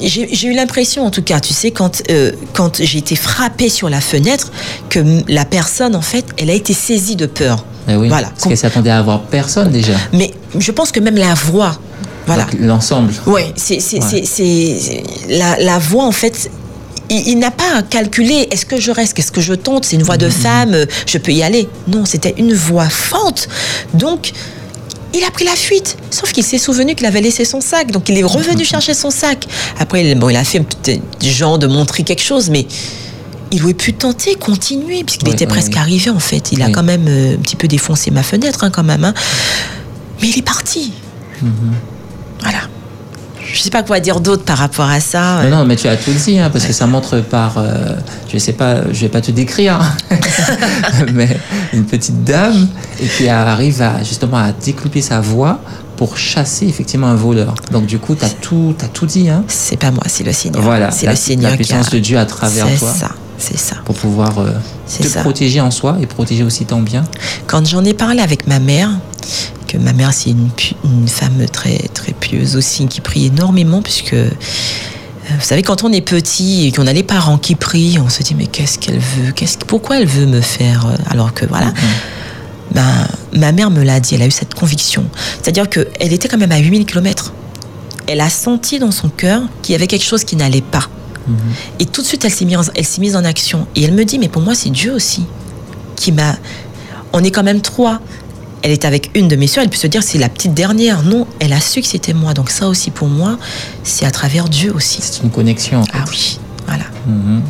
J'ai 0.00 0.46
eu 0.46 0.54
l'impression, 0.54 1.04
en 1.04 1.10
tout 1.10 1.22
cas, 1.22 1.40
tu 1.40 1.52
sais, 1.52 1.72
quand, 1.72 2.02
euh, 2.10 2.30
quand 2.52 2.80
j'ai 2.80 2.98
été 2.98 3.16
frappée 3.16 3.68
sur 3.68 3.90
la 3.90 4.00
fenêtre, 4.00 4.52
que 4.88 5.00
la 5.26 5.44
personne, 5.44 5.96
en 5.96 6.00
fait, 6.00 6.24
elle 6.38 6.50
a 6.50 6.54
été 6.54 6.72
saisie 6.72 7.16
de 7.16 7.26
peur. 7.26 7.64
Eh 7.88 7.96
oui, 7.96 8.08
voilà. 8.08 8.28
Parce 8.28 8.44
qu'elle 8.44 8.56
s'attendait 8.56 8.90
à 8.90 8.98
avoir 8.98 9.22
personne 9.22 9.72
déjà. 9.72 9.94
Mais 10.12 10.32
je 10.56 10.70
pense 10.70 10.92
que 10.92 11.00
même 11.00 11.16
la 11.16 11.34
voix, 11.34 11.76
voilà. 12.26 12.46
L'ensemble. 12.60 13.12
Oui, 13.26 13.40
c'est 13.56 13.78
la, 15.28 15.58
la 15.58 15.78
voix, 15.78 16.04
en 16.04 16.12
fait, 16.12 16.50
il, 17.10 17.38
n'a 17.38 17.50
pas 17.50 17.82
calculé 17.82 18.48
est-ce 18.50 18.66
que 18.66 18.78
je 18.78 18.90
reste, 18.90 19.18
est-ce 19.18 19.32
que 19.32 19.40
je 19.40 19.54
tente, 19.54 19.84
c'est 19.84 19.96
une 19.96 20.02
voix 20.02 20.16
de 20.16 20.28
femme, 20.28 20.76
je 21.06 21.18
peux 21.18 21.32
y 21.32 21.42
aller. 21.42 21.68
Non, 21.86 22.04
c'était 22.04 22.34
une 22.38 22.54
voix 22.54 22.88
forte. 22.88 23.48
Donc, 23.94 24.32
il 25.14 25.24
a 25.24 25.30
pris 25.30 25.44
la 25.44 25.56
fuite. 25.56 25.96
Sauf 26.10 26.32
qu'il 26.32 26.44
s'est 26.44 26.58
souvenu 26.58 26.94
qu'il 26.94 27.06
avait 27.06 27.20
laissé 27.20 27.44
son 27.44 27.60
sac. 27.60 27.90
Donc, 27.90 28.08
il 28.08 28.18
est 28.18 28.24
revenu 28.24 28.62
mm-hmm. 28.62 28.68
chercher 28.68 28.94
son 28.94 29.10
sac. 29.10 29.46
Après, 29.78 30.14
bon, 30.14 30.28
il 30.28 30.36
a 30.36 30.44
fait 30.44 30.62
du 31.20 31.30
genre 31.30 31.58
de 31.58 31.66
montrer 31.66 32.02
quelque 32.02 32.22
chose, 32.22 32.50
mais 32.50 32.66
il 33.50 33.62
aurait 33.62 33.74
pu 33.74 33.94
tenter, 33.94 34.34
continuer, 34.34 35.04
puisqu'il 35.04 35.30
était 35.30 35.46
presque 35.46 35.76
arrivé, 35.76 36.10
en 36.10 36.18
fait. 36.18 36.52
Il 36.52 36.62
a 36.62 36.70
quand 36.70 36.82
même 36.82 37.06
euh, 37.08 37.34
un 37.34 37.38
petit 37.38 37.56
peu 37.56 37.68
défoncé 37.68 38.10
ma 38.10 38.22
fenêtre, 38.22 38.64
hein, 38.64 38.70
quand 38.70 38.84
même. 38.84 39.04
Hein. 39.04 39.14
Mais 40.20 40.28
il 40.28 40.38
est 40.38 40.42
parti. 40.42 40.92
Mm-hmm. 41.42 41.48
Voilà 42.42 42.60
je 43.58 43.64
sais 43.64 43.70
pas 43.70 43.82
quoi 43.82 43.98
dire 43.98 44.20
d'autre 44.20 44.44
par 44.44 44.56
rapport 44.56 44.88
à 44.88 45.00
ça. 45.00 45.42
Non, 45.42 45.58
non, 45.58 45.64
mais 45.64 45.74
tu 45.74 45.88
as 45.88 45.96
tout 45.96 46.12
dit, 46.12 46.38
hein, 46.38 46.48
parce 46.48 46.64
que 46.64 46.72
ça 46.72 46.86
montre 46.86 47.18
par, 47.18 47.58
euh, 47.58 47.96
je 48.32 48.38
sais 48.38 48.52
pas, 48.52 48.84
je 48.92 49.00
vais 49.00 49.08
pas 49.08 49.20
te 49.20 49.32
décrire, 49.32 49.80
hein. 49.80 50.16
mais 51.12 51.36
une 51.72 51.84
petite 51.84 52.22
dame 52.22 52.68
et 53.02 53.06
qui 53.06 53.28
arrive 53.28 53.82
à 53.82 54.04
justement 54.04 54.36
à 54.36 54.52
découper 54.52 55.02
sa 55.02 55.20
voix 55.20 55.58
pour 55.98 56.16
chasser 56.16 56.66
effectivement 56.66 57.08
un 57.08 57.16
voleur. 57.16 57.56
Donc 57.72 57.84
du 57.84 57.98
coup, 57.98 58.14
tu 58.14 58.24
as 58.24 58.30
tout, 58.30 58.74
as 58.80 58.86
tout 58.86 59.04
dit. 59.04 59.28
Hein. 59.28 59.44
C'est 59.48 59.76
pas 59.76 59.90
moi, 59.90 60.04
c'est 60.06 60.22
le 60.22 60.32
Seigneur. 60.32 60.62
Voilà, 60.62 60.92
c'est 60.92 61.08
le 61.08 61.16
Seigneur. 61.16 61.50
La 61.50 61.56
puissance 61.56 61.90
de 61.90 61.98
Dieu 61.98 62.16
à 62.16 62.24
travers 62.24 62.66
toi. 62.78 62.92
C'est 62.92 63.00
ça, 63.00 63.10
c'est 63.36 63.58
ça. 63.58 63.76
Pour 63.84 63.96
pouvoir 63.96 64.38
euh, 64.38 64.52
te 64.86 65.18
protéger 65.18 65.60
en 65.60 65.72
soi 65.72 65.98
et 66.00 66.06
protéger 66.06 66.44
aussi 66.44 66.64
ton 66.64 66.82
bien. 66.82 67.02
Quand 67.48 67.66
j'en 67.66 67.84
ai 67.84 67.94
parlé 67.94 68.20
avec 68.20 68.46
ma 68.46 68.60
mère, 68.60 68.90
que 69.66 69.76
ma 69.76 69.92
mère 69.92 70.14
c'est 70.14 70.30
une, 70.30 70.50
une, 70.84 71.08
femme 71.08 71.44
très 71.52 71.78
très 71.92 72.12
pieuse 72.12 72.54
aussi 72.56 72.86
qui 72.86 73.00
prie 73.00 73.26
énormément 73.26 73.82
puisque 73.82 74.14
euh, 74.14 74.30
vous 75.30 75.44
savez 75.44 75.62
quand 75.62 75.84
on 75.84 75.92
est 75.92 76.00
petit 76.00 76.68
et 76.68 76.72
qu'on 76.72 76.86
a 76.86 76.92
les 76.94 77.02
parents 77.02 77.36
qui 77.36 77.54
prient 77.54 77.98
on 78.02 78.08
se 78.08 78.22
dit 78.22 78.34
mais 78.34 78.46
qu'est-ce 78.46 78.78
qu'elle 78.78 78.98
veut? 78.98 79.32
Qu'est-ce 79.32 79.58
pourquoi 79.58 79.98
elle 79.98 80.06
veut 80.06 80.24
me 80.24 80.40
faire 80.40 80.86
euh, 80.86 80.96
alors 81.10 81.34
que 81.34 81.44
voilà 81.44 81.66
mm-hmm. 81.66 82.27
Ma 82.74 83.52
mère 83.52 83.70
me 83.70 83.82
l'a 83.82 84.00
dit 84.00 84.14
elle 84.14 84.22
a 84.22 84.26
eu 84.26 84.30
cette 84.30 84.54
conviction 84.54 85.04
c'est-à-dire 85.42 85.68
que 85.68 85.88
elle 86.00 86.12
était 86.12 86.28
quand 86.28 86.38
même 86.38 86.52
à 86.52 86.58
8000 86.58 86.86
km 86.86 87.32
elle 88.06 88.20
a 88.20 88.30
senti 88.30 88.78
dans 88.78 88.90
son 88.90 89.08
cœur 89.08 89.42
qu'il 89.62 89.72
y 89.72 89.76
avait 89.76 89.86
quelque 89.86 90.04
chose 90.04 90.24
qui 90.24 90.36
n'allait 90.36 90.62
pas 90.62 90.88
mm-hmm. 91.28 91.80
et 91.80 91.86
tout 91.86 92.02
de 92.02 92.06
suite 92.06 92.24
elle 92.24 92.32
s'est 92.32 93.00
mise 93.00 93.16
en 93.16 93.24
action 93.24 93.66
et 93.74 93.84
elle 93.84 93.94
me 93.94 94.04
dit 94.04 94.18
mais 94.18 94.28
pour 94.28 94.42
moi 94.42 94.54
c'est 94.54 94.70
Dieu 94.70 94.92
aussi 94.94 95.24
qui 95.96 96.12
m'a 96.12 96.36
on 97.12 97.24
est 97.24 97.30
quand 97.30 97.42
même 97.42 97.60
trois 97.60 98.00
elle 98.62 98.70
est 98.70 98.84
avec 98.84 99.10
une 99.14 99.28
de 99.28 99.36
mes 99.36 99.46
soeurs, 99.46 99.64
elle 99.64 99.70
peut 99.70 99.76
se 99.76 99.86
dire 99.86 100.02
c'est 100.02 100.18
la 100.18 100.28
petite 100.28 100.54
dernière. 100.54 101.02
Non, 101.02 101.26
elle 101.40 101.52
a 101.52 101.60
su 101.60 101.80
que 101.80 101.86
c'était 101.86 102.12
moi. 102.12 102.34
Donc 102.34 102.50
ça 102.50 102.68
aussi 102.68 102.90
pour 102.90 103.08
moi, 103.08 103.38
c'est 103.84 104.04
à 104.04 104.10
travers 104.10 104.48
Dieu 104.48 104.74
aussi. 104.74 104.98
C'est 105.00 105.22
une 105.22 105.30
connexion. 105.30 105.82
Ah 105.92 106.04
oui, 106.08 106.38
voilà. 106.66 106.84
Mhm. 107.06 107.42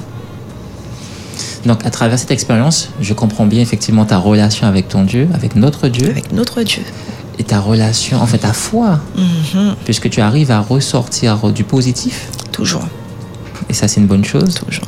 Donc, 1.65 1.85
à 1.85 1.91
travers 1.91 2.19
cette 2.19 2.31
expérience, 2.31 2.91
je 3.01 3.15
comprends 3.15 3.47
bien 3.47 3.61
effectivement 3.61 4.05
ta 4.05 4.19
relation 4.19 4.67
avec 4.67 4.89
ton 4.89 5.05
Dieu, 5.05 5.29
avec 5.35 5.57
notre 5.57 5.89
Dieu. 5.89 6.11
Avec 6.11 6.33
notre 6.33 6.63
Dieu. 6.63 6.83
Et 7.39 7.45
ta 7.45 7.61
relation, 7.61 8.21
en 8.21 8.27
fait, 8.27 8.39
ta 8.39 8.53
foi. 8.53 9.01
Mhm. 9.17 9.77
Puisque 9.85 10.11
tu 10.11 10.21
arrives 10.21 10.51
à 10.51 10.61
ressortir 10.61 11.53
du 11.53 11.65
positif. 11.65 12.29
Toujours. 12.53 12.87
Et 13.69 13.75
ça, 13.75 13.89
c'est 13.89 14.01
une 14.01 14.07
bonne 14.07 14.25
chose. 14.25 14.55
Toujours. 14.55 14.87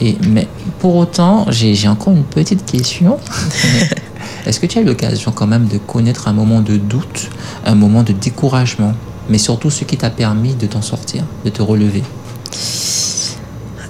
Et, 0.00 0.16
mais 0.28 0.46
pour 0.78 0.96
autant, 0.96 1.46
j'ai 1.50 1.88
encore 1.88 2.12
une 2.12 2.24
petite 2.24 2.64
question. 2.64 3.18
Est-ce 4.46 4.60
que 4.60 4.66
tu 4.66 4.78
as 4.78 4.82
eu 4.82 4.84
l'occasion 4.84 5.32
quand 5.32 5.46
même 5.46 5.66
de 5.66 5.78
connaître 5.78 6.28
un 6.28 6.32
moment 6.32 6.60
de 6.60 6.76
doute, 6.76 7.30
un 7.64 7.74
moment 7.74 8.02
de 8.02 8.12
découragement, 8.12 8.94
mais 9.28 9.38
surtout 9.38 9.70
ce 9.70 9.84
qui 9.84 9.96
t'a 9.96 10.10
permis 10.10 10.54
de 10.54 10.66
t'en 10.66 10.82
sortir, 10.82 11.24
de 11.44 11.50
te 11.50 11.62
relever? 11.62 12.04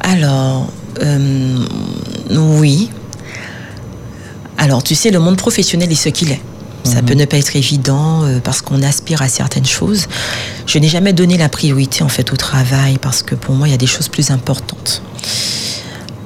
Alors, 0.01 0.69
euh, 1.03 1.59
oui. 2.31 2.91
Alors, 4.59 4.83
tu 4.83 4.95
sais, 4.95 5.11
le 5.11 5.19
monde 5.19 5.37
professionnel 5.37 5.91
est 5.91 5.97
ce 5.97 6.09
qu'il 6.09 6.33
est. 6.33 6.41
Ça 6.85 7.03
peut 7.03 7.15
ne 7.15 7.25
pas 7.25 7.37
être 7.37 7.57
évident 7.57 8.23
euh, 8.23 8.39
parce 8.39 8.63
qu'on 8.63 8.83
aspire 8.83 9.21
à 9.21 9.29
certaines 9.29 9.67
choses. 9.67 10.07
Je 10.67 10.79
n'ai 10.79 10.89
jamais 10.89 11.13
donné 11.13 11.37
la 11.37 11.49
priorité 11.49 12.05
en 12.05 12.09
fait 12.09 12.33
au 12.33 12.37
travail 12.37 12.99
parce 12.99 13.23
que 13.23 13.35
pour 13.35 13.55
moi 13.55 13.67
il 13.67 13.73
y 13.73 13.75
a 13.75 13.79
des 13.79 13.89
choses 13.89 14.09
plus 14.09 14.31
importantes. 14.31 15.03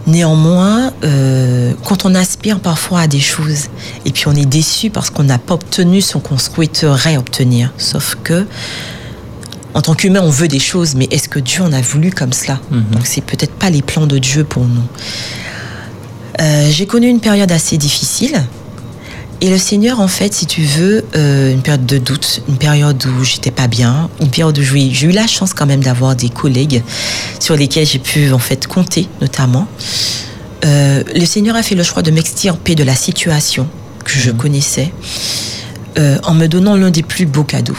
Néanmoins, 0.06 0.92
euh, 1.04 1.72
quand 1.84 2.04
on 2.04 2.14
aspire 2.14 2.60
parfois 2.60 3.00
à 3.00 3.06
des 3.06 3.20
choses 3.20 3.68
et 4.04 4.10
puis 4.10 4.24
on 4.26 4.34
est 4.34 4.46
déçu 4.46 4.90
parce 4.90 5.08
qu'on 5.08 5.24
n'a 5.24 5.38
pas 5.38 5.54
obtenu 5.54 6.00
ce 6.00 6.18
qu'on 6.18 6.38
souhaiterait 6.38 7.16
obtenir, 7.16 7.72
sauf 7.78 8.16
que 8.22 8.46
en 9.74 9.82
tant 9.82 9.94
qu'humain, 9.94 10.20
on 10.22 10.30
veut 10.30 10.48
des 10.48 10.58
choses, 10.58 10.94
mais 10.94 11.06
est-ce 11.10 11.28
que 11.28 11.38
Dieu 11.38 11.62
en 11.62 11.72
a 11.72 11.80
voulu 11.80 12.10
comme 12.10 12.32
cela 12.32 12.60
Donc 12.70 13.06
c'est 13.06 13.20
peut-être 13.20 13.52
pas 13.52 13.70
les 13.70 13.82
plans 13.82 14.06
de 14.06 14.18
Dieu 14.18 14.44
pour 14.44 14.64
nous. 14.64 14.82
Euh, 16.40 16.68
j'ai 16.70 16.86
connu 16.86 17.08
une 17.08 17.20
période 17.20 17.52
assez 17.52 17.76
difficile. 17.76 18.42
Et 19.42 19.48
le 19.48 19.56
Seigneur, 19.56 20.00
en 20.00 20.08
fait, 20.08 20.34
si 20.34 20.44
tu 20.44 20.62
veux, 20.62 21.04
euh, 21.16 21.52
une 21.52 21.62
période 21.62 21.86
de 21.86 21.96
doute, 21.96 22.42
une 22.48 22.58
période 22.58 23.02
où 23.06 23.24
j'étais 23.24 23.50
pas 23.50 23.68
bien, 23.68 24.10
une 24.20 24.28
période 24.28 24.58
où 24.58 24.62
j'ai 24.62 25.06
eu 25.06 25.12
la 25.12 25.26
chance 25.26 25.54
quand 25.54 25.64
même 25.64 25.82
d'avoir 25.82 26.14
des 26.14 26.28
collègues 26.28 26.82
sur 27.38 27.56
lesquels 27.56 27.86
j'ai 27.86 27.98
pu 27.98 28.32
en 28.32 28.38
fait 28.38 28.66
compter, 28.66 29.08
notamment. 29.22 29.66
Euh, 30.66 31.02
le 31.14 31.24
Seigneur 31.24 31.56
a 31.56 31.62
fait 31.62 31.74
le 31.74 31.82
choix 31.82 32.02
de 32.02 32.10
m'extirper 32.10 32.74
de 32.74 32.84
la 32.84 32.94
situation 32.94 33.66
que 34.04 34.12
je 34.12 34.30
connaissais 34.30 34.92
en 36.22 36.32
me 36.32 36.46
donnant 36.46 36.76
l'un 36.76 36.90
des 36.90 37.02
plus 37.02 37.26
beaux 37.26 37.44
cadeaux. 37.44 37.76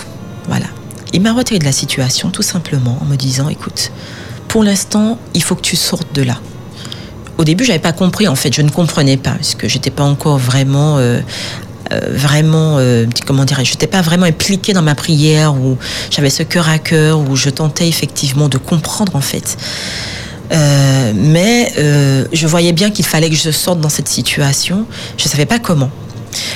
Voilà. 0.48 0.68
Il 1.14 1.22
m'a 1.22 1.34
retiré 1.34 1.60
de 1.60 1.66
la 1.66 1.72
situation 1.72 2.30
tout 2.30 2.42
simplement 2.42 2.98
en 3.02 3.06
me 3.06 3.16
disant 3.16 3.50
écoute, 3.50 3.92
pour 4.48 4.64
l'instant, 4.64 5.18
il 5.34 5.44
faut 5.44 5.56
que 5.56 5.62
tu 5.62 5.76
sortes 5.76 6.14
de 6.14 6.24
là. 6.24 6.38
Au 7.38 7.44
début, 7.44 7.64
j'avais 7.64 7.80
pas 7.80 7.94
compris 7.94 8.28
en 8.28 8.36
fait, 8.36 8.54
je 8.54 8.62
ne 8.62 8.70
comprenais 8.70 9.18
pas 9.18 9.32
parce 9.32 9.56
que 9.56 9.68
j'étais 9.68 9.90
pas 9.90 10.04
encore 10.04 10.38
vraiment 10.38 10.98
euh, 10.98 11.20
euh, 11.92 12.00
vraiment 12.12 12.78
euh, 12.78 13.06
comment 13.26 13.46
dirais 13.46 13.66
je 13.66 13.72
n'étais 13.72 13.88
pas 13.88 14.02
vraiment 14.02 14.26
impliquée 14.26 14.74
dans 14.74 14.82
ma 14.82 14.94
prière 14.96 15.56
ou 15.56 15.78
j'avais 16.12 16.30
ce 16.30 16.44
cœur 16.44 16.70
à 16.70 16.78
cœur 16.78 17.20
où 17.20 17.36
je 17.36 17.50
tentais 17.50 17.88
effectivement 17.88 18.48
de 18.48 18.58
comprendre 18.58 19.16
en 19.16 19.22
fait. 19.22 19.58
mais 21.16 21.74
je 22.32 22.48
voyais 22.48 22.74
bien 22.74 22.92
qu'il 22.92 23.06
fallait 23.06 23.30
que 23.30 23.36
je 23.36 23.52
sorte 23.52 23.80
dans 23.80 23.90
cette 23.90 24.10
situation. 24.10 24.86
Je 25.18 25.28
savais 25.28 25.46
pas 25.46 25.60
comment. 25.60 25.90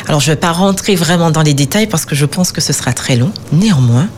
Alors, 0.07 0.19
je 0.19 0.30
ne 0.30 0.36
vais 0.36 0.39
pas 0.39 0.51
rentrer 0.51 0.95
vraiment 0.95 1.32
dans 1.32 1.41
les 1.41 1.53
détails 1.53 1.88
parce 1.88 2.05
que 2.05 2.15
je 2.15 2.26
pense 2.26 2.51
que 2.51 2.61
ce 2.61 2.73
sera 2.73 2.93
très 2.93 3.15
long. 3.15 3.32
Néanmoins, 3.51 4.09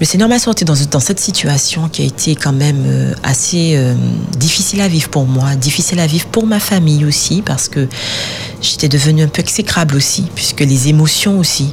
le 0.00 0.06
Seigneur 0.06 0.28
m'a 0.28 0.40
sorti 0.40 0.64
dans, 0.64 0.74
cette 0.74 1.20
situation 1.20 1.88
qui 1.88 2.02
a 2.02 2.04
été 2.04 2.34
quand 2.34 2.52
même 2.52 2.84
euh, 2.86 3.14
assez 3.22 3.74
euh, 3.76 3.94
difficile 4.36 4.80
à 4.80 4.88
vivre 4.88 5.08
pour 5.08 5.24
moi, 5.24 5.54
difficile 5.54 6.00
à 6.00 6.06
vivre 6.06 6.26
pour 6.26 6.46
ma 6.46 6.58
famille 6.58 7.04
aussi, 7.04 7.42
parce 7.42 7.68
que 7.68 7.88
j'étais 8.60 8.88
devenue 8.88 9.22
un 9.22 9.28
peu 9.28 9.40
exécrable 9.40 9.94
aussi, 9.94 10.26
puisque 10.34 10.60
les 10.60 10.88
émotions 10.88 11.38
aussi. 11.38 11.72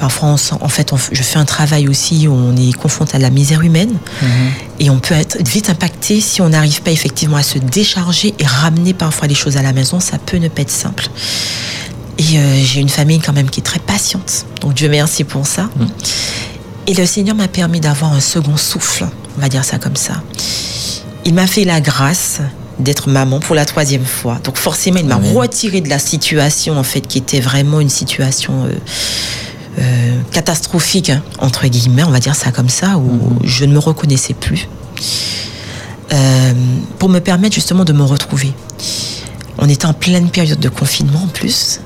Parfois, 0.00 0.34
en 0.62 0.68
fait, 0.68 0.92
je 1.12 1.22
fais 1.22 1.38
un 1.38 1.44
travail 1.44 1.86
aussi 1.86 2.26
où 2.26 2.32
on 2.32 2.56
est 2.56 2.72
confronté 2.72 3.16
à 3.16 3.18
la 3.18 3.28
misère 3.28 3.60
humaine 3.60 3.98
mhm. 4.22 4.28
et 4.78 4.88
on 4.88 4.98
peut 4.98 5.14
être 5.14 5.46
vite 5.46 5.68
impacté 5.68 6.22
si 6.22 6.40
on 6.40 6.48
n'arrive 6.48 6.80
pas 6.80 6.90
effectivement 6.90 7.36
à 7.36 7.42
se 7.42 7.58
décharger 7.58 8.32
et 8.38 8.46
ramener 8.46 8.94
parfois 8.94 9.28
les 9.28 9.34
choses 9.34 9.58
à 9.58 9.62
la 9.62 9.74
maison. 9.74 10.00
Ça 10.00 10.16
peut 10.16 10.38
ne 10.38 10.48
pas 10.48 10.62
être 10.62 10.70
simple. 10.70 11.08
Et 12.16 12.38
euh, 12.38 12.64
j'ai 12.64 12.80
une 12.80 12.88
famille 12.88 13.20
quand 13.20 13.34
même 13.34 13.50
qui 13.50 13.60
est 13.60 13.62
très 13.62 13.78
patiente. 13.78 14.46
Donc 14.62 14.72
Dieu 14.72 14.88
merci 14.88 15.22
pour 15.24 15.46
ça. 15.46 15.68
Mhm. 15.76 15.88
Et 16.86 16.94
le 16.94 17.04
Seigneur 17.04 17.36
m'a 17.36 17.48
permis 17.48 17.80
d'avoir 17.80 18.14
un 18.14 18.20
second 18.20 18.56
souffle, 18.56 19.06
on 19.36 19.40
va 19.40 19.50
dire 19.50 19.64
ça 19.64 19.78
comme 19.78 19.96
ça. 19.96 20.22
Il 21.26 21.34
m'a 21.34 21.46
fait 21.46 21.64
la 21.64 21.82
grâce 21.82 22.40
d'être 22.78 23.10
maman 23.10 23.38
pour 23.38 23.54
la 23.54 23.66
troisième 23.66 24.06
fois. 24.06 24.40
Donc 24.44 24.56
forcément, 24.56 24.98
il 24.98 25.06
m'a 25.06 25.16
retiré 25.16 25.82
de 25.82 25.90
la 25.90 25.98
situation 25.98 26.78
en 26.78 26.82
fait 26.82 27.02
qui 27.02 27.18
était 27.18 27.40
vraiment 27.40 27.80
une 27.80 27.90
situation 27.90 28.64
euh, 28.64 28.72
catastrophique, 30.32 31.10
hein, 31.10 31.22
entre 31.38 31.66
guillemets, 31.66 32.04
on 32.04 32.10
va 32.10 32.20
dire 32.20 32.34
ça 32.34 32.52
comme 32.52 32.68
ça, 32.68 32.98
où 32.98 33.10
mhm. 33.10 33.38
je 33.44 33.64
ne 33.64 33.72
me 33.72 33.78
reconnaissais 33.78 34.34
plus, 34.34 34.68
euh, 36.12 36.52
pour 36.98 37.08
me 37.08 37.20
permettre 37.20 37.54
justement 37.54 37.84
de 37.84 37.92
me 37.92 38.02
retrouver. 38.02 38.52
On 39.58 39.68
était 39.68 39.86
en 39.86 39.92
pleine 39.92 40.30
période 40.30 40.60
de 40.60 40.68
confinement 40.68 41.22
en 41.24 41.28
plus, 41.28 41.80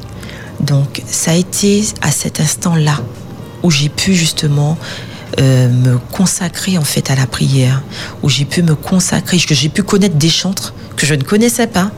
donc 0.61 1.03
ça 1.07 1.33
a 1.33 1.35
été 1.35 1.85
à 2.03 2.11
cet 2.11 2.41
instant-là 2.41 3.01
où 3.63 3.71
j'ai 3.71 3.89
pu 3.89 4.15
justement 4.15 4.79
euh, 5.41 5.69
me 5.69 5.99
consacrer 6.13 6.79
en 6.79 6.85
fait 6.85 7.11
à 7.11 7.17
la 7.17 7.27
prière, 7.27 7.83
où 8.23 8.29
j'ai 8.29 8.45
pu 8.45 8.63
me 8.63 8.75
consacrer, 8.75 9.39
que 9.39 9.55
j'ai 9.55 9.69
pu 9.69 9.83
connaître 9.83 10.17
des 10.17 10.29
chantres 10.29 10.75
que 10.97 11.07
je 11.07 11.15
ne 11.15 11.23
connaissais 11.23 11.67
pas, 11.67 11.91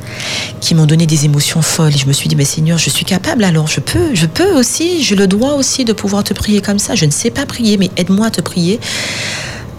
qui 0.60 0.74
m'ont 0.74 0.86
donné 0.86 1.06
des 1.06 1.24
émotions 1.24 1.62
folles. 1.62 1.94
Et 1.94 1.98
je 1.98 2.06
me 2.06 2.12
suis 2.12 2.28
dit, 2.28 2.36
mais 2.36 2.44
Seigneur, 2.44 2.78
je 2.78 2.90
suis 2.90 3.04
capable 3.04 3.44
alors, 3.44 3.66
je 3.66 3.80
peux, 3.80 4.14
je 4.14 4.26
peux 4.26 4.52
aussi, 4.58 5.02
je 5.02 5.14
le 5.14 5.26
dois 5.26 5.54
aussi 5.54 5.84
de 5.84 5.92
pouvoir 5.92 6.24
te 6.24 6.34
prier 6.34 6.60
comme 6.60 6.78
ça. 6.78 6.94
Je 6.94 7.04
ne 7.04 7.10
sais 7.10 7.30
pas 7.30 7.46
prier, 7.46 7.76
mais 7.76 7.90
aide-moi 7.96 8.26
à 8.26 8.30
te 8.30 8.40
prier. 8.40 8.80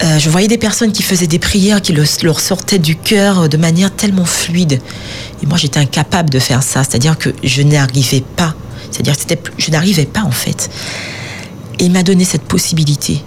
Euh, 0.02 0.18
je 0.18 0.30
voyais 0.30 0.46
des 0.46 0.58
personnes 0.58 0.92
qui 0.92 1.02
faisaient 1.02 1.26
des 1.26 1.40
prières 1.40 1.82
qui 1.82 1.92
leur 1.92 2.40
sortaient 2.40 2.78
du 2.78 2.94
cœur 2.94 3.48
de 3.48 3.56
manière 3.56 3.92
tellement 3.94 4.24
fluide. 4.24 4.80
Et 5.42 5.46
moi, 5.46 5.58
j'étais 5.58 5.80
incapable 5.80 6.30
de 6.30 6.38
faire 6.38 6.62
ça. 6.62 6.84
C'est-à-dire 6.84 7.18
que 7.18 7.30
je 7.42 7.62
n'arrivais 7.62 8.22
pas. 8.36 8.54
C'est-à-dire 8.90 9.16
que 9.16 9.34
je 9.58 9.70
n'arrivais 9.70 10.06
pas, 10.06 10.22
en 10.22 10.30
fait. 10.30 10.70
Et 11.80 11.84
il 11.84 11.92
m'a 11.92 12.02
donné 12.02 12.24
cette 12.24 12.42
possibilité 12.42 13.22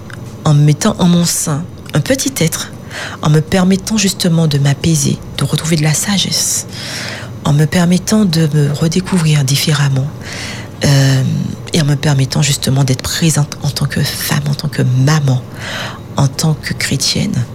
en 0.45 0.53
me 0.53 0.63
mettant 0.63 0.95
en 0.99 1.07
mon 1.07 1.25
sein 1.25 1.63
un 1.93 1.99
petit 1.99 2.31
être, 2.39 2.71
en 3.21 3.29
me 3.29 3.41
permettant 3.41 3.97
justement 3.97 4.47
de 4.47 4.57
m'apaiser, 4.57 5.17
de 5.37 5.43
retrouver 5.43 5.75
de 5.75 5.83
la 5.83 5.93
sagesse, 5.93 6.67
en 7.43 7.53
me 7.53 7.65
permettant 7.65 8.25
de 8.25 8.49
me 8.53 8.71
redécouvrir 8.71 9.43
différemment. 9.43 10.07
Euh, 10.83 11.23
et 11.73 11.81
en 11.81 11.85
me 11.85 11.95
permettant 11.95 12.41
justement 12.41 12.83
d'être 12.83 13.03
présente 13.03 13.55
en 13.63 13.69
tant 13.69 13.85
que 13.85 14.01
femme, 14.01 14.43
en 14.49 14.55
tant 14.55 14.67
que 14.67 14.81
maman, 14.81 15.41
en 16.17 16.27
tant 16.27 16.53
que 16.55 16.73
chrétienne, 16.73 17.45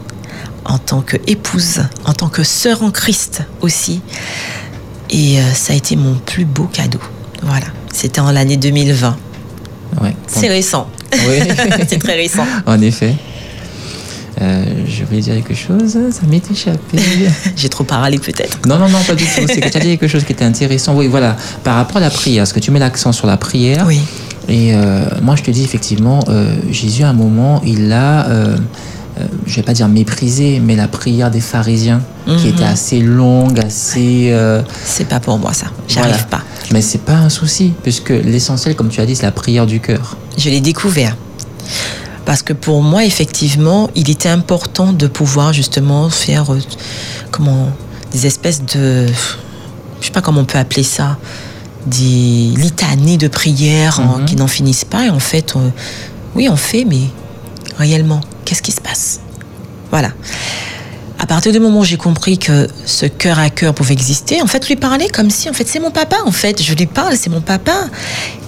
en 0.64 0.78
tant 0.78 1.01
que 1.01 1.16
épouse, 1.26 1.82
en 2.05 2.12
tant 2.12 2.28
que 2.28 2.45
sœur 2.45 2.82
en 2.82 2.91
Christ 2.91 3.43
aussi. 3.61 4.01
Et 5.11 5.39
euh, 5.39 5.43
ça 5.53 5.72
a 5.72 5.76
été 5.76 5.97
mon 5.97 6.14
plus 6.14 6.45
beau 6.45 6.68
cadeau. 6.72 7.01
Voilà, 7.43 7.66
c'était 7.93 8.20
en 8.20 8.30
l'année 8.30 8.57
2020. 8.57 9.16
C'est 10.26 10.49
récent. 10.49 10.89
Oui. 11.12 11.39
c'est 11.89 11.99
très 11.99 12.16
récent. 12.16 12.47
En 12.66 12.80
effet. 12.80 13.14
Euh, 14.43 14.64
je 14.87 15.05
voulais 15.05 15.20
dire 15.20 15.34
quelque 15.34 15.55
chose, 15.55 15.97
ça 16.11 16.26
m'est 16.28 16.51
échappé. 16.51 16.99
J'ai 17.57 17.68
trop 17.68 17.84
parlé 17.84 18.18
peut-être. 18.18 18.59
Non, 18.66 18.78
non, 18.78 18.89
non, 18.89 19.03
pas 19.07 19.14
du 19.14 19.24
tout. 19.24 19.30
C'est 19.47 19.61
que 19.61 19.68
tu 19.68 19.76
as 19.76 19.80
dit 19.80 19.89
quelque 19.89 20.09
chose 20.09 20.24
qui 20.24 20.32
était 20.32 20.45
intéressant. 20.45 20.95
Oui, 20.95 21.07
voilà. 21.07 21.37
Par 21.64 21.76
rapport 21.76 21.97
à 21.99 22.01
la 22.01 22.11
prière, 22.11 22.43
est-ce 22.43 22.53
que 22.53 22.61
tu 22.61 22.70
mets 22.70 22.78
l'accent 22.78 23.12
sur 23.12 23.26
la 23.26 23.39
prière 23.39 23.84
Oui. 23.87 24.01
Et 24.49 24.74
euh, 24.74 25.05
moi, 25.22 25.37
je 25.37 25.43
te 25.43 25.51
dis 25.51 25.64
effectivement, 25.64 26.20
euh, 26.28 26.55
Jésus, 26.70 27.03
à 27.03 27.09
un 27.09 27.14
moment, 27.14 27.62
il 27.64 27.91
a, 27.93 28.28
je 29.47 29.57
vais 29.57 29.62
pas 29.62 29.72
dire 29.72 29.89
méprisé, 29.89 30.61
mais 30.62 30.76
la 30.76 30.89
prière 30.89 31.30
des 31.30 31.41
pharisiens, 31.41 32.03
qui 32.26 32.49
mhm. 32.49 32.55
était 32.55 32.64
assez 32.64 33.01
longue, 33.01 33.59
assez. 33.59 34.37
C'est 34.84 35.09
pas 35.09 35.20
pour 35.20 35.39
moi 35.39 35.55
ça. 35.55 35.66
J'arrive 35.89 36.26
pas. 36.26 36.43
Mais 36.72 36.82
c'est 36.82 37.03
pas 37.03 37.14
un 37.14 37.30
souci, 37.30 37.72
puisque 37.82 38.11
l'essentiel, 38.11 38.74
comme 38.74 38.89
tu 38.89 39.01
as 39.01 39.07
dit, 39.07 39.16
c'est 39.16 39.24
la 39.24 39.32
prière 39.32 39.64
du 39.64 39.80
cœur. 39.80 40.18
Je 40.37 40.51
l'ai 40.51 40.61
découvert. 40.61 41.16
Parce 42.27 42.43
que 42.43 42.53
pour 42.53 42.83
moi, 42.83 43.05
effectivement, 43.05 43.89
il 43.95 44.11
était 44.11 44.29
important 44.29 44.93
de 44.93 45.07
pouvoir 45.07 45.53
justement 45.53 46.11
faire 46.11 46.53
euh, 46.53 46.61
comment, 47.31 47.70
des 48.12 48.27
espèces 48.27 48.62
de. 48.62 49.07
Je 50.01 50.07
sais 50.07 50.12
pas 50.12 50.20
comment 50.20 50.43
on 50.43 50.45
peut 50.45 50.59
appeler 50.59 50.83
ça. 50.83 51.16
Des 51.87 52.53
litanies 52.57 53.16
de 53.16 53.29
prières 53.29 54.01
hein, 54.01 54.18
mhm. 54.18 54.24
qui 54.27 54.37
n'en 54.37 54.49
finissent 54.49 54.85
pas. 54.85 55.07
Et 55.07 55.11
en 55.11 55.20
fait, 55.20 55.55
oui, 56.35 56.49
on 56.51 56.57
fait, 56.57 56.85
mais 56.85 57.03
réellement, 57.79 58.20
qu'est-ce 58.45 58.61
qui 58.61 58.72
se 58.72 58.81
passe? 58.81 59.20
Voilà. 59.93 60.11
À 61.27 61.29
partir 61.29 61.51
du 61.51 61.59
moment 61.59 61.81
où 61.81 61.85
j'ai 61.85 61.97
compris 61.97 62.39
que 62.39 62.68
ce 62.85 63.05
cœur 63.05 63.41
à 63.41 63.51
cœur 63.51 63.74
pouvait 63.74 63.95
exister, 63.95 64.43
en 64.43 64.47
fait, 64.47 64.68
lui 64.68 64.77
parler 64.77 65.09
comme 65.09 65.29
si, 65.29 65.51
en 65.51 65.53
fait, 65.53 65.66
c'est 65.66 65.81
mon 65.81 65.91
papa, 65.91 66.18
en 66.24 66.31
fait, 66.31 66.62
je 66.62 66.72
lui 66.72 66.87
parle, 66.87 67.16
c'est 67.16 67.31
mon 67.31 67.41
papa. 67.41 67.89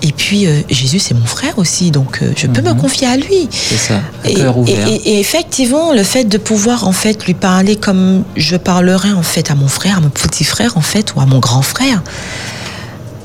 Et 0.03 0.13
puis, 0.13 0.47
euh, 0.47 0.61
Jésus, 0.71 1.01
c'est 1.01 1.15
mon 1.15 1.27
frère 1.27 1.59
aussi, 1.59 1.91
donc 1.91 2.21
euh, 2.23 2.31
je 2.37 2.47
peux 2.47 2.63
me 2.63 2.71
mhm. 2.71 2.81
confier 2.81 3.09
à 3.09 3.17
lui. 3.17 3.49
C'est 3.51 3.79
ça, 3.79 4.01
cœur 4.23 4.57
ouvert. 4.57 4.87
Et, 4.87 5.19
effectivement, 5.19 5.93
le 5.93 6.05
fait 6.05 6.23
de 6.23 6.39
pouvoir, 6.39 6.87
en 6.87 6.93
fait, 6.93 7.27
lui 7.27 7.35
parler 7.35 7.75
comme 7.75 8.23
je 8.37 8.55
parlerais, 8.55 9.11
en 9.11 9.25
fait, 9.25 9.51
à 9.51 9.57
mon 9.57 9.67
frère, 9.67 9.97
à 9.97 10.01
mon 10.01 10.11
petit 10.11 10.45
frère, 10.45 10.77
en 10.77 10.81
fait, 10.81 11.17
ou 11.17 11.21
à 11.21 11.27
mon 11.27 11.41
grand 11.41 11.63
frère, 11.63 12.05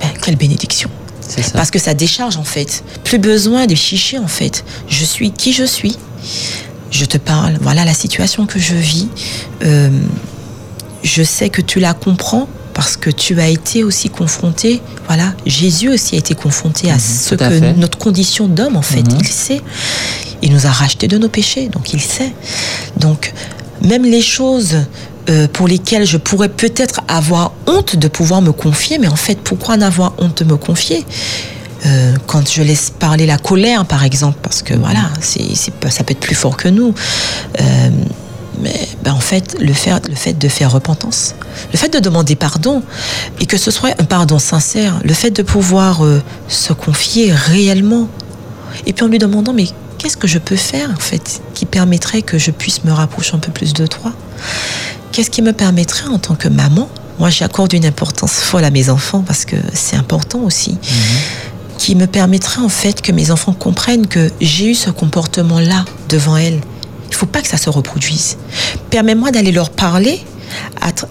ben, 0.01 0.10
quelle 0.20 0.36
bénédiction. 0.36 0.89
Ça. 1.22 1.41
Parce 1.54 1.70
que 1.70 1.78
ça 1.78 1.93
décharge, 1.93 2.38
en 2.38 2.43
fait. 2.43 2.84
Plus 3.04 3.20
besoin 3.20 3.68
de 3.68 3.76
chicher, 3.76 4.18
en 4.18 4.28
fait. 4.28 4.66
Je 4.88 5.06
suis 5.06 5.30
qui 5.30 5.54
je 5.54 5.64
suis 5.64 5.95
je 6.94 7.06
te 7.06 7.18
parle, 7.18 7.58
voilà 7.60 7.86
la 7.86 7.94
situation 7.94 8.46
que 8.46 8.60
je 8.60 8.76
vis. 8.76 9.08
Euh, 9.64 9.89
je 11.04 11.24
sais 11.24 11.50
que 11.50 11.62
tu 11.62 11.80
la 11.80 11.94
comprends 11.94 12.48
parce 12.74 12.98
que 12.98 13.10
tu 13.10 13.39
as 13.39 13.50
été 13.50 13.84
aussi 13.84 14.10
confronté, 14.10 14.82
voilà, 15.08 15.34
Jésus 15.46 15.89
aussi 15.89 16.16
a 16.16 16.18
été 16.18 16.34
confronté 16.34 16.89
à 16.89 16.96
mhm, 16.96 17.00
ce 17.00 17.36
que 17.36 17.80
notre 17.80 17.98
condition 17.98 18.48
d'homme, 18.48 18.78
en 18.78 18.82
fait, 18.82 19.02
mhm. 19.02 19.18
il 19.20 19.28
sait. 19.28 19.62
Il 20.41 20.52
nous 20.54 20.66
a 20.66 20.72
racheté 20.72 21.08
de 21.08 21.18
nos 21.18 21.30
péchés, 21.30 21.68
donc 21.70 21.94
il 21.94 22.02
sait. 22.02 22.34
Donc, 22.98 23.34
même 23.82 24.04
les 24.04 24.22
choses 24.22 24.78
euh, 25.30 25.48
pour 25.48 25.68
lesquelles 25.68 26.06
je 26.06 26.18
pourrais 26.18 26.50
peut-être 26.50 27.02
avoir 27.08 27.54
honte 27.68 27.96
de 27.96 28.08
pouvoir 28.08 28.41
me 28.41 28.52
confier, 28.52 28.98
mais 28.98 29.08
en 29.08 29.16
fait, 29.16 29.36
pourquoi 29.36 29.76
en 29.76 29.82
avoir 29.82 30.14
honte 30.18 30.44
de 30.44 30.50
me 30.50 30.58
confier? 30.58 31.06
Euh, 31.86 32.16
quand 32.28 32.50
je 32.50 32.62
laisse 32.62 32.92
parler 32.92 33.26
la 33.26 33.38
colère, 33.38 33.86
par 33.86 34.04
exemple, 34.04 34.38
parce 34.42 34.62
que 34.62 34.74
voilà, 34.74 35.10
ça 35.20 36.04
peut 36.04 36.12
être 36.12 36.20
plus 36.20 36.36
fort 36.36 36.58
que 36.58 36.70
nous. 36.70 36.94
Euh, 37.60 37.90
mais 38.62 38.88
ben, 39.04 39.14
en 39.14 39.20
fait, 39.20 39.58
le 39.60 39.74
fait, 39.74 40.08
le 40.08 40.16
fait 40.16 40.34
de 40.34 40.48
faire 40.48 40.72
repentance, 40.72 41.36
le 41.72 41.78
fait 41.78 41.90
de 41.90 42.00
demander 42.00 42.36
pardon, 42.36 42.84
et 43.40 43.46
que 43.46 43.58
ce 43.58 43.72
soit 43.72 43.90
un 44.00 44.06
pardon 44.06 44.40
sincère, 44.40 45.00
le 45.04 45.14
fait 45.14 45.32
de 45.32 45.42
pouvoir 45.42 46.06
euh, 46.06 46.22
se 46.48 46.72
confier 46.72 47.32
réellement, 47.34 48.08
et 48.86 48.94
puis 48.94 49.04
en 49.04 49.08
lui 49.08 49.20
demandant, 49.20 49.54
mais 49.54 49.68
qu'est-ce 49.98 50.18
que 50.18 50.28
je 50.28 50.40
peux 50.40 50.56
faire, 50.56 50.90
en 50.92 51.00
fait, 51.00 51.42
qui 51.54 51.66
permettrait 51.66 52.22
que 52.22 52.38
je 52.38 52.52
puisse 52.52 52.84
me 52.84 52.92
rapprocher 52.92 53.36
un 53.36 53.40
peu 53.40 53.52
plus 53.52 53.74
de 53.74 53.88
toi? 53.88 54.14
Qu'est-ce 55.12 55.30
qui 55.30 55.42
me 55.42 55.54
permettrait, 55.54 56.08
en 56.08 56.20
tant 56.20 56.36
que 56.36 56.48
maman, 56.48 56.90
moi 57.20 57.30
j'accorde 57.30 57.74
une 57.74 57.86
importance 57.86 58.34
folle 58.34 58.64
à 58.64 58.72
mes 58.72 58.90
enfants, 58.90 59.24
parce 59.26 59.46
que 59.46 59.56
c'est 59.74 59.96
important 59.96 60.40
aussi. 60.40 60.72
Mhm 60.72 61.53
qui 61.78 61.95
me 61.95 62.07
permettra 62.07 62.61
en 62.61 62.69
fait 62.69 63.01
que 63.01 63.11
mes 63.11 63.32
enfants 63.32 63.53
comprennent 63.53 64.07
que 64.07 64.32
j'ai 64.41 64.71
eu 64.71 64.76
ce 64.76 64.89
comportement-là 64.89 65.86
devant 66.09 66.38
elles. 66.38 66.61
Il 67.07 67.11
ne 67.11 67.15
faut 67.15 67.26
pas 67.26 67.41
que 67.41 67.47
ça 67.47 67.57
se 67.57 67.69
reproduise. 67.69 68.38
Permets-moi 68.89 69.32
d'aller 69.32 69.51
leur 69.51 69.69
parler 69.69 70.19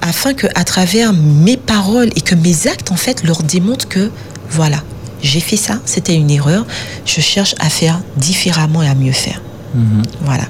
afin 0.00 0.34
que 0.34 0.46
à 0.54 0.64
travers 0.64 1.12
mes 1.12 1.56
paroles 1.56 2.10
et 2.16 2.20
que 2.20 2.34
mes 2.34 2.66
actes 2.66 2.92
en 2.92 2.96
fait 2.96 3.24
leur 3.24 3.42
démontrent 3.42 3.88
que 3.88 4.10
voilà, 4.50 4.82
j'ai 5.22 5.40
fait 5.40 5.56
ça, 5.56 5.80
c'était 5.84 6.14
une 6.14 6.30
erreur, 6.30 6.66
je 7.06 7.20
cherche 7.20 7.54
à 7.58 7.68
faire 7.68 8.00
différemment 8.16 8.82
et 8.82 8.88
à 8.88 8.94
mieux 8.94 9.12
faire. 9.12 9.40
Mhm. 9.74 10.02
Voilà. 10.22 10.44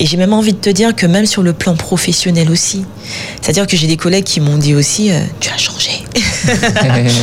Et 0.00 0.06
j'ai 0.06 0.16
même 0.16 0.32
envie 0.32 0.52
de 0.52 0.58
te 0.58 0.70
dire 0.70 0.94
que 0.96 1.06
même 1.06 1.26
sur 1.26 1.42
le 1.42 1.52
plan 1.52 1.76
professionnel 1.76 2.50
aussi, 2.50 2.84
c'est-à-dire 3.40 3.66
que 3.66 3.76
j'ai 3.76 3.86
des 3.86 3.96
collègues 3.96 4.24
qui 4.24 4.40
m'ont 4.40 4.58
dit 4.58 4.74
aussi, 4.74 5.12
euh, 5.12 5.20
tu 5.38 5.50
as 5.50 5.58
changé. 5.58 6.04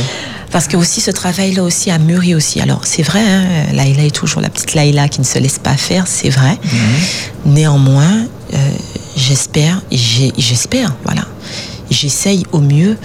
Parce 0.52 0.68
que 0.68 0.76
aussi 0.76 1.00
ce 1.00 1.10
travail-là 1.10 1.62
aussi 1.62 1.90
a 1.90 1.98
mûri 1.98 2.34
aussi. 2.34 2.60
Alors 2.60 2.82
c'est 2.84 3.02
vrai, 3.02 3.20
hein, 3.20 3.44
Laïla 3.72 4.04
est 4.04 4.14
toujours 4.14 4.42
la 4.42 4.50
petite 4.50 4.74
Laïla 4.74 5.08
qui 5.08 5.20
ne 5.20 5.26
se 5.26 5.38
laisse 5.38 5.58
pas 5.58 5.76
faire, 5.76 6.06
c'est 6.06 6.28
vrai. 6.28 6.58
Mhm. 6.62 7.54
Néanmoins, 7.54 8.26
euh, 8.52 8.56
j'espère, 9.16 9.82
j'espère, 9.90 10.94
voilà. 11.04 11.22
J'essaye 11.90 12.44
au 12.52 12.60
mieux 12.60 12.96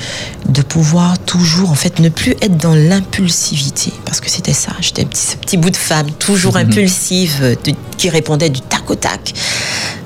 de 0.47 0.61
pouvoir 0.61 1.19
toujours, 1.19 1.71
en 1.71 1.75
fait, 1.75 1.99
ne 1.99 2.07
plus 2.07 2.31
être 2.41 2.55
dans 2.55 2.73
l'impulsivité. 2.73 3.91
Parce 4.05 4.21
que 4.21 4.29
c'était 4.29 4.53
ça. 4.53 4.71
J'étais 4.79 5.05
ce 5.13 5.35
petit 5.35 5.57
bout 5.57 5.71
de 5.71 5.75
femme, 5.75 6.09
toujours 6.11 6.53
mhm. 6.53 6.69
impulsive, 6.69 7.57
qui 7.97 8.09
répondait 8.09 8.49
du 8.49 8.61
tac 8.61 8.89
au 8.89 8.95
tac. 8.95 9.33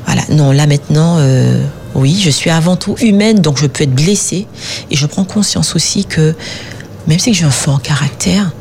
Voilà. 0.06 0.24
Non, 0.30 0.52
là 0.52 0.66
maintenant, 0.66 1.18
euh, 1.20 1.64
oui, 1.94 2.20
je 2.24 2.30
suis 2.30 2.50
avant 2.50 2.76
tout 2.76 2.96
humaine, 3.02 3.40
donc 3.40 3.60
je 3.60 3.68
peux 3.68 3.84
être 3.84 3.94
blessée. 3.94 4.48
Et 4.90 4.96
je 4.96 5.06
prends 5.06 5.26
conscience 5.26 5.76
aussi 5.76 6.06
que 6.06 6.36
même 7.08 7.20
si 7.20 7.34
j'ai 7.34 7.46
un 7.46 7.52
fort 7.52 7.82
caractère, 7.82 8.52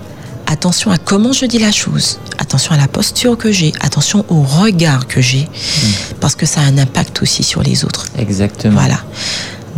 attention 0.47 0.91
à 0.91 0.99
comment 0.99 1.33
je 1.33 1.47
dis 1.47 1.59
la 1.59 1.73
chose, 1.73 2.19
attention 2.39 2.73
à 2.73 2.77
la 2.77 2.89
posture 2.89 3.37
que 3.37 3.53
j'ai, 3.53 3.73
attention 3.81 4.25
au 4.29 4.43
regard 4.43 5.07
que 5.07 5.21
j'ai, 5.21 5.43
hmm. 5.43 6.15
parce 6.21 6.35
que 6.35 6.47
ça 6.47 6.61
a 6.61 6.65
un 6.65 6.79
impact 6.79 7.23
aussi 7.23 7.43
sur 7.43 7.63
les 7.63 7.85
autres. 7.85 8.07
Exactement. 8.19 8.75
Voilà. 8.75 8.99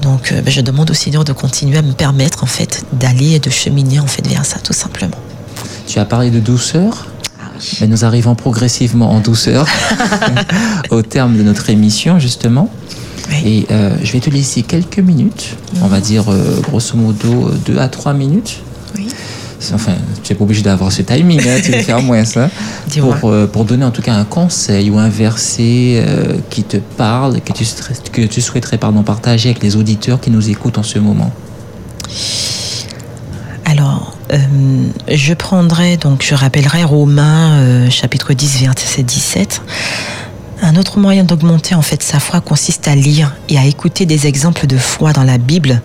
Donc, 0.01 0.33
euh, 0.33 0.41
ben, 0.41 0.51
je 0.51 0.61
demande 0.61 0.91
au 0.91 0.95
Seigneur 0.95 1.25
de 1.25 1.33
continuer 1.33 1.79
à 1.79 1.83
me 1.83 1.93
permettre 1.93 2.43
en 2.43 2.47
fait 2.47 2.85
d'aller 2.93 3.33
et 3.33 3.39
de 3.39 3.51
cheminer 3.51 4.01
en 4.01 4.07
fait 4.07 4.27
vers 4.27 4.45
ça, 4.45 4.59
tout 4.59 4.73
simplement. 4.73 5.17
Tu 5.87 5.99
as 5.99 6.05
parlé 6.05 6.31
de 6.31 6.41
douceur. 6.41 7.07
Ah 7.41 7.51
oui. 7.55 7.77
Ben, 7.81 7.91
nous 7.91 8.05
arrivons 8.05 8.35
progressivement 8.35 9.11
en 9.11 9.21
douceur 9.21 9.67
au 10.91 11.03
terme 11.03 11.37
de 11.37 11.43
notre 11.43 11.69
émission 11.69 12.19
justement. 12.19 12.71
Et 13.45 13.66
euh, 13.70 13.97
je 14.03 14.12
vais 14.12 14.20
te 14.20 14.31
laisser 14.31 14.62
quelques 14.62 14.99
minutes, 14.99 15.57
on 15.83 15.87
va 15.87 16.01
dire 16.01 16.25
euh, 16.29 16.61
grosso 16.61 16.97
modo 16.97 17.51
2 17.66 17.79
à 17.79 17.89
3 17.89 18.14
minutes. 18.14 18.61
Oui. 18.97 19.09
Enfin, 19.73 19.93
tu 20.25 20.33
n'es 20.33 20.39
pas 20.39 20.45
obligé 20.45 20.62
d'avoir 20.62 20.91
ce 20.91 21.03
timing, 21.03 21.41
hein, 21.41 21.61
tu 21.64 21.70
veux 21.70 21.83
faire 21.83 22.03
moins 22.03 22.25
ça. 22.25 22.51
pour, 23.01 23.31
euh, 23.31 23.47
pour 23.47 23.64
donner 23.64 23.85
en 23.85 23.93
tout 23.93 24.03
cas 24.03 24.14
un 24.14 24.25
conseil 24.25 24.91
ou 24.91 24.99
un 24.99 25.09
verset 25.09 26.05
qui 26.51 26.64
te 26.64 26.79
parle, 26.79 27.41
que 27.41 27.53
tu, 27.53 27.64
que 28.12 28.23
tu 28.23 28.41
souhaiterais 28.41 28.79
pardon, 28.79 29.03
partager 29.03 29.51
avec 29.51 29.62
les 29.62 29.77
auditeurs 29.77 30.20
qui 30.20 30.31
nous 30.31 30.51
écoutent 30.51 30.79
en 30.79 30.83
ce 30.83 30.99
moment. 30.99 31.31
Alors, 33.64 34.16
je 35.09 35.35
prendrai, 35.35 35.97
donc 35.97 36.25
je 36.29 36.35
rappellerai 36.35 36.83
Romains 36.83 37.89
chapitre 37.89 38.35
10, 38.35 38.62
verset 38.62 39.05
17. 39.05 39.62
Un 40.65 40.77
autre 40.77 40.99
moyen 40.99 41.25
d'augmenter 41.25 41.75
en 41.75 41.83
fait 41.83 42.05
sa 42.05 42.21
foi 42.21 42.41
consiste 42.41 42.87
à 42.87 42.95
lire 42.95 43.35
et 43.49 43.59
à 43.59 43.65
écouter 43.65 44.07
des 44.07 44.29
exemples 44.29 44.69
de 44.69 44.79
foi 44.79 45.13
dans 45.13 45.25
la 45.25 45.37
Bible 45.37 45.83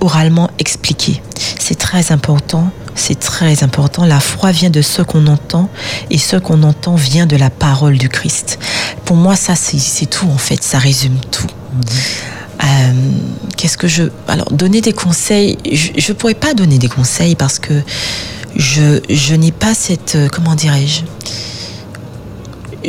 oralement 0.00 0.48
expliqués. 0.60 1.20
C'est 1.58 1.74
très 1.74 2.12
important, 2.12 2.70
c'est 2.94 3.18
très 3.18 3.64
important. 3.64 4.04
La 4.04 4.20
foi 4.20 4.52
vient 4.52 4.70
de 4.70 4.80
ce 4.80 5.02
qu'on 5.02 5.26
entend 5.26 5.68
et 6.10 6.18
ce 6.18 6.36
qu'on 6.36 6.62
entend 6.62 6.94
vient 6.94 7.26
de 7.26 7.36
la 7.36 7.50
parole 7.50 7.98
du 7.98 8.08
Christ. 8.08 8.60
Pour 9.04 9.16
moi, 9.16 9.34
ça 9.34 9.56
c'est 9.56 10.06
tout 10.06 10.28
en 10.28 10.38
fait, 10.38 10.62
ça 10.62 10.78
résume 10.78 11.18
tout. 11.32 11.48
Euh, 12.62 12.92
qu'est-ce 13.56 13.76
que 13.76 13.88
je... 13.88 14.04
Alors, 14.28 14.50
donner 14.52 14.80
des 14.80 14.92
conseils, 14.92 15.58
je 15.70 16.12
ne 16.12 16.16
pourrais 16.16 16.34
pas 16.34 16.54
donner 16.54 16.78
des 16.78 16.88
conseils 16.88 17.34
parce 17.34 17.58
que 17.58 17.82
je, 18.54 19.00
je 19.10 19.34
n'ai 19.34 19.52
pas 19.52 19.74
cette... 19.74 20.14
Euh, 20.14 20.28
comment 20.28 20.54
dirais-je? 20.54 21.02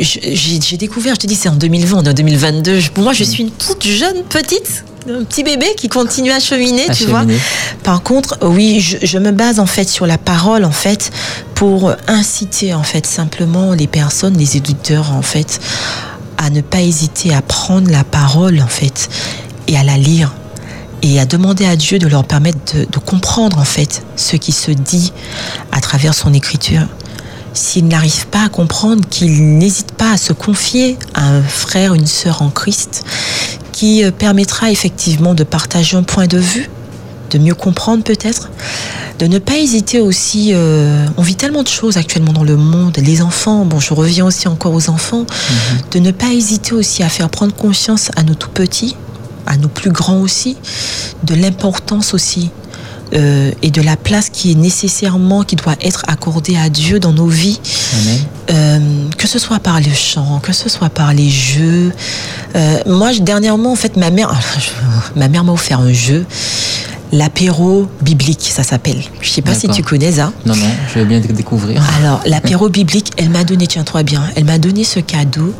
J'ai 0.00 0.76
découvert, 0.76 1.14
je 1.14 1.20
te 1.20 1.26
dis, 1.26 1.34
c'est 1.34 1.48
en 1.48 1.56
2020, 1.56 1.98
on 1.98 2.04
est 2.04 2.08
en 2.08 2.12
2022. 2.12 2.80
Pour 2.94 3.04
moi, 3.04 3.12
je 3.12 3.24
suis 3.24 3.42
une 3.42 3.50
toute 3.50 3.86
jeune 3.86 4.22
petite 4.24 4.84
un 5.10 5.24
petit 5.24 5.42
bébé 5.42 5.66
qui 5.76 5.88
continue 5.88 6.30
à 6.30 6.40
cheminer, 6.40 6.86
tu 6.92 7.06
vois. 7.06 7.24
Par 7.82 8.02
contre, 8.02 8.38
oui, 8.42 8.80
je, 8.80 9.18
me 9.18 9.30
base 9.30 9.58
en 9.58 9.66
fait 9.66 9.88
sur 9.88 10.06
la 10.06 10.18
parole 10.18 10.64
en 10.64 10.70
fait 10.70 11.10
pour 11.54 11.92
inciter 12.06 12.74
en 12.74 12.82
fait 12.82 13.06
simplement 13.06 13.72
les 13.72 13.86
personnes, 13.86 14.36
les 14.36 14.56
éditeurs 14.56 15.12
en 15.12 15.22
fait, 15.22 15.60
à 16.36 16.50
ne 16.50 16.60
pas 16.60 16.80
hésiter 16.80 17.34
à 17.34 17.42
prendre 17.42 17.90
la 17.90 18.04
parole 18.04 18.60
en 18.60 18.66
fait 18.66 19.08
et 19.66 19.76
à 19.76 19.82
la 19.82 19.96
lire 19.96 20.34
et 21.02 21.20
à 21.20 21.26
demander 21.26 21.64
à 21.64 21.76
Dieu 21.76 21.98
de 21.98 22.08
leur 22.08 22.24
permettre 22.24 22.58
de, 22.74 22.84
de 22.84 22.98
comprendre 22.98 23.58
en 23.58 23.64
fait 23.64 24.02
ce 24.16 24.36
qui 24.36 24.52
se 24.52 24.72
dit 24.72 25.12
à 25.72 25.80
travers 25.80 26.14
son 26.14 26.34
écriture 26.34 26.86
s'il 27.54 27.88
n'arrive 27.88 28.26
pas 28.26 28.44
à 28.44 28.48
comprendre, 28.48 29.06
qu'il 29.08 29.58
n'hésite 29.58 29.92
pas 29.92 30.12
à 30.12 30.16
se 30.16 30.32
confier 30.32 30.98
à 31.14 31.28
un 31.28 31.42
frère, 31.42 31.94
une 31.94 32.06
sœur 32.06 32.42
en 32.42 32.50
Christ, 32.50 33.04
qui 33.72 34.04
euh, 34.04 34.10
permettra 34.10 34.70
effectivement 34.70 35.34
de 35.34 35.44
partager 35.44 35.96
un 35.96 36.02
point 36.02 36.26
de 36.26 36.38
vue, 36.38 36.70
de 37.30 37.38
mieux 37.38 37.54
comprendre 37.54 38.04
peut-être, 38.04 38.50
de 39.18 39.26
ne 39.26 39.38
pas 39.38 39.56
hésiter 39.56 40.00
aussi. 40.00 40.52
Euh, 40.52 41.06
on 41.16 41.22
vit 41.22 41.34
tellement 41.34 41.62
de 41.62 41.68
choses 41.68 41.96
actuellement 41.96 42.32
dans 42.32 42.44
le 42.44 42.56
monde, 42.56 42.96
les 42.98 43.20
enfants. 43.22 43.64
Bon, 43.64 43.80
je 43.80 43.92
reviens 43.92 44.26
aussi 44.26 44.48
encore 44.48 44.72
aux 44.72 44.88
enfants, 44.90 45.20
mhm. 45.20 45.80
de 45.92 45.98
ne 45.98 46.10
pas 46.10 46.32
hésiter 46.32 46.74
aussi 46.74 47.02
à 47.02 47.08
faire 47.08 47.28
prendre 47.28 47.54
conscience 47.54 48.10
à 48.16 48.22
nos 48.22 48.34
tout 48.34 48.50
petits, 48.50 48.96
à 49.46 49.56
nos 49.56 49.68
plus 49.68 49.90
grands 49.90 50.20
aussi, 50.20 50.56
de 51.24 51.34
l'importance 51.34 52.14
aussi 52.14 52.50
euh, 53.14 53.52
et 53.62 53.70
de 53.70 53.80
la 53.80 53.96
place 53.96 54.28
qui 54.28 54.52
est 54.52 54.54
nécessairement, 54.54 55.42
qui 55.42 55.56
doit 55.56 55.76
être 55.80 56.02
accordée 56.08 56.56
à 56.56 56.68
Dieu 56.68 57.00
dans 57.00 57.12
nos 57.12 57.26
vies. 57.26 57.60
Euh, 58.50 58.78
que 59.16 59.26
ce 59.26 59.38
soit 59.38 59.60
par 59.60 59.80
le 59.80 59.92
chant, 59.92 60.40
que 60.40 60.52
ce 60.52 60.68
soit 60.68 60.90
par 60.90 61.12
les 61.14 61.30
jeux. 61.30 61.92
Euh, 62.56 62.78
moi, 62.86 63.12
dernièrement, 63.14 63.72
en 63.72 63.76
fait, 63.76 63.96
ma 63.96 64.10
mère, 64.10 64.32
ma 65.16 65.28
mère 65.28 65.44
m'a 65.44 65.52
offert 65.52 65.80
un 65.80 65.92
jeu. 65.92 66.26
L'apéro 67.10 67.88
biblique, 68.02 68.50
ça 68.52 68.62
s'appelle. 68.62 69.02
Je 69.22 69.30
sais 69.30 69.40
pas 69.40 69.54
si 69.54 69.68
tu 69.68 69.82
connais 69.82 70.12
ça. 70.12 70.30
Non, 70.44 70.54
non, 70.54 70.66
je 70.92 70.98
vais 70.98 71.06
bien 71.06 71.20
découvrir. 71.20 71.82
Alors, 71.98 72.20
l'apéro 72.26 72.68
biblique, 72.68 73.12
elle 73.16 73.30
m'a 73.30 73.44
donné, 73.44 73.66
tiens-toi 73.66 74.02
bien, 74.02 74.22
elle 74.36 74.44
m'a 74.44 74.58
donné 74.58 74.84
ce 74.84 75.00
cadeau. 75.00 75.54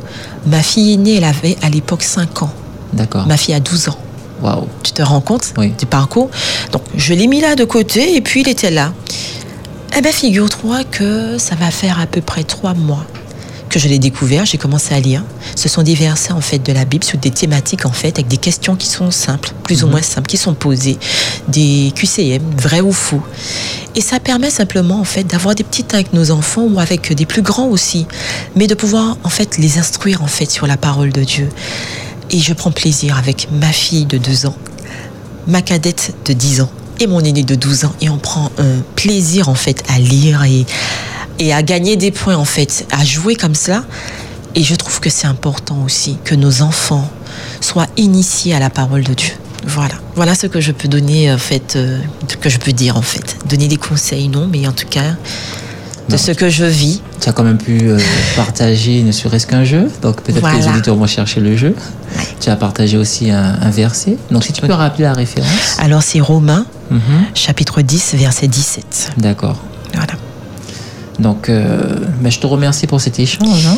Ma 0.46 0.62
fille 0.62 0.94
aînée, 0.94 1.16
elle 1.16 1.24
avait 1.24 1.56
à 1.62 1.70
l'époque 1.70 2.02
5 2.02 2.42
ans. 2.42 2.52
D'accord. 2.92 3.26
Ma 3.26 3.38
fille 3.38 3.54
a 3.54 3.60
12 3.60 3.88
ans. 3.88 3.98
Waouh. 4.42 4.66
Tu 4.82 4.92
te 4.92 5.02
rends 5.02 5.20
compte 5.20 5.52
Oui. 5.56 5.72
du 5.78 5.86
parcours? 5.86 6.30
Donc, 6.72 6.82
je 6.96 7.14
l'ai 7.14 7.26
mis 7.26 7.40
là 7.40 7.54
de 7.56 7.64
côté 7.64 8.14
et 8.16 8.20
puis 8.20 8.40
il 8.42 8.48
était 8.48 8.70
là. 8.70 8.92
Eh 9.96 10.00
bien, 10.00 10.12
figure-toi 10.12 10.84
que 10.84 11.38
ça 11.38 11.54
va 11.54 11.70
faire 11.70 11.98
à 12.00 12.06
peu 12.06 12.20
près 12.20 12.44
trois 12.44 12.74
mois 12.74 13.04
que 13.70 13.78
je 13.78 13.86
l'ai 13.86 13.98
découvert, 13.98 14.46
j'ai 14.46 14.56
commencé 14.56 14.94
à 14.94 15.00
lire. 15.00 15.22
Ce 15.54 15.68
sont 15.68 15.82
des 15.82 15.94
versets 15.94 16.32
en 16.32 16.40
fait 16.40 16.58
de 16.58 16.72
la 16.72 16.86
Bible 16.86 17.04
sur 17.04 17.18
des 17.18 17.30
thématiques 17.30 17.84
en 17.84 17.92
fait 17.92 18.08
avec 18.18 18.26
des 18.26 18.38
questions 18.38 18.76
qui 18.76 18.86
sont 18.86 19.10
simples, 19.10 19.52
plus 19.62 19.82
ou 19.82 19.86
Mhm. 19.86 19.92
moins 19.92 20.00
simples, 20.02 20.26
qui 20.26 20.38
sont 20.38 20.54
posées, 20.54 20.98
des 21.48 21.92
QCM, 21.94 22.40
vrai 22.56 22.80
ou 22.80 22.92
faux. 22.92 23.20
Et 23.94 24.00
ça 24.00 24.20
permet 24.20 24.48
simplement 24.48 24.98
en 24.98 25.04
fait 25.04 25.24
d'avoir 25.24 25.54
des 25.54 25.64
petits 25.64 25.84
temps 25.84 25.96
avec 25.96 26.14
nos 26.14 26.30
enfants 26.30 26.62
ou 26.62 26.80
avec 26.80 27.12
des 27.12 27.26
plus 27.26 27.42
grands 27.42 27.66
aussi, 27.66 28.06
mais 28.56 28.68
de 28.68 28.74
pouvoir 28.74 29.18
en 29.22 29.28
fait 29.28 29.58
les 29.58 29.76
instruire 29.78 30.22
en 30.22 30.28
fait 30.28 30.50
sur 30.50 30.66
la 30.66 30.78
parole 30.78 31.12
de 31.12 31.22
Dieu. 31.24 31.50
Et 32.30 32.38
je 32.38 32.52
prends 32.52 32.70
plaisir 32.70 33.16
avec 33.16 33.48
ma 33.50 33.72
fille 33.72 34.04
de 34.04 34.18
2 34.18 34.46
ans, 34.46 34.56
ma 35.46 35.62
cadette 35.62 36.14
de 36.26 36.32
10 36.32 36.60
ans 36.60 36.70
et 37.00 37.06
mon 37.06 37.20
aîné 37.20 37.42
de 37.42 37.54
12 37.54 37.84
ans 37.84 37.94
et 38.00 38.10
on 38.10 38.18
prend 38.18 38.50
un 38.58 38.82
plaisir 38.96 39.48
en 39.48 39.54
fait 39.54 39.82
à 39.88 39.98
lire 39.98 40.44
et, 40.44 41.52
à 41.52 41.62
gagner 41.62 41.96
des 41.96 42.10
points 42.10 42.36
en 42.36 42.44
fait, 42.44 42.86
à 42.90 43.04
jouer 43.04 43.36
comme 43.36 43.54
ça. 43.54 43.84
Et 44.54 44.62
je 44.62 44.74
trouve 44.74 44.98
que 44.98 45.08
c'est 45.08 45.26
important 45.26 45.82
aussi 45.84 46.18
que 46.24 46.34
nos 46.34 46.62
enfants 46.62 47.08
soient 47.60 47.86
initiés 47.96 48.54
à 48.54 48.58
la 48.58 48.70
parole 48.70 49.04
de 49.04 49.14
Dieu. 49.14 49.32
Voilà, 49.64 49.94
voilà 50.16 50.34
ce 50.34 50.46
que 50.46 50.60
je 50.60 50.72
peux 50.72 50.88
donner 50.88 51.32
en 51.32 51.38
fait, 51.38 51.76
euh, 51.76 52.00
que 52.40 52.48
je 52.48 52.58
peux 52.58 52.72
dire 52.72 52.96
en 52.96 53.02
fait. 53.02 53.36
Donner 53.48 53.68
des 53.68 53.76
conseils 53.76 54.28
non, 54.28 54.48
mais 54.50 54.66
en 54.66 54.72
tout 54.72 54.86
cas 54.88 55.14
de 56.08 56.12
Non. 56.12 56.18
ce 56.18 56.32
que 56.32 56.48
je 56.48 56.64
vis. 56.64 57.02
Tu 57.20 57.28
as 57.28 57.32
quand 57.32 57.42
même 57.44 57.58
pu 57.58 57.78
euh, 57.82 57.98
partager 58.36 59.02
ne 59.02 59.12
serait-ce 59.12 59.46
qu'un 59.46 59.64
jeu. 59.64 59.90
Donc 60.02 60.22
peut-être 60.22 60.40
que 60.50 60.56
les 60.56 60.66
auditeurs 60.68 60.96
vont 60.96 61.06
chercher 61.06 61.40
le 61.40 61.56
jeu. 61.56 61.74
Tu 62.40 62.48
as 62.50 62.56
partagé 62.56 62.96
aussi 62.96 63.30
un, 63.30 63.58
un 63.60 63.70
verset. 63.70 64.16
Donc 64.30 64.44
si 64.44 64.52
tu 64.52 64.62
peux 64.62 64.72
rappeler 64.72 65.04
la 65.04 65.12
référence. 65.12 65.76
Alors 65.78 66.02
c'est 66.02 66.20
Romains 66.20 66.66
Mhm. 66.90 67.00
chapitre 67.34 67.82
10 67.82 68.14
verset 68.14 68.48
17. 68.48 69.12
D'accord. 69.18 69.58
Voilà. 69.92 70.14
Donc 71.18 71.48
euh, 71.50 71.96
ben, 72.22 72.30
je 72.32 72.38
te 72.38 72.46
remercie 72.46 72.86
pour 72.86 73.00
cet 73.00 73.18
échange. 73.18 73.66
hein. 73.66 73.76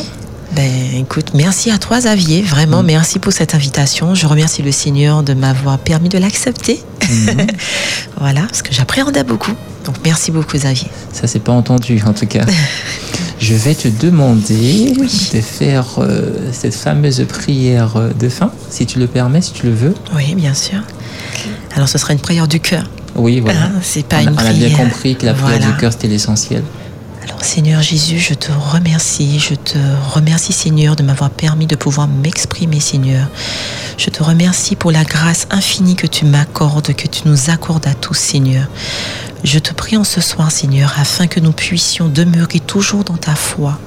Ben, 0.57 0.69
écoute, 0.97 1.31
merci 1.35 1.71
à 1.71 1.79
toi, 1.79 1.99
Xavier. 2.01 2.43
Vraiment, 2.43 2.83
Mm. 2.83 2.87
merci 2.87 3.19
pour 3.21 3.33
cette 3.33 3.55
invitation. 3.55 4.15
Je 4.15 4.27
remercie 4.27 4.63
le 4.63 4.73
Seigneur 4.73 5.23
de 5.23 5.33
m'avoir 5.33 5.79
permis 5.79 6.09
de 6.09 6.19
l'accepter. 6.19 6.81
Mhm. 7.09 7.47
Voilà, 8.19 8.43
parce 8.43 8.63
que 8.63 8.73
j'appréhendais 8.75 9.25
beaucoup. 9.25 9.53
Donc, 9.87 9.97
merci 10.05 10.31
beaucoup, 10.31 10.57
Xavier. 10.59 10.89
Ça, 11.13 11.27
c'est 11.27 11.39
pas 11.39 11.53
entendu, 11.53 12.03
en 12.05 12.13
tout 12.13 12.27
cas. 12.27 12.45
Je 13.41 13.55
vais 13.55 13.75
te 13.75 13.89
demander 13.89 14.93
de 15.33 15.41
faire 15.41 15.87
euh, 15.99 16.51
cette 16.53 16.75
fameuse 16.75 17.25
prière 17.27 17.95
de 18.19 18.29
fin, 18.29 18.51
si 18.69 18.85
tu 18.85 18.99
le 18.99 19.07
permets, 19.07 19.41
si 19.41 19.53
tu 19.53 19.65
le 19.67 19.73
veux. 19.75 19.95
Oui, 20.15 20.35
bien 20.35 20.53
sûr. 20.53 20.81
Alors, 21.75 21.89
ce 21.89 21.97
sera 21.97 22.13
une 22.13 22.19
prière 22.19 22.47
du 22.49 22.61
cœur. 22.61 22.85
Oui, 23.15 23.41
voilà. 23.41 23.63
Hein, 23.63 23.73
c'est 23.83 24.05
pas 24.05 24.17
on, 24.17 24.27
a- 24.27 24.31
une 24.31 24.35
on 24.37 24.45
a 24.45 24.53
bien 24.53 24.71
compris 24.77 25.17
que 25.17 25.25
la 25.25 25.33
prière 25.33 25.59
Voilà. 25.59 25.73
du 25.73 25.77
cœur, 25.79 25.93
c'était 25.93 26.09
l'essentiel. 26.09 26.63
Seigneur 27.43 27.83
Jésus, 27.83 28.19
je 28.19 28.35
te 28.35 28.53
remercie. 28.53 29.39
Je 29.39 29.55
te 29.55 29.79
remercie, 30.13 30.53
Seigneur, 30.53 30.95
de 30.95 31.03
m'avoir 31.03 31.31
permis 31.31 31.67
de 31.67 31.75
pouvoir 31.75 32.07
m'exprimer, 32.07 32.81
Seigneur. 32.81 33.29
Je 33.97 34.11
te 34.11 34.23
remercie 34.23 34.77
pour 34.77 34.93
la 34.93 35.05
grâce 35.05 35.47
infinie 35.51 35.97
que 35.97 36.07
tu 36.07 36.25
m'accordes, 36.25 36.95
que 36.95 37.09
tu 37.09 37.23
nous 37.27 37.51
accordes 37.51 37.87
à 37.87 37.95
tous, 37.95 38.15
Seigneur. 38.15 38.67
Je 39.43 39.59
te 39.59 39.73
prie 39.73 39.97
en 39.97 40.05
ce 40.05 40.21
soir, 40.21 40.51
Seigneur, 40.51 40.95
afin 40.99 41.27
que 41.27 41.41
nous 41.41 41.53
puissions 41.53 42.09
demeurer 42.09 42.61
toujours 42.61 43.05
dans 43.05 43.17
ta 43.17 43.35
foi, 43.35 43.79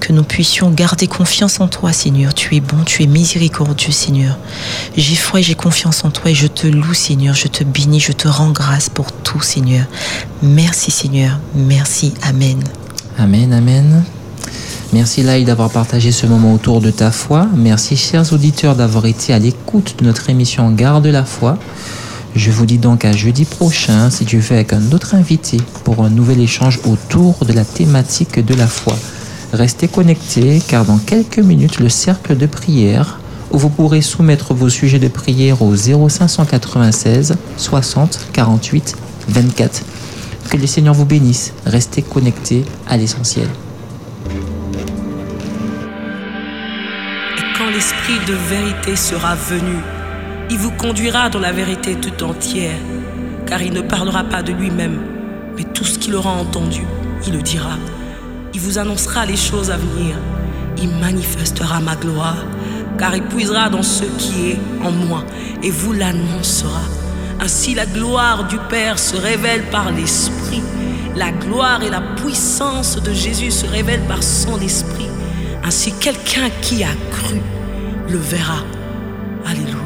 que 0.00 0.12
nous 0.12 0.22
puissions 0.22 0.70
garder 0.70 1.06
confiance 1.06 1.60
en 1.60 1.68
toi, 1.68 1.92
Seigneur. 1.92 2.34
Tu 2.34 2.56
es 2.56 2.60
bon, 2.60 2.84
tu 2.84 3.02
es 3.02 3.06
miséricordieux, 3.06 3.92
Seigneur. 3.92 4.36
J'ai 4.96 5.16
foi 5.16 5.40
et 5.40 5.42
j'ai 5.42 5.54
confiance 5.54 6.04
en 6.04 6.10
toi 6.10 6.30
et 6.30 6.34
je 6.34 6.46
te 6.46 6.66
loue, 6.66 6.94
Seigneur. 6.94 7.34
Je 7.34 7.48
te 7.48 7.64
bénis, 7.64 8.00
je 8.00 8.12
te 8.12 8.28
rends 8.28 8.50
grâce 8.50 8.90
pour 8.90 9.10
tout, 9.12 9.40
Seigneur. 9.40 9.86
Merci, 10.42 10.90
Seigneur. 10.90 11.38
Merci. 11.54 12.12
Amen. 12.22 12.62
Amen, 13.20 13.52
amen. 13.52 14.04
Merci 14.92 15.24
Laï 15.24 15.44
d'avoir 15.44 15.70
partagé 15.70 16.12
ce 16.12 16.24
moment 16.24 16.54
autour 16.54 16.80
de 16.80 16.92
ta 16.92 17.10
foi. 17.10 17.48
Merci 17.56 17.96
chers 17.96 18.32
auditeurs 18.32 18.76
d'avoir 18.76 19.06
été 19.06 19.34
à 19.34 19.40
l'écoute 19.40 19.96
de 19.98 20.04
notre 20.04 20.30
émission 20.30 20.70
Garde 20.70 21.08
la 21.08 21.24
foi. 21.24 21.58
Je 22.36 22.52
vous 22.52 22.64
dis 22.64 22.78
donc 22.78 23.04
à 23.04 23.10
jeudi 23.10 23.44
prochain, 23.44 24.08
si 24.10 24.24
Dieu 24.24 24.38
veut, 24.38 24.54
avec 24.54 24.72
un 24.72 24.92
autre 24.92 25.16
invité 25.16 25.56
pour 25.82 26.04
un 26.04 26.10
nouvel 26.10 26.38
échange 26.40 26.78
autour 26.84 27.44
de 27.44 27.52
la 27.52 27.64
thématique 27.64 28.38
de 28.38 28.54
la 28.54 28.68
foi. 28.68 28.96
Restez 29.52 29.88
connectés 29.88 30.62
car 30.68 30.84
dans 30.84 30.98
quelques 30.98 31.40
minutes, 31.40 31.80
le 31.80 31.88
cercle 31.88 32.36
de 32.36 32.46
prière 32.46 33.18
où 33.50 33.58
vous 33.58 33.68
pourrez 33.68 34.00
soumettre 34.00 34.54
vos 34.54 34.68
sujets 34.68 35.00
de 35.00 35.08
prière 35.08 35.60
au 35.62 35.74
0596 35.74 37.34
60 37.56 38.28
48 38.32 38.96
24. 39.28 39.82
Que 40.50 40.56
le 40.56 40.66
Seigneur 40.66 40.94
vous 40.94 41.04
bénisse. 41.04 41.52
Restez 41.66 42.00
connectés 42.00 42.64
à 42.88 42.96
l'essentiel. 42.96 43.48
Et 47.36 47.42
quand 47.56 47.70
l'Esprit 47.70 48.18
de 48.26 48.32
vérité 48.32 48.96
sera 48.96 49.34
venu, 49.34 49.76
il 50.50 50.56
vous 50.56 50.70
conduira 50.70 51.28
dans 51.28 51.38
la 51.38 51.52
vérité 51.52 51.96
tout 51.96 52.24
entière, 52.24 52.78
car 53.46 53.60
il 53.60 53.74
ne 53.74 53.82
parlera 53.82 54.24
pas 54.24 54.42
de 54.42 54.52
lui-même, 54.52 54.98
mais 55.54 55.64
tout 55.64 55.84
ce 55.84 55.98
qu'il 55.98 56.14
aura 56.14 56.30
entendu, 56.30 56.82
il 57.26 57.34
le 57.34 57.42
dira. 57.42 57.76
Il 58.54 58.60
vous 58.60 58.78
annoncera 58.78 59.26
les 59.26 59.36
choses 59.36 59.70
à 59.70 59.76
venir, 59.76 60.16
il 60.78 60.88
manifestera 60.96 61.80
ma 61.80 61.94
gloire, 61.94 62.46
car 62.96 63.14
il 63.14 63.22
puisera 63.22 63.68
dans 63.68 63.82
ce 63.82 64.04
qui 64.04 64.52
est 64.52 64.58
en 64.82 64.92
moi, 64.92 65.24
et 65.62 65.70
vous 65.70 65.92
l'annoncera. 65.92 66.80
Ainsi 67.40 67.74
la 67.74 67.86
gloire 67.86 68.48
du 68.48 68.58
Père 68.68 68.98
se 68.98 69.16
révèle 69.16 69.62
par 69.70 69.92
l'Esprit. 69.92 70.62
La 71.14 71.30
gloire 71.30 71.82
et 71.82 71.90
la 71.90 72.00
puissance 72.00 73.00
de 73.00 73.12
Jésus 73.12 73.50
se 73.50 73.66
révèlent 73.66 74.06
par 74.06 74.22
son 74.22 74.60
Esprit. 74.60 75.08
Ainsi 75.64 75.92
quelqu'un 75.92 76.50
qui 76.62 76.82
a 76.82 76.94
cru 77.10 77.40
le 78.08 78.18
verra. 78.18 78.64
Alléluia. 79.46 79.78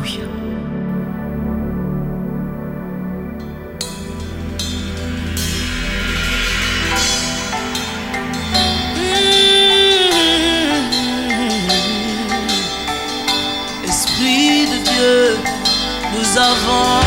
Nous 16.14 16.38
avons 16.38 17.01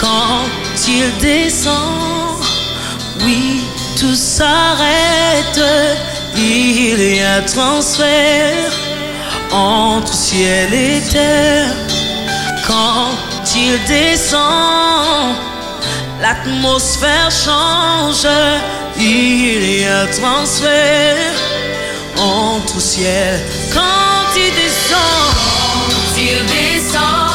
Quand 0.00 0.88
il 0.88 1.16
descend, 1.20 2.44
oui, 3.24 3.60
tout 3.98 4.14
s'arrête. 4.14 5.60
Il 6.36 7.16
y 7.16 7.20
a 7.20 7.40
transfert 7.42 8.72
entre 9.52 10.12
ciel 10.12 10.74
et 10.74 11.00
terre. 11.10 11.74
Quand 12.66 13.31
il 13.56 13.78
descend, 13.86 15.36
l'atmosphère 16.20 17.30
change. 17.30 18.26
Il 18.98 19.80
y 19.80 19.84
a 19.84 20.06
transfert 20.06 21.32
entre 22.18 22.80
ciel. 22.80 23.40
Quand 23.72 24.36
il 24.36 24.52
descend, 24.54 25.34
quand 25.88 26.20
il 26.20 26.44
descend, 26.46 27.31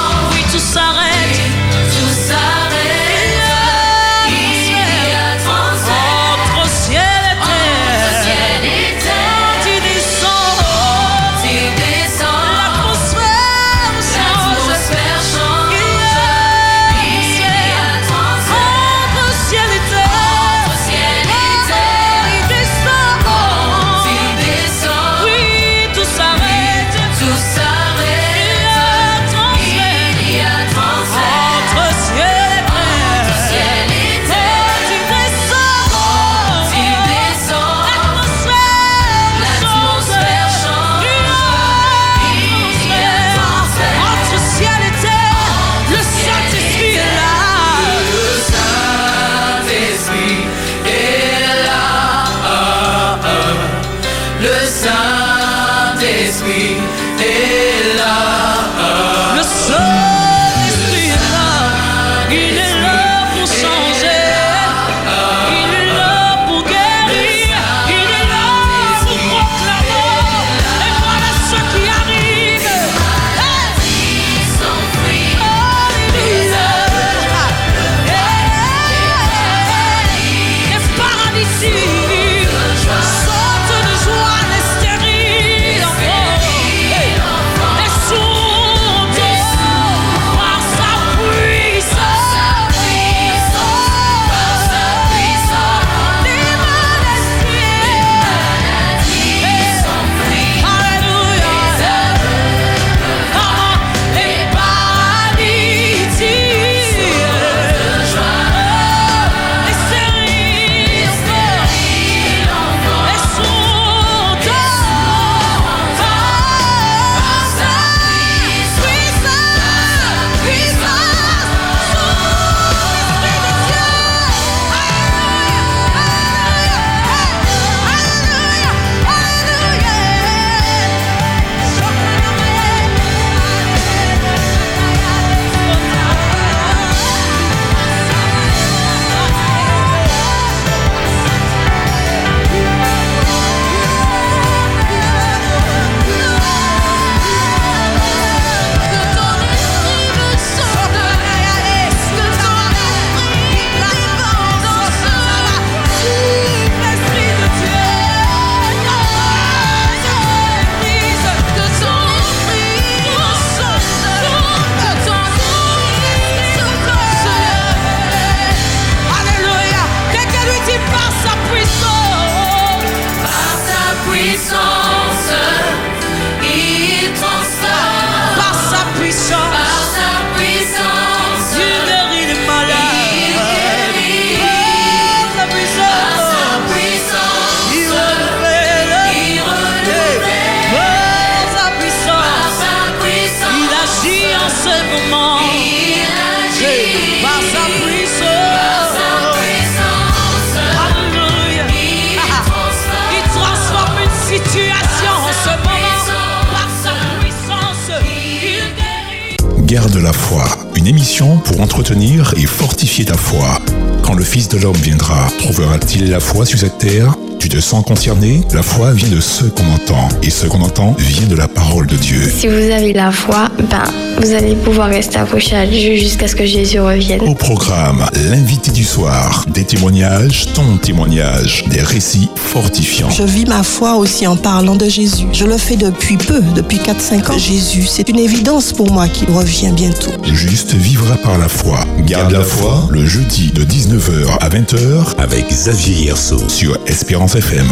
tu 217.68 217.72
te 217.72 217.76
sens 217.76 217.86
concerné 217.86 218.42
La 218.54 218.64
foi 218.64 218.94
vient 218.94 219.10
de 219.10 219.20
ce 219.20 219.44
qu'on 219.44 219.68
entend. 219.74 220.08
Et 220.24 220.30
ce 220.30 220.48
qu'on 220.48 220.62
entend 220.62 220.96
vient 220.98 221.28
de 221.28 221.36
la 221.36 221.50
parole 221.50 221.86
de 221.86 221.98
Dieu. 221.98 222.22
Si 222.22 222.48
vous 222.48 222.54
avez 222.54 222.94
la 222.94 223.12
foi, 223.12 223.50
ben, 223.70 224.07
vous 224.20 224.34
allez 224.34 224.56
pouvoir 224.56 224.90
rester 224.90 225.18
accroché 225.18 225.56
à 225.56 225.66
Dieu 225.66 225.96
jusqu'à 225.96 226.28
ce 226.28 226.36
que 226.36 226.46
Jésus 226.46 226.80
revienne. 226.80 227.22
Au 227.22 227.36
programme, 227.36 228.06
l'invité 228.30 228.72
du 228.72 228.84
soir, 228.84 229.46
des 229.48 229.64
témoignages, 229.64 230.54
ton 230.54 230.78
témoignage, 230.78 231.64
des 231.68 231.82
récits 231.82 232.30
fortifiants. 232.36 233.10
Je 233.10 233.24
vis 233.24 233.46
ma 233.46 233.64
foi 233.64 233.96
aussi 233.96 234.26
en 234.28 234.36
parlant 234.36 234.76
de 234.76 234.90
Jésus. 234.90 235.28
Je 235.34 235.46
le 235.46 235.58
fais 235.58 235.76
depuis 235.76 236.18
peu, 236.18 236.42
depuis 236.56 236.78
4-5 236.78 237.32
ans. 237.32 237.38
Jésus, 237.38 237.86
c'est 237.86 238.10
une 238.10 238.20
évidence 238.20 238.74
pour 238.74 238.92
moi 238.92 239.08
qu'il 239.08 239.30
revient 239.30 239.72
bientôt. 239.72 240.12
Juste 240.24 240.74
vivra 240.74 241.16
par 241.18 241.38
la 241.38 241.48
foi. 241.48 241.80
Garde 242.06 242.32
la 242.32 242.44
foi, 242.44 242.88
le 242.90 243.06
jeudi 243.06 243.52
de 243.52 243.64
19h 243.64 244.38
à 244.40 244.50
20h 244.50 245.16
avec 245.18 245.48
Xavier 245.50 246.06
Yerso 246.06 246.38
sur 246.50 246.78
Espérance 246.88 247.36
FM. 247.36 247.68